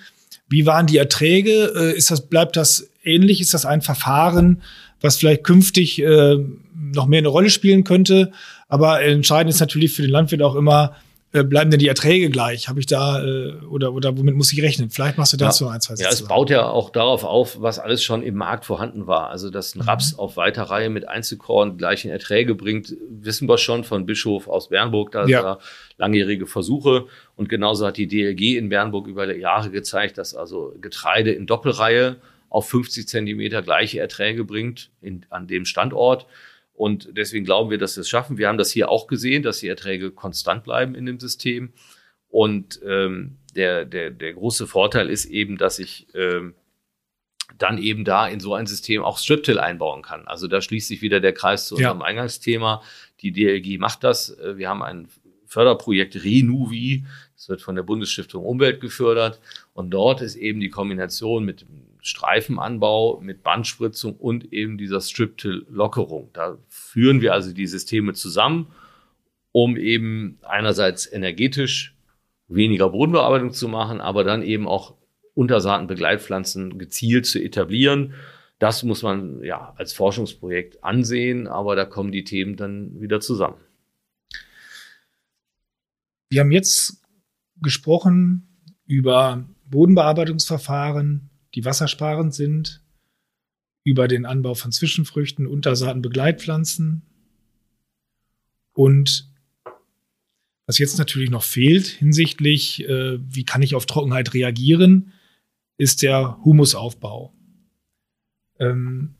Wie 0.47 0.65
waren 0.65 0.87
die 0.87 0.97
Erträge? 0.97 1.73
Äh, 1.75 1.97
ist 1.97 2.09
das, 2.09 2.27
bleibt 2.27 2.57
das 2.57 2.89
ähnlich? 3.03 3.39
Ist 3.39 3.53
das 3.53 3.65
ein 3.65 3.81
Verfahren, 3.81 4.61
was 5.01 5.17
vielleicht 5.17 5.43
künftig 5.43 6.01
äh, 6.01 6.37
noch 6.93 7.05
mehr 7.05 7.19
eine 7.19 7.27
Rolle 7.27 7.51
spielen 7.51 7.83
könnte? 7.83 8.31
Aber 8.67 9.01
entscheidend 9.01 9.53
ist 9.53 9.59
natürlich 9.59 9.93
für 9.93 10.01
den 10.01 10.11
Landwirt 10.11 10.41
auch 10.41 10.55
immer, 10.55 10.95
bleiben 11.31 11.69
denn 11.69 11.79
die 11.79 11.87
Erträge 11.87 12.29
gleich? 12.29 12.67
Habe 12.67 12.79
ich 12.79 12.87
da 12.87 13.23
äh, 13.23 13.53
oder 13.69 13.93
oder 13.93 14.17
womit 14.17 14.35
muss 14.35 14.51
ich 14.51 14.61
rechnen? 14.61 14.89
Vielleicht 14.89 15.17
machst 15.17 15.33
du 15.33 15.37
dazu 15.37 15.65
ja. 15.65 15.71
ein, 15.71 15.81
zwei 15.81 15.95
Sätze. 15.95 16.03
Ja, 16.03 16.09
es 16.09 16.27
baut 16.27 16.49
ja 16.49 16.67
auch 16.67 16.89
darauf 16.89 17.23
auf, 17.23 17.61
was 17.61 17.77
alles 17.77 18.03
schon 18.03 18.23
im 18.23 18.35
Markt 18.35 18.65
vorhanden 18.65 19.05
war. 19.05 19.29
Also 19.29 19.49
dass 19.49 19.75
ein 19.75 19.79
mhm. 19.79 19.89
Raps 19.89 20.17
auf 20.17 20.37
weiter 20.37 20.63
Reihe 20.63 20.89
mit 20.89 21.07
Einzelkorn 21.07 21.77
gleichen 21.77 22.09
Erträge 22.09 22.55
bringt, 22.55 22.95
wissen 23.09 23.47
wir 23.47 23.57
schon 23.59 23.83
von 23.83 24.05
Bischof 24.05 24.47
aus 24.47 24.69
Bernburg. 24.69 25.11
Da 25.11 25.27
ja. 25.27 25.41
da 25.41 25.59
langjährige 25.97 26.47
Versuche 26.47 27.05
und 27.35 27.47
genauso 27.49 27.85
hat 27.85 27.97
die 27.97 28.07
DLG 28.07 28.57
in 28.57 28.69
Bernburg 28.69 29.07
über 29.07 29.35
Jahre 29.35 29.69
gezeigt, 29.69 30.17
dass 30.17 30.33
also 30.33 30.73
Getreide 30.81 31.31
in 31.31 31.45
Doppelreihe 31.45 32.17
auf 32.49 32.69
50 32.69 33.07
Zentimeter 33.07 33.61
gleiche 33.61 33.99
Erträge 33.99 34.43
bringt 34.43 34.89
in, 35.01 35.25
an 35.29 35.47
dem 35.47 35.65
Standort. 35.65 36.25
Und 36.79 37.09
deswegen 37.11 37.43
glauben 37.43 37.69
wir, 37.69 37.77
dass 37.77 37.97
wir 37.97 38.01
es 38.03 38.09
schaffen. 38.09 38.37
Wir 38.37 38.47
haben 38.47 38.57
das 38.57 38.71
hier 38.71 38.87
auch 38.87 39.07
gesehen, 39.07 39.43
dass 39.43 39.59
die 39.59 39.67
Erträge 39.67 40.11
konstant 40.11 40.63
bleiben 40.63 40.95
in 40.95 41.05
dem 41.05 41.19
System. 41.19 41.73
Und 42.29 42.79
ähm, 42.87 43.35
der, 43.53 43.83
der, 43.83 44.11
der 44.11 44.33
große 44.33 44.65
Vorteil 44.65 45.09
ist 45.09 45.25
eben, 45.25 45.57
dass 45.57 45.77
ich 45.77 46.07
ähm, 46.13 46.55
dann 47.57 47.79
eben 47.79 48.05
da 48.05 48.29
in 48.29 48.39
so 48.39 48.53
ein 48.53 48.65
System 48.65 49.03
auch 49.03 49.17
Striptill 49.17 49.59
einbauen 49.59 50.03
kann. 50.03 50.25
Also 50.25 50.47
da 50.47 50.61
schließt 50.61 50.87
sich 50.87 51.01
wieder 51.01 51.19
der 51.19 51.33
Kreis 51.33 51.67
zu 51.67 51.75
unserem 51.75 51.99
ja. 51.99 52.05
Eingangsthema. 52.05 52.81
Die 53.19 53.33
DLG 53.33 53.77
macht 53.77 54.05
das. 54.05 54.29
Äh, 54.39 54.57
wir 54.57 54.69
haben 54.69 54.81
ein 54.81 55.09
Förderprojekt 55.47 56.23
Renuvi. 56.23 57.03
Das 57.35 57.49
wird 57.49 57.61
von 57.61 57.75
der 57.75 57.83
Bundesstiftung 57.83 58.45
Umwelt 58.45 58.79
gefördert. 58.79 59.41
Und 59.73 59.89
dort 59.89 60.21
ist 60.21 60.37
eben 60.37 60.61
die 60.61 60.69
Kombination 60.69 61.43
mit 61.43 61.65
Streifenanbau, 62.01 63.19
mit 63.21 63.43
Bandspritzung 63.43 64.15
und 64.15 64.53
eben 64.53 64.77
dieser 64.77 65.01
Strip-Till-Lockerung. 65.01 66.29
Da 66.33 66.57
führen 66.67 67.21
wir 67.21 67.33
also 67.33 67.53
die 67.53 67.67
Systeme 67.67 68.13
zusammen, 68.13 68.67
um 69.51 69.77
eben 69.77 70.39
einerseits 70.43 71.11
energetisch 71.11 71.95
weniger 72.47 72.89
Bodenbearbeitung 72.89 73.51
zu 73.51 73.67
machen, 73.67 74.01
aber 74.01 74.23
dann 74.23 74.41
eben 74.41 74.67
auch 74.67 74.95
Untersaatenbegleitpflanzen 75.35 76.77
gezielt 76.77 77.25
zu 77.25 77.41
etablieren. 77.41 78.13
Das 78.57 78.83
muss 78.83 79.03
man 79.03 79.41
ja 79.43 79.73
als 79.77 79.93
Forschungsprojekt 79.93 80.83
ansehen, 80.83 81.47
aber 81.47 81.75
da 81.75 81.85
kommen 81.85 82.11
die 82.11 82.25
Themen 82.25 82.57
dann 82.57 82.99
wieder 82.99 83.21
zusammen. 83.21 83.57
Wir 86.29 86.41
haben 86.41 86.51
jetzt 86.51 87.01
gesprochen 87.61 88.47
über 88.85 89.45
Bodenbearbeitungsverfahren, 89.65 91.28
die 91.55 91.65
wassersparend 91.65 92.33
sind, 92.33 92.83
über 93.83 94.07
den 94.07 94.25
Anbau 94.25 94.53
von 94.53 94.71
Zwischenfrüchten, 94.71 95.47
Untersaaten, 95.47 96.01
Begleitpflanzen. 96.01 97.01
Und 98.73 99.29
was 100.65 100.77
jetzt 100.77 100.99
natürlich 100.99 101.31
noch 101.31 101.43
fehlt 101.43 101.87
hinsichtlich, 101.87 102.87
äh, 102.87 103.17
wie 103.19 103.43
kann 103.43 103.61
ich 103.61 103.73
auf 103.73 103.85
Trockenheit 103.85 104.33
reagieren, 104.33 105.13
ist 105.77 106.03
der 106.03 106.37
Humusaufbau. 106.43 107.33
Ähm, 108.59 109.15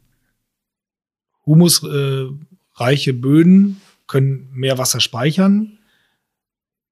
humusreiche 1.45 3.09
äh, 3.09 3.13
Böden 3.13 3.81
können 4.05 4.49
mehr 4.51 4.77
Wasser 4.77 4.99
speichern. 4.99 5.79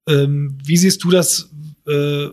Ähm, 0.08 0.58
wie 0.64 0.76
siehst 0.76 1.04
du 1.04 1.10
das? 1.10 1.50
Äh, 1.86 2.30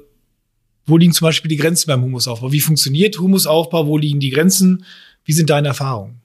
wo 0.86 0.98
liegen 0.98 1.14
zum 1.14 1.26
Beispiel 1.26 1.50
die 1.50 1.58
Grenzen 1.58 1.88
beim 1.88 2.04
Humusaufbau? 2.04 2.52
Wie 2.52 2.60
funktioniert 2.60 3.18
Humusaufbau? 3.20 3.88
Wo 3.88 3.98
liegen 3.98 4.20
die 4.20 4.30
Grenzen? 4.30 4.86
Wie 5.24 5.34
sind 5.34 5.50
deine 5.50 5.70
Erfahrungen? 5.70 6.22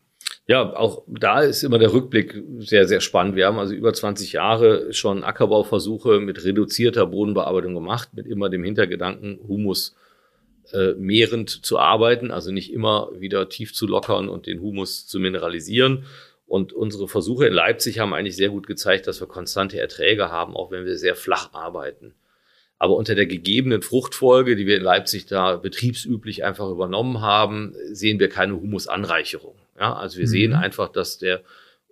Ja, 0.46 0.74
auch 0.74 1.04
da 1.06 1.40
ist 1.40 1.62
immer 1.62 1.78
der 1.78 1.92
Rückblick 1.92 2.42
sehr, 2.58 2.86
sehr 2.88 3.00
spannend. 3.00 3.36
Wir 3.36 3.46
haben 3.46 3.58
also 3.58 3.72
über 3.72 3.92
20 3.92 4.32
Jahre 4.32 4.92
schon 4.92 5.22
Ackerbauversuche 5.22 6.18
mit 6.18 6.44
reduzierter 6.44 7.06
Bodenbearbeitung 7.06 7.74
gemacht, 7.74 8.08
mit 8.14 8.26
immer 8.26 8.50
dem 8.50 8.64
Hintergedanken, 8.64 9.38
Humus 9.46 9.94
äh, 10.72 10.94
mehrend 10.94 11.64
zu 11.64 11.78
arbeiten, 11.78 12.30
also 12.30 12.50
nicht 12.50 12.72
immer 12.72 13.10
wieder 13.16 13.48
tief 13.48 13.72
zu 13.72 13.86
lockern 13.86 14.28
und 14.28 14.46
den 14.46 14.60
Humus 14.60 15.06
zu 15.06 15.20
mineralisieren. 15.20 16.04
Und 16.46 16.72
unsere 16.72 17.06
Versuche 17.06 17.46
in 17.46 17.52
Leipzig 17.52 18.00
haben 18.00 18.12
eigentlich 18.12 18.34
sehr 18.34 18.48
gut 18.48 18.66
gezeigt, 18.66 19.06
dass 19.06 19.20
wir 19.20 19.28
konstante 19.28 19.80
Erträge 19.80 20.32
haben, 20.32 20.56
auch 20.56 20.72
wenn 20.72 20.84
wir 20.84 20.98
sehr 20.98 21.14
flach 21.14 21.52
arbeiten. 21.52 22.14
Aber 22.82 22.96
unter 22.96 23.14
der 23.14 23.26
gegebenen 23.26 23.82
Fruchtfolge, 23.82 24.56
die 24.56 24.66
wir 24.66 24.78
in 24.78 24.82
Leipzig 24.82 25.26
da 25.26 25.56
betriebsüblich 25.56 26.44
einfach 26.44 26.70
übernommen 26.70 27.20
haben, 27.20 27.74
sehen 27.92 28.18
wir 28.18 28.30
keine 28.30 28.54
Humusanreicherung. 28.54 29.54
Ja, 29.78 29.94
also 29.94 30.16
wir 30.16 30.24
mhm. 30.24 30.30
sehen 30.30 30.54
einfach, 30.54 30.88
dass 30.88 31.18
der 31.18 31.42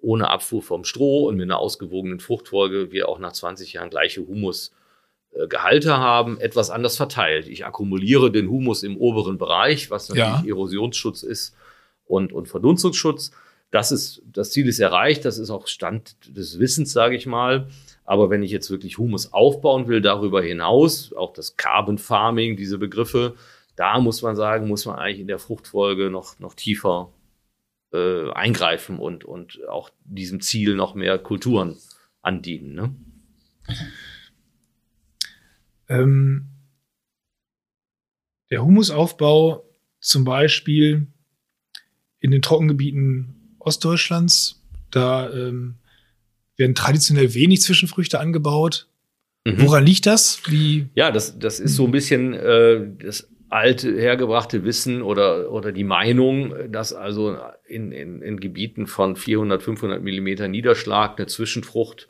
ohne 0.00 0.30
Abfuhr 0.30 0.62
vom 0.62 0.84
Stroh 0.84 1.28
und 1.28 1.36
mit 1.36 1.44
einer 1.44 1.58
ausgewogenen 1.58 2.20
Fruchtfolge 2.20 2.90
wir 2.90 3.10
auch 3.10 3.18
nach 3.18 3.32
20 3.32 3.74
Jahren 3.74 3.90
gleiche 3.90 4.26
Humusgehalte 4.26 5.98
haben, 5.98 6.40
etwas 6.40 6.70
anders 6.70 6.96
verteilt. 6.96 7.48
Ich 7.48 7.66
akkumuliere 7.66 8.32
den 8.32 8.48
Humus 8.48 8.82
im 8.82 8.96
oberen 8.96 9.36
Bereich, 9.36 9.90
was 9.90 10.08
natürlich 10.08 10.42
ja. 10.44 10.48
Erosionsschutz 10.48 11.22
ist 11.22 11.54
und, 12.06 12.32
und 12.32 12.48
Verdunstungsschutz. 12.48 13.32
Das 13.70 13.92
ist, 13.92 14.22
das 14.32 14.52
Ziel 14.52 14.66
ist 14.66 14.78
erreicht, 14.78 15.26
das 15.26 15.36
ist 15.36 15.50
auch 15.50 15.66
Stand 15.66 16.16
des 16.26 16.58
Wissens, 16.58 16.94
sage 16.94 17.14
ich 17.14 17.26
mal. 17.26 17.68
Aber 18.08 18.30
wenn 18.30 18.42
ich 18.42 18.50
jetzt 18.50 18.70
wirklich 18.70 18.96
Humus 18.96 19.34
aufbauen 19.34 19.86
will, 19.86 20.00
darüber 20.00 20.40
hinaus, 20.40 21.12
auch 21.12 21.34
das 21.34 21.58
Carbon 21.58 21.98
Farming, 21.98 22.56
diese 22.56 22.78
Begriffe, 22.78 23.34
da 23.76 24.00
muss 24.00 24.22
man 24.22 24.34
sagen, 24.34 24.66
muss 24.66 24.86
man 24.86 24.98
eigentlich 24.98 25.20
in 25.20 25.26
der 25.26 25.38
Fruchtfolge 25.38 26.08
noch, 26.08 26.38
noch 26.38 26.54
tiefer 26.54 27.12
äh, 27.92 28.30
eingreifen 28.30 28.98
und, 28.98 29.26
und 29.26 29.60
auch 29.68 29.90
diesem 30.04 30.40
Ziel 30.40 30.74
noch 30.74 30.94
mehr 30.94 31.18
Kulturen 31.18 31.76
andienen. 32.22 32.72
Ne? 32.72 32.94
Ähm, 35.90 36.48
der 38.50 38.64
Humusaufbau 38.64 39.66
zum 40.00 40.24
Beispiel 40.24 41.08
in 42.20 42.30
den 42.30 42.40
Trockengebieten 42.40 43.54
Ostdeutschlands, 43.58 44.64
da 44.90 45.30
ähm, 45.30 45.74
werden 46.58 46.74
traditionell 46.74 47.34
wenig 47.34 47.62
Zwischenfrüchte 47.62 48.20
angebaut. 48.20 48.86
Mhm. 49.44 49.62
Woran 49.62 49.86
liegt 49.86 50.06
das? 50.06 50.42
Wie? 50.48 50.86
Ja, 50.94 51.10
das, 51.10 51.38
das 51.38 51.60
ist 51.60 51.76
so 51.76 51.86
ein 51.86 51.92
bisschen 51.92 52.34
äh, 52.34 52.80
das 53.02 53.28
alte, 53.48 53.98
hergebrachte 53.98 54.64
Wissen 54.64 55.00
oder, 55.00 55.50
oder 55.50 55.72
die 55.72 55.84
Meinung, 55.84 56.54
dass 56.70 56.92
also 56.92 57.38
in, 57.66 57.92
in, 57.92 58.20
in 58.20 58.40
Gebieten 58.40 58.86
von 58.86 59.16
400, 59.16 59.62
500 59.62 60.02
Millimeter 60.02 60.48
Niederschlag 60.48 61.18
eine 61.18 61.26
Zwischenfrucht 61.26 62.08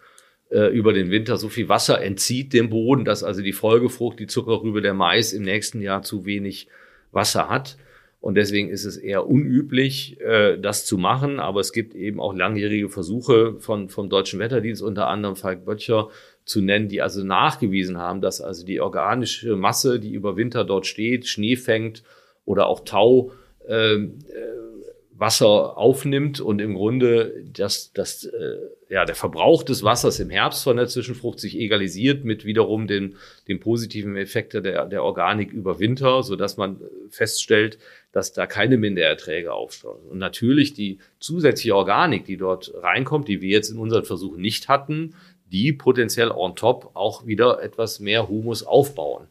äh, 0.51 0.67
über 0.73 0.93
den 0.93 1.11
Winter 1.11 1.37
so 1.37 1.49
viel 1.49 1.69
Wasser 1.69 2.03
entzieht 2.03 2.53
dem 2.53 2.71
Boden, 2.71 3.05
dass 3.05 3.23
also 3.23 3.43
die 3.43 3.53
Folgefrucht, 3.53 4.19
die 4.19 4.27
Zuckerrübe, 4.27 4.81
der 4.81 4.95
Mais 4.95 5.33
im 5.33 5.43
nächsten 5.43 5.81
Jahr 5.81 6.03
zu 6.03 6.25
wenig 6.25 6.69
Wasser 7.13 7.49
hat. 7.49 7.77
Und 8.21 8.35
deswegen 8.35 8.69
ist 8.69 8.85
es 8.85 8.97
eher 8.97 9.27
unüblich, 9.29 10.21
äh, 10.21 10.59
das 10.59 10.85
zu 10.85 10.99
machen. 10.99 11.39
Aber 11.39 11.61
es 11.61 11.73
gibt 11.73 11.95
eben 11.95 12.21
auch 12.21 12.35
langjährige 12.35 12.89
Versuche 12.89 13.61
von, 13.61 13.89
vom 13.89 14.09
Deutschen 14.09 14.41
Wetterdienst, 14.41 14.83
unter 14.83 15.07
anderem 15.09 15.37
Falk 15.37 15.65
Böttcher, 15.65 16.09
zu 16.45 16.63
nennen, 16.63 16.89
die 16.89 17.03
also 17.03 17.23
nachgewiesen 17.23 17.99
haben, 17.99 18.21
dass 18.21 18.41
also 18.41 18.65
die 18.65 18.81
organische 18.81 19.55
Masse, 19.55 20.01
die 20.01 20.13
über 20.13 20.37
Winter 20.37 20.65
dort 20.65 20.87
steht, 20.87 21.27
Schnee 21.29 21.57
fängt 21.57 22.03
oder 22.45 22.69
auch 22.69 22.81
Tau, 22.81 23.33
ähm, 23.69 24.19
äh, 24.29 24.78
Wasser 25.19 25.77
aufnimmt 25.77 26.41
und 26.41 26.61
im 26.61 26.75
Grunde 26.75 27.43
das, 27.53 27.93
das, 27.93 28.25
äh, 28.25 28.59
ja, 28.89 29.05
der 29.05 29.17
Verbrauch 29.17 29.65
des 29.65 29.83
Wassers 29.83 30.21
im 30.21 30.31
Herbst 30.31 30.63
von 30.63 30.77
der 30.77 30.87
Zwischenfrucht 30.87 31.41
sich 31.41 31.59
egalisiert 31.59 32.25
mit 32.25 32.45
wiederum 32.45 32.87
den, 32.87 33.17
den 33.49 33.59
positiven 33.59 34.17
Effekten 34.17 34.63
der, 34.63 34.87
der 34.87 35.03
Organik 35.03 35.53
über 35.53 35.81
Winter, 35.81 36.23
so 36.23 36.37
dass 36.37 36.57
man 36.57 36.81
feststellt, 37.11 37.79
dass 38.13 38.33
da 38.33 38.47
keine 38.47 38.77
Mindererträge 38.77 39.53
aufsteigen. 39.53 40.09
Und 40.09 40.19
natürlich 40.19 40.75
die 40.75 40.99
zusätzliche 41.19 41.75
Organik, 41.75 42.25
die 42.25 42.37
dort 42.37 42.73
reinkommt, 42.77 43.27
die 43.27 43.41
wir 43.41 43.51
jetzt 43.51 43.71
in 43.71 43.79
unseren 43.79 44.05
Versuchen 44.05 44.41
nicht 44.41 44.69
hatten, 44.69 45.15
die 45.51 45.73
potenziell 45.73 46.31
on 46.31 46.55
top 46.55 46.91
auch 46.95 47.27
wieder 47.27 47.61
etwas 47.63 47.99
mehr 47.99 48.29
Humus 48.29 48.63
aufbauen. 48.63 49.27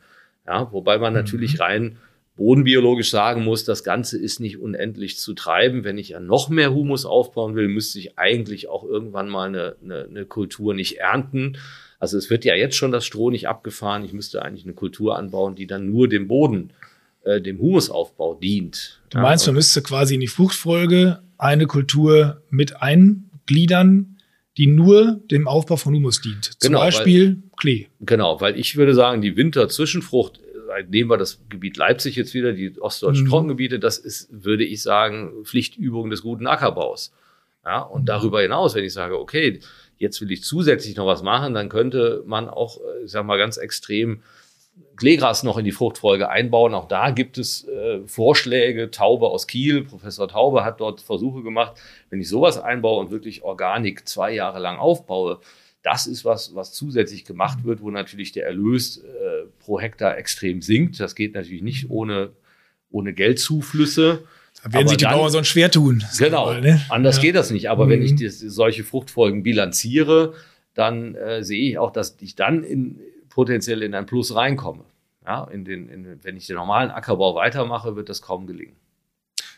Ja, 0.45 0.71
wobei 0.71 0.97
man 0.97 1.13
mhm. 1.13 1.19
natürlich 1.19 1.59
rein 1.59 1.97
bodenbiologisch 2.38 3.09
sagen 3.09 3.43
muss, 3.43 3.65
das 3.65 3.83
Ganze 3.83 4.17
ist 4.17 4.39
nicht 4.39 4.59
unendlich 4.59 5.17
zu 5.17 5.33
treiben. 5.33 5.83
Wenn 5.83 5.97
ich 5.97 6.09
ja 6.09 6.19
noch 6.19 6.49
mehr 6.49 6.73
Humus 6.73 7.05
aufbauen 7.05 7.55
will, 7.55 7.67
müsste 7.67 7.99
ich 7.99 8.17
eigentlich 8.17 8.69
auch 8.69 8.83
irgendwann 8.83 9.27
mal 9.27 9.47
eine, 9.49 9.75
eine, 9.83 10.05
eine 10.09 10.25
Kultur 10.25 10.73
nicht 10.73 10.99
ernten. 10.99 11.57
Also 11.99 12.17
es 12.17 12.29
wird 12.29 12.45
ja 12.45 12.55
jetzt 12.55 12.75
schon 12.75 12.91
das 12.91 13.05
Stroh 13.05 13.31
nicht 13.31 13.47
abgefahren. 13.47 14.05
Ich 14.05 14.13
müsste 14.13 14.43
eigentlich 14.43 14.65
eine 14.65 14.73
Kultur 14.73 15.17
anbauen, 15.17 15.55
die 15.55 15.67
dann 15.67 15.89
nur 15.91 16.07
dem 16.07 16.27
Boden, 16.27 16.71
äh, 17.23 17.41
dem 17.41 17.59
Humusaufbau 17.59 18.35
dient. 18.35 19.01
Du 19.09 19.17
meinst, 19.17 19.45
ja, 19.45 19.51
man 19.51 19.57
müsste 19.57 19.81
quasi 19.81 20.13
in 20.13 20.21
die 20.21 20.27
Fruchtfolge 20.27 21.19
eine 21.38 21.65
Kultur 21.65 22.43
mit 22.49 22.81
eingliedern, 22.81 24.17
die 24.57 24.67
nur 24.67 25.21
dem 25.31 25.47
Aufbau 25.47 25.77
von 25.77 25.93
Humus 25.93 26.21
dient. 26.21 26.45
Zum 26.45 26.69
genau, 26.69 26.79
Beispiel 26.79 27.29
weil, 27.29 27.43
Klee. 27.57 27.88
Genau, 27.99 28.41
weil 28.41 28.59
ich 28.59 28.75
würde 28.75 28.93
sagen, 28.93 29.21
die 29.21 29.35
Winterzwischenfrucht, 29.35 30.39
nehmen 30.89 31.09
wir 31.09 31.18
das 31.18 31.41
Gebiet 31.49 31.78
Leipzig 31.78 32.15
jetzt 32.15 32.34
wieder, 32.34 32.53
die 32.53 32.80
ostdeutschen 32.80 33.26
mhm. 33.26 33.30
Trockengebiete, 33.30 33.80
das 33.80 33.97
ist, 33.97 34.30
würde 34.32 34.63
ich 34.63 34.82
sagen, 34.82 35.43
Pflichtübung 35.43 36.09
des 36.09 36.22
guten 36.22 36.47
Ackerbaus. 36.47 37.13
Ja, 37.65 37.82
und 37.82 38.03
mhm. 38.03 38.05
darüber 38.05 38.41
hinaus, 38.41 38.76
wenn 38.76 38.84
ich 38.84 38.93
sage, 38.93 39.20
okay, 39.20 39.59
jetzt 39.97 40.22
will 40.22 40.32
ich 40.32 40.43
zusätzlich 40.43 40.95
noch 40.95 41.05
was 41.05 41.24
machen, 41.24 41.53
dann 41.53 41.70
könnte 41.70 42.24
man 42.26 42.49
auch, 42.49 42.78
äh, 42.78 43.03
ich 43.05 43.11
sag 43.11 43.26
mal, 43.26 43.38
ganz 43.38 43.57
extrem 43.57 44.22
Kleegras 44.95 45.43
noch 45.43 45.57
in 45.57 45.65
die 45.65 45.72
Fruchtfolge 45.72 46.30
einbauen. 46.30 46.74
Auch 46.74 46.88
da 46.88 47.11
gibt 47.11 47.38
es 47.38 47.68
äh, 47.68 48.01
Vorschläge. 48.05 48.91
Taube 48.91 49.28
aus 49.28 49.47
Kiel, 49.47 49.84
Professor 49.84 50.28
Taube 50.28 50.63
hat 50.63 50.80
dort 50.80 51.01
Versuche 51.01 51.43
gemacht. 51.43 51.80
Wenn 52.09 52.20
ich 52.20 52.30
sowas 52.30 52.59
einbaue 52.59 52.99
und 52.99 53.11
wirklich 53.11 53.43
Organik 53.43 54.07
zwei 54.07 54.34
Jahre 54.34 54.59
lang 54.59 54.78
aufbaue, 54.78 55.39
das 55.88 56.05
ist 56.05 56.25
was, 56.25 56.53
was 56.53 56.73
zusätzlich 56.73 57.23
gemacht 57.23 57.63
wird, 57.63 57.81
wo 57.81 57.89
natürlich 57.89 58.33
der 58.33 58.45
Erlös 58.45 58.97
äh, 58.97 59.45
pro 59.59 59.79
Hektar 59.79 60.17
extrem 60.17 60.61
sinkt. 60.61 60.99
Das 60.99 61.15
geht 61.15 61.33
natürlich 61.33 61.61
nicht 61.61 61.89
ohne, 61.89 62.31
ohne 62.91 63.13
Geldzuflüsse. 63.13 64.23
Da 64.63 64.73
werden 64.73 64.89
sich 64.89 64.97
die 64.97 65.05
dann, 65.05 65.13
Bauern 65.13 65.31
sonst 65.31 65.47
schwer 65.47 65.71
tun. 65.71 66.03
Genau, 66.17 66.47
mal, 66.47 66.59
ne? 66.59 66.81
anders 66.89 67.15
ja. 67.17 67.21
geht 67.21 67.35
das 67.35 67.51
nicht. 67.51 67.69
Aber 67.69 67.85
mhm. 67.85 67.89
wenn 67.91 68.01
ich 68.01 68.15
das, 68.15 68.39
solche 68.39 68.83
Fruchtfolgen 68.83 69.43
bilanziere, 69.43 70.33
dann 70.73 71.15
äh, 71.15 71.41
sehe 71.41 71.69
ich 71.69 71.77
auch, 71.77 71.91
dass 71.91 72.17
ich 72.19 72.35
dann 72.35 72.65
in, 72.65 72.99
potenziell 73.29 73.81
in 73.81 73.95
ein 73.95 74.05
Plus 74.05 74.35
reinkomme. 74.35 74.83
Ja, 75.25 75.45
in 75.45 75.63
den, 75.63 75.88
in, 75.88 76.19
wenn 76.21 76.35
ich 76.35 76.47
den 76.47 76.57
normalen 76.57 76.91
Ackerbau 76.91 77.33
weitermache, 77.35 77.95
wird 77.95 78.09
das 78.09 78.21
kaum 78.21 78.45
gelingen. 78.45 78.75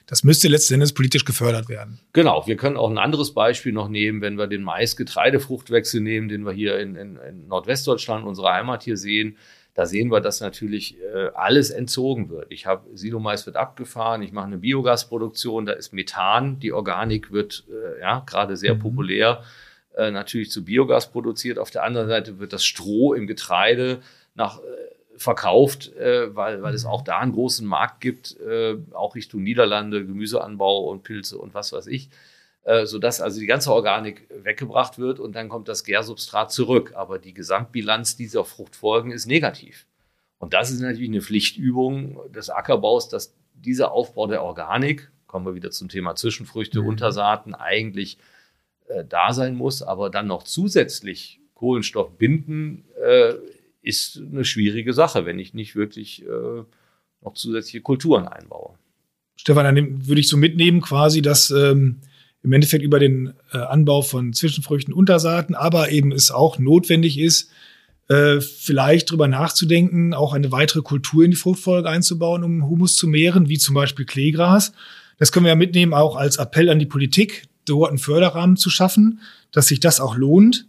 Das 0.10 0.24
müsste 0.24 0.48
letzten 0.48 0.74
Endes 0.74 0.94
politisch 0.94 1.24
gefördert 1.24 1.70
werden. 1.70 2.00
Genau. 2.14 2.44
Wir 2.48 2.58
können 2.58 2.78
auch 2.78 2.90
ein 2.90 2.98
anderes 2.98 3.36
Beispiel 3.36 3.72
noch 3.72 3.90
nehmen, 3.90 4.22
wenn 4.22 4.40
wir 4.40 4.48
den 4.48 4.64
Mais-Getreidefruchtwechsel 4.64 6.02
nehmen, 6.02 6.30
den 6.30 6.48
wir 6.48 6.52
hier 6.52 6.80
in, 6.80 6.96
in, 6.96 7.18
in 7.18 7.48
Nordwestdeutschland, 7.48 8.26
unsere 8.26 8.52
Heimat 8.52 8.82
hier 8.82 8.98
sehen. 8.98 9.38
Da 9.76 9.86
sehen 9.86 10.12
wir, 10.12 10.20
dass 10.20 10.42
natürlich 10.42 10.98
äh, 11.00 11.30
alles 11.36 11.70
entzogen 11.70 12.32
wird. 12.32 12.52
Ich 12.52 12.66
habe 12.66 12.90
Silomais 12.98 13.46
wird 13.46 13.56
abgefahren, 13.56 14.24
ich 14.24 14.32
mache 14.32 14.48
eine 14.48 14.58
Biogasproduktion, 14.58 15.68
da 15.68 15.74
ist 15.74 15.94
Methan, 15.94 16.60
die 16.60 16.74
Organik 16.74 17.32
wird 17.32 17.66
äh, 17.70 18.02
ja 18.02 18.24
gerade 18.26 18.58
sehr 18.58 18.74
mhm. 18.74 18.80
populär 18.80 19.44
äh, 19.96 20.10
natürlich 20.10 20.50
zu 20.50 20.66
Biogas 20.66 21.12
produziert. 21.12 21.60
Auf 21.60 21.70
der 21.70 21.84
anderen 21.84 22.08
Seite 22.08 22.40
wird 22.40 22.52
das 22.52 22.66
Stroh 22.66 23.14
im 23.14 23.28
Getreide 23.28 24.00
nach, 24.34 24.60
verkauft, 25.20 25.94
äh, 25.96 26.36
weil, 26.36 26.62
weil 26.62 26.74
es 26.74 26.86
auch 26.86 27.02
da 27.02 27.20
einen 27.20 27.34
großen 27.34 27.68
Markt 27.68 28.02
gibt, 28.02 28.40
äh, 28.40 28.78
auch 28.94 29.16
Richtung 29.16 29.44
Niederlande, 29.44 30.06
Gemüseanbau 30.06 30.86
und 30.86 31.04
Pilze 31.04 31.38
und 31.38 31.54
was 31.54 31.74
weiß 31.74 31.88
ich, 31.88 32.10
äh, 32.64 32.86
sodass 32.86 33.20
also 33.22 33.40
die 33.40 33.46
ganze 33.46 33.74
Organik 33.74 34.28
weggebracht 34.44 34.98
wird 34.98 35.20
und 35.20 35.36
dann 35.36 35.50
kommt 35.50 35.68
das 35.68 35.84
Gärsubstrat 35.84 36.52
zurück. 36.52 36.94
Aber 36.96 37.20
die 37.20 37.34
Gesamtbilanz 37.34 38.16
dieser 38.16 38.46
Fruchtfolgen 38.46 39.12
ist 39.12 39.26
negativ. 39.26 39.86
Und 40.38 40.54
das 40.54 40.72
ist 40.72 40.80
natürlich 40.80 41.10
eine 41.10 41.22
Pflichtübung 41.22 42.20
des 42.32 42.50
Ackerbaus, 42.50 43.10
dass 43.10 43.36
dieser 43.54 43.92
Aufbau 43.92 44.28
der 44.28 44.42
Organik, 44.42 45.12
kommen 45.28 45.46
wir 45.46 45.54
wieder 45.54 45.72
zum 45.72 45.90
Thema 45.90 46.16
Zwischenfrüchte, 46.16 46.82
mhm. 46.82 46.88
Untersaaten, 46.88 47.54
eigentlich 47.54 48.18
äh, 48.88 49.04
da 49.04 49.34
sein 49.34 49.56
muss, 49.56 49.82
aber 49.84 50.10
dann 50.10 50.28
noch 50.28 50.44
zusätzlich 50.44 51.42
Kohlenstoff 51.56 52.18
binden, 52.18 52.86
äh, 53.04 53.34
ist 53.90 54.22
eine 54.32 54.46
schwierige 54.46 54.94
Sache, 54.94 55.26
wenn 55.26 55.40
ich 55.40 55.54
nicht 55.54 55.76
wirklich 55.76 56.24
äh, 56.24 56.64
noch 57.22 57.34
zusätzliche 57.34 57.82
Kulturen 57.82 58.28
einbaue. 58.28 58.76
Stefan, 59.36 59.64
dann 59.64 60.08
würde 60.08 60.22
ich 60.22 60.28
so 60.28 60.38
mitnehmen 60.38 60.82
quasi, 60.82 61.22
dass 61.22 61.52
ähm, 61.52 62.02
im 62.44 62.54
Endeffekt 62.54 62.84
über 62.84 63.00
den 63.00 63.34
äh, 63.52 63.58
Anbau 63.58 64.02
von 64.02 64.34
Zwischenfrüchten, 64.34 64.94
Untersaaten, 64.94 65.56
aber 65.56 65.92
eben 65.92 66.12
es 66.12 66.32
auch 66.32 66.60
notwendig 66.60 67.20
ist, 67.20 67.50
äh, 68.08 68.42
vielleicht 68.42 69.12
drüber 69.12 69.28
nachzudenken, 69.28 70.14
auch 70.14 70.34
eine 70.34 70.52
weitere 70.52 70.82
Kultur 70.82 71.24
in 71.24 71.32
die 71.32 71.38
Fruchtfolge 71.38 71.90
einzubauen, 71.90 72.44
um 72.44 72.68
Humus 72.68 72.96
zu 72.96 73.08
mehren, 73.08 73.50
wie 73.50 73.58
zum 73.58 73.76
Beispiel 73.76 74.06
Kleegras. 74.06 74.74
Das 75.18 75.32
können 75.32 75.46
wir 75.46 75.52
ja 75.52 75.56
mitnehmen 75.56 75.94
auch 75.94 76.16
als 76.16 76.38
Appell 76.38 76.70
an 76.70 76.80
die 76.80 76.86
Politik, 76.86 77.44
dort 77.66 77.90
einen 77.90 78.00
Förderrahmen 78.00 78.58
zu 78.58 78.70
schaffen, 78.70 79.20
dass 79.52 79.68
sich 79.68 79.80
das 79.80 80.00
auch 80.00 80.16
lohnt. 80.16 80.68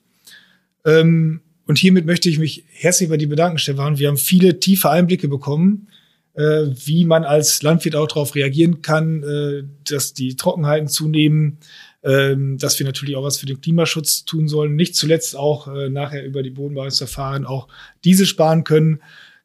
Ähm, 0.84 1.40
und 1.70 1.78
hiermit 1.78 2.04
möchte 2.04 2.28
ich 2.28 2.40
mich 2.40 2.64
herzlich 2.72 3.08
bei 3.08 3.16
dir 3.16 3.28
bedanken, 3.28 3.58
Stefan. 3.58 3.96
Wir 3.96 4.08
haben 4.08 4.16
viele 4.16 4.58
tiefe 4.58 4.90
Einblicke 4.90 5.28
bekommen, 5.28 5.86
äh, 6.34 6.66
wie 6.84 7.04
man 7.04 7.22
als 7.22 7.62
Landwirt 7.62 7.94
auch 7.94 8.08
darauf 8.08 8.34
reagieren 8.34 8.82
kann, 8.82 9.22
äh, 9.22 9.62
dass 9.88 10.12
die 10.12 10.34
Trockenheiten 10.34 10.88
zunehmen, 10.88 11.58
ähm, 12.02 12.58
dass 12.58 12.80
wir 12.80 12.86
natürlich 12.86 13.14
auch 13.14 13.22
was 13.22 13.38
für 13.38 13.46
den 13.46 13.60
Klimaschutz 13.60 14.24
tun 14.24 14.48
sollen. 14.48 14.74
Nicht 14.74 14.96
zuletzt 14.96 15.36
auch 15.36 15.68
äh, 15.68 15.90
nachher 15.90 16.24
über 16.24 16.42
die 16.42 16.50
Bodenbeweisverfahren 16.50 17.46
auch 17.46 17.68
diese 18.02 18.26
sparen 18.26 18.64
können. 18.64 19.00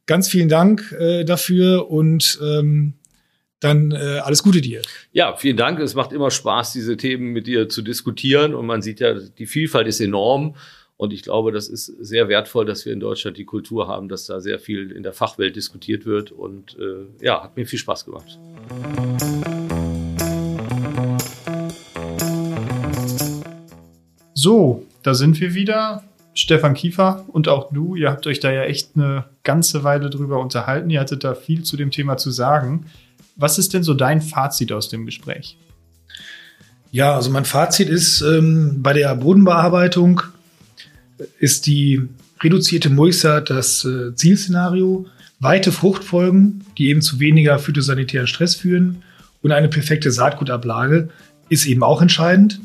Ganz 0.07 0.27
vielen 0.27 0.49
Dank 0.49 0.95
äh, 0.99 1.25
dafür 1.25 1.91
und 1.91 2.39
ähm, 2.41 2.95
dann 3.59 3.91
äh, 3.91 4.17
alles 4.23 4.41
Gute 4.41 4.61
dir. 4.61 4.81
Ja, 5.11 5.35
vielen 5.35 5.57
Dank. 5.57 5.79
Es 5.79 5.93
macht 5.93 6.11
immer 6.11 6.31
Spaß, 6.31 6.73
diese 6.73 6.97
Themen 6.97 7.33
mit 7.33 7.45
dir 7.45 7.69
zu 7.69 7.83
diskutieren. 7.83 8.55
Und 8.55 8.65
man 8.65 8.81
sieht 8.81 8.99
ja, 8.99 9.13
die 9.13 9.45
Vielfalt 9.45 9.85
ist 9.85 9.99
enorm. 9.99 10.55
Und 10.97 11.11
ich 11.11 11.23
glaube, 11.23 11.51
das 11.51 11.67
ist 11.67 11.85
sehr 11.85 12.29
wertvoll, 12.29 12.65
dass 12.65 12.85
wir 12.85 12.93
in 12.93 13.01
Deutschland 13.01 13.37
die 13.37 13.43
Kultur 13.43 13.87
haben, 13.87 14.07
dass 14.07 14.27
da 14.27 14.39
sehr 14.39 14.59
viel 14.59 14.91
in 14.91 15.03
der 15.03 15.11
Fachwelt 15.11 15.55
diskutiert 15.55 16.05
wird. 16.05 16.31
Und 16.31 16.77
äh, 16.79 17.05
ja, 17.23 17.43
hat 17.43 17.57
mir 17.57 17.65
viel 17.65 17.79
Spaß 17.79 18.05
gemacht. 18.05 18.39
So, 24.33 24.85
da 25.03 25.13
sind 25.13 25.39
wir 25.41 25.53
wieder. 25.53 26.03
Stefan 26.37 26.73
Kiefer 26.73 27.23
und 27.29 27.47
auch 27.47 27.71
du, 27.71 27.95
ihr 27.95 28.11
habt 28.11 28.27
euch 28.27 28.41
da 28.41 28.51
ja 28.51 28.63
echt 28.63 28.91
eine 28.95 29.23
ganze 29.43 29.85
Weile 29.85 30.09
drüber 30.09 30.41
unterhalten. 30.41 30.89
Ihr 30.89 30.99
hattet 30.99 31.23
da 31.23 31.33
viel 31.33 31.63
zu 31.63 31.77
dem 31.77 31.91
Thema 31.91 32.17
zu 32.17 32.29
sagen. 32.29 32.87
Was 33.37 33.57
ist 33.57 33.73
denn 33.73 33.83
so 33.83 33.93
dein 33.93 34.21
Fazit 34.21 34.73
aus 34.73 34.89
dem 34.89 35.05
Gespräch? 35.05 35.57
Ja, 36.91 37.15
also 37.15 37.29
mein 37.29 37.45
Fazit 37.45 37.87
ist, 37.87 38.21
ähm, 38.21 38.81
bei 38.81 38.91
der 38.91 39.15
Bodenbearbeitung 39.15 40.21
ist 41.39 41.67
die 41.67 42.07
reduzierte 42.41 42.89
Mulchsaat 42.89 43.49
das 43.49 43.85
äh, 43.85 44.13
Zielszenario. 44.15 45.05
Weite 45.39 45.71
Fruchtfolgen, 45.71 46.65
die 46.77 46.89
eben 46.89 47.01
zu 47.01 47.19
weniger 47.19 47.59
phytosanitären 47.59 48.27
Stress 48.27 48.55
führen 48.55 49.03
und 49.41 49.51
eine 49.51 49.67
perfekte 49.67 50.11
Saatgutablage 50.11 51.09
ist 51.49 51.65
eben 51.67 51.83
auch 51.83 52.01
entscheidend. 52.01 52.59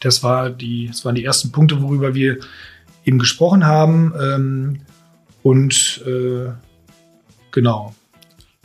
Das, 0.00 0.22
war 0.22 0.50
die, 0.50 0.86
das 0.88 1.04
waren 1.04 1.14
die 1.14 1.24
ersten 1.24 1.50
Punkte, 1.50 1.82
worüber 1.82 2.14
wir 2.14 2.38
eben 3.04 3.18
gesprochen 3.18 3.64
haben. 3.64 4.12
Ähm, 4.20 4.80
und 5.42 6.02
äh, 6.06 6.52
genau. 7.50 7.94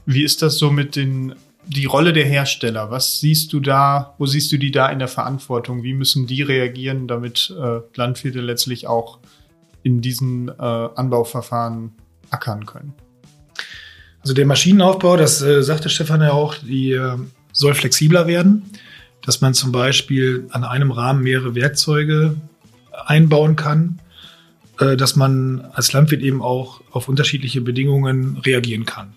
Wie 0.05 0.23
ist 0.23 0.41
das 0.41 0.57
so 0.57 0.71
mit 0.71 0.95
den 0.95 1.33
die 1.69 1.85
Rolle 1.85 2.13
der 2.13 2.25
Hersteller? 2.25 2.91
Was 2.91 3.19
siehst 3.19 3.53
du 3.53 3.59
da? 3.59 4.15
Wo 4.17 4.25
siehst 4.25 4.51
du 4.51 4.57
die 4.57 4.71
da 4.71 4.89
in 4.89 4.99
der 4.99 5.07
Verantwortung? 5.07 5.83
Wie 5.83 5.93
müssen 5.93 6.27
die 6.27 6.41
reagieren, 6.41 7.07
damit 7.07 7.53
äh, 7.57 7.79
Landwirte 7.95 8.41
letztlich 8.41 8.87
auch 8.87 9.19
in 9.83 10.01
diesen 10.01 10.49
äh, 10.49 10.51
Anbauverfahren 10.61 11.91
ackern 12.29 12.65
können? 12.65 12.93
Also 14.21 14.33
der 14.33 14.45
Maschinenaufbau, 14.45 15.15
das 15.15 15.41
äh, 15.41 15.63
sagte 15.63 15.89
Stefan 15.89 16.21
ja 16.21 16.31
auch, 16.31 16.55
die 16.55 16.91
äh, 16.91 17.17
soll 17.53 17.73
flexibler 17.73 18.27
werden, 18.27 18.69
dass 19.21 19.41
man 19.41 19.53
zum 19.53 19.71
Beispiel 19.71 20.47
an 20.51 20.63
einem 20.63 20.91
Rahmen 20.91 21.23
mehrere 21.23 21.55
Werkzeuge 21.55 22.35
einbauen 23.05 23.55
kann 23.55 23.99
äh, 24.79 24.95
dass 24.95 25.15
man 25.15 25.61
als 25.73 25.91
Landwirt 25.91 26.21
eben 26.21 26.41
auch 26.41 26.81
auf 26.91 27.09
unterschiedliche 27.09 27.61
Bedingungen 27.61 28.37
reagieren 28.37 28.85
kann. 28.85 29.13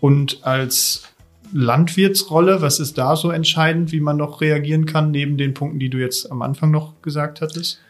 Und 0.00 0.44
als 0.44 1.04
Landwirtsrolle, 1.52 2.62
was 2.62 2.80
ist 2.80 2.96
da 2.96 3.16
so 3.16 3.30
entscheidend, 3.30 3.92
wie 3.92 4.00
man 4.00 4.16
noch 4.16 4.40
reagieren 4.40 4.86
kann, 4.86 5.10
neben 5.10 5.36
den 5.36 5.54
Punkten, 5.54 5.78
die 5.78 5.90
du 5.90 5.98
jetzt 5.98 6.30
am 6.30 6.42
Anfang 6.42 6.70
noch 6.70 7.02
gesagt 7.02 7.40
hattest? 7.40 7.80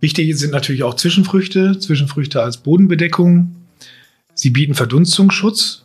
Wichtig 0.00 0.36
sind 0.38 0.52
natürlich 0.52 0.82
auch 0.82 0.94
Zwischenfrüchte, 0.94 1.78
Zwischenfrüchte 1.78 2.42
als 2.42 2.58
Bodenbedeckung. 2.58 3.54
Sie 4.34 4.50
bieten 4.50 4.74
Verdunstungsschutz 4.74 5.84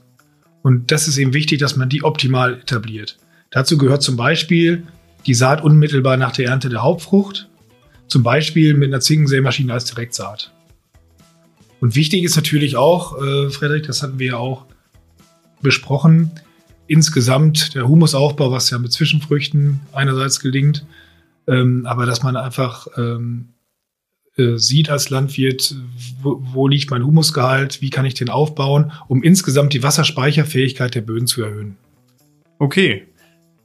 und 0.62 0.92
das 0.92 1.08
ist 1.08 1.18
eben 1.18 1.34
wichtig, 1.34 1.60
dass 1.60 1.76
man 1.76 1.90
die 1.90 2.04
optimal 2.04 2.56
etabliert. 2.56 3.18
Dazu 3.50 3.78
gehört 3.78 4.04
zum 4.04 4.16
Beispiel 4.16 4.84
die 5.26 5.34
Saat 5.34 5.64
unmittelbar 5.64 6.18
nach 6.18 6.32
der 6.32 6.48
Ernte 6.48 6.70
der 6.70 6.84
Hauptfrucht, 6.84 7.50
zum 8.08 8.24
Beispiel 8.24 8.74
mit 8.74 8.90
einer 8.90 9.02
Zinkensämaschine 9.02 9.74
als 9.74 9.86
Direktsaat. 9.86 10.54
Und 11.82 11.96
wichtig 11.96 12.24
ist 12.24 12.36
natürlich 12.36 12.78
auch, 12.78 13.22
äh, 13.22 13.50
Frederik, 13.50 13.86
das 13.88 14.02
hatten 14.02 14.20
wir 14.20 14.28
ja 14.28 14.38
auch 14.38 14.66
besprochen, 15.62 16.32
insgesamt 16.88 17.76
der 17.76 17.88
Humusaufbau, 17.88 18.52
was 18.52 18.70
ja 18.70 18.78
mit 18.78 18.92
Zwischenfrüchten 18.92 19.80
einerseits 19.92 20.40
gelingt, 20.40 20.86
ähm, 21.48 21.86
aber 21.86 22.06
dass 22.06 22.24
man 22.24 22.36
einfach 22.36 22.88
ähm, 22.98 23.50
äh, 24.38 24.58
sieht 24.58 24.90
als 24.90 25.10
Landwirt, 25.10 25.76
wo, 26.22 26.42
wo 26.54 26.68
liegt 26.68 26.92
mein 26.92 27.06
Humusgehalt, 27.06 27.82
wie 27.82 27.90
kann 27.90 28.06
ich 28.06 28.16
den 28.16 28.30
aufbauen, 28.30 28.92
um 29.08 29.24
insgesamt 29.24 29.74
die 29.74 29.84
Wasserspeicherfähigkeit 29.84 30.94
der 30.94 31.02
Böden 31.02 31.28
zu 31.28 31.44
erhöhen. 31.44 31.78
Okay, 32.60 33.04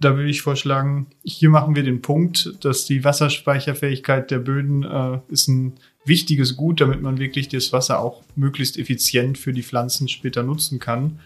da 0.00 0.16
würde 0.16 0.30
ich 0.30 0.42
vorschlagen, 0.42 1.08
hier 1.24 1.50
machen 1.50 1.76
wir 1.76 1.82
den 1.82 2.02
Punkt, 2.02 2.54
dass 2.62 2.86
die 2.86 3.04
Wasserspeicherfähigkeit 3.04 4.30
der 4.30 4.38
Böden 4.38 4.82
äh, 4.82 5.18
ist 5.28 5.48
ein 5.48 5.74
wichtiges 6.04 6.56
Gut, 6.56 6.80
damit 6.80 7.02
man 7.02 7.18
wirklich 7.18 7.48
das 7.48 7.72
Wasser 7.72 8.00
auch 8.00 8.22
möglichst 8.34 8.78
effizient 8.78 9.38
für 9.38 9.52
die 9.52 9.62
Pflanzen 9.62 10.08
später 10.08 10.42
nutzen 10.42 10.78
kann. 10.78 11.18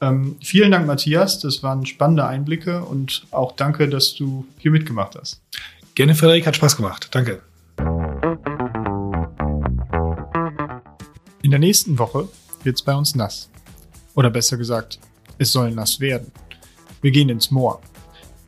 Ähm, 0.00 0.36
vielen 0.42 0.70
Dank, 0.70 0.86
Matthias. 0.86 1.40
Das 1.40 1.62
waren 1.62 1.84
spannende 1.86 2.26
Einblicke 2.26 2.84
und 2.84 3.26
auch 3.30 3.52
danke, 3.52 3.88
dass 3.88 4.14
du 4.14 4.46
hier 4.58 4.70
mitgemacht 4.70 5.16
hast. 5.18 5.40
Gerne, 5.94 6.14
Frederik, 6.14 6.46
hat 6.46 6.56
Spaß 6.56 6.76
gemacht. 6.76 7.08
Danke. 7.10 7.42
In 11.42 11.50
der 11.50 11.58
nächsten 11.58 11.98
Woche 11.98 12.28
wird 12.62 12.76
es 12.76 12.82
bei 12.82 12.94
uns 12.94 13.14
nass. 13.14 13.50
Oder 14.14 14.30
besser 14.30 14.56
gesagt, 14.56 14.98
es 15.38 15.52
soll 15.52 15.72
nass 15.72 16.00
werden. 16.00 16.30
Wir 17.00 17.10
gehen 17.10 17.28
ins 17.28 17.50
Moor. 17.50 17.80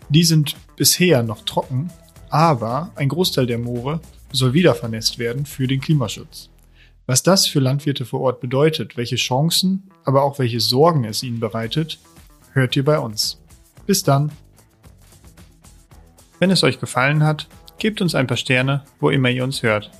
Die 0.08 0.24
sind 0.24 0.56
bisher 0.76 1.22
noch 1.22 1.44
trocken, 1.44 1.90
aber 2.30 2.90
ein 2.96 3.08
Großteil 3.08 3.46
der 3.46 3.58
Moore 3.58 4.00
soll 4.32 4.52
wieder 4.52 4.74
vernässt 4.74 5.18
werden 5.18 5.46
für 5.46 5.66
den 5.66 5.80
Klimaschutz. 5.80 6.50
Was 7.06 7.22
das 7.24 7.46
für 7.46 7.58
Landwirte 7.58 8.04
vor 8.04 8.20
Ort 8.20 8.40
bedeutet, 8.40 8.96
welche 8.96 9.16
Chancen, 9.16 9.90
aber 10.04 10.22
auch 10.22 10.38
welche 10.38 10.60
Sorgen 10.60 11.04
es 11.04 11.22
ihnen 11.22 11.40
bereitet, 11.40 11.98
hört 12.52 12.76
ihr 12.76 12.84
bei 12.84 12.98
uns. 12.98 13.40
Bis 13.86 14.02
dann. 14.02 14.32
Wenn 16.38 16.50
es 16.50 16.62
euch 16.62 16.80
gefallen 16.80 17.22
hat, 17.22 17.48
gebt 17.78 18.00
uns 18.00 18.14
ein 18.14 18.26
paar 18.26 18.36
Sterne, 18.36 18.84
wo 18.98 19.10
immer 19.10 19.30
ihr 19.30 19.44
uns 19.44 19.62
hört. 19.62 19.90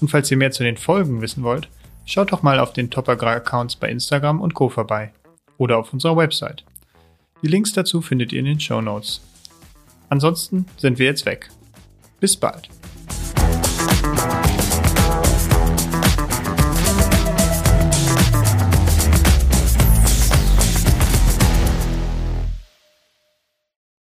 Und 0.00 0.08
falls 0.08 0.30
ihr 0.30 0.36
mehr 0.36 0.50
zu 0.50 0.62
den 0.62 0.76
Folgen 0.76 1.20
wissen 1.20 1.42
wollt, 1.42 1.68
schaut 2.04 2.32
doch 2.32 2.42
mal 2.42 2.58
auf 2.58 2.72
den 2.72 2.90
Topagrar-Accounts 2.90 3.76
bei 3.76 3.88
Instagram 3.90 4.40
und 4.40 4.54
Co. 4.54 4.68
vorbei. 4.68 5.12
Oder 5.58 5.78
auf 5.78 5.92
unserer 5.92 6.16
Website. 6.16 6.64
Die 7.42 7.48
Links 7.48 7.72
dazu 7.72 8.02
findet 8.02 8.32
ihr 8.32 8.40
in 8.40 8.46
den 8.46 8.60
Show 8.60 8.80
Notes. 8.80 9.20
Ansonsten 10.08 10.66
sind 10.76 10.98
wir 10.98 11.06
jetzt 11.06 11.26
weg. 11.26 11.50
Bis 12.18 12.36
bald. 12.36 12.68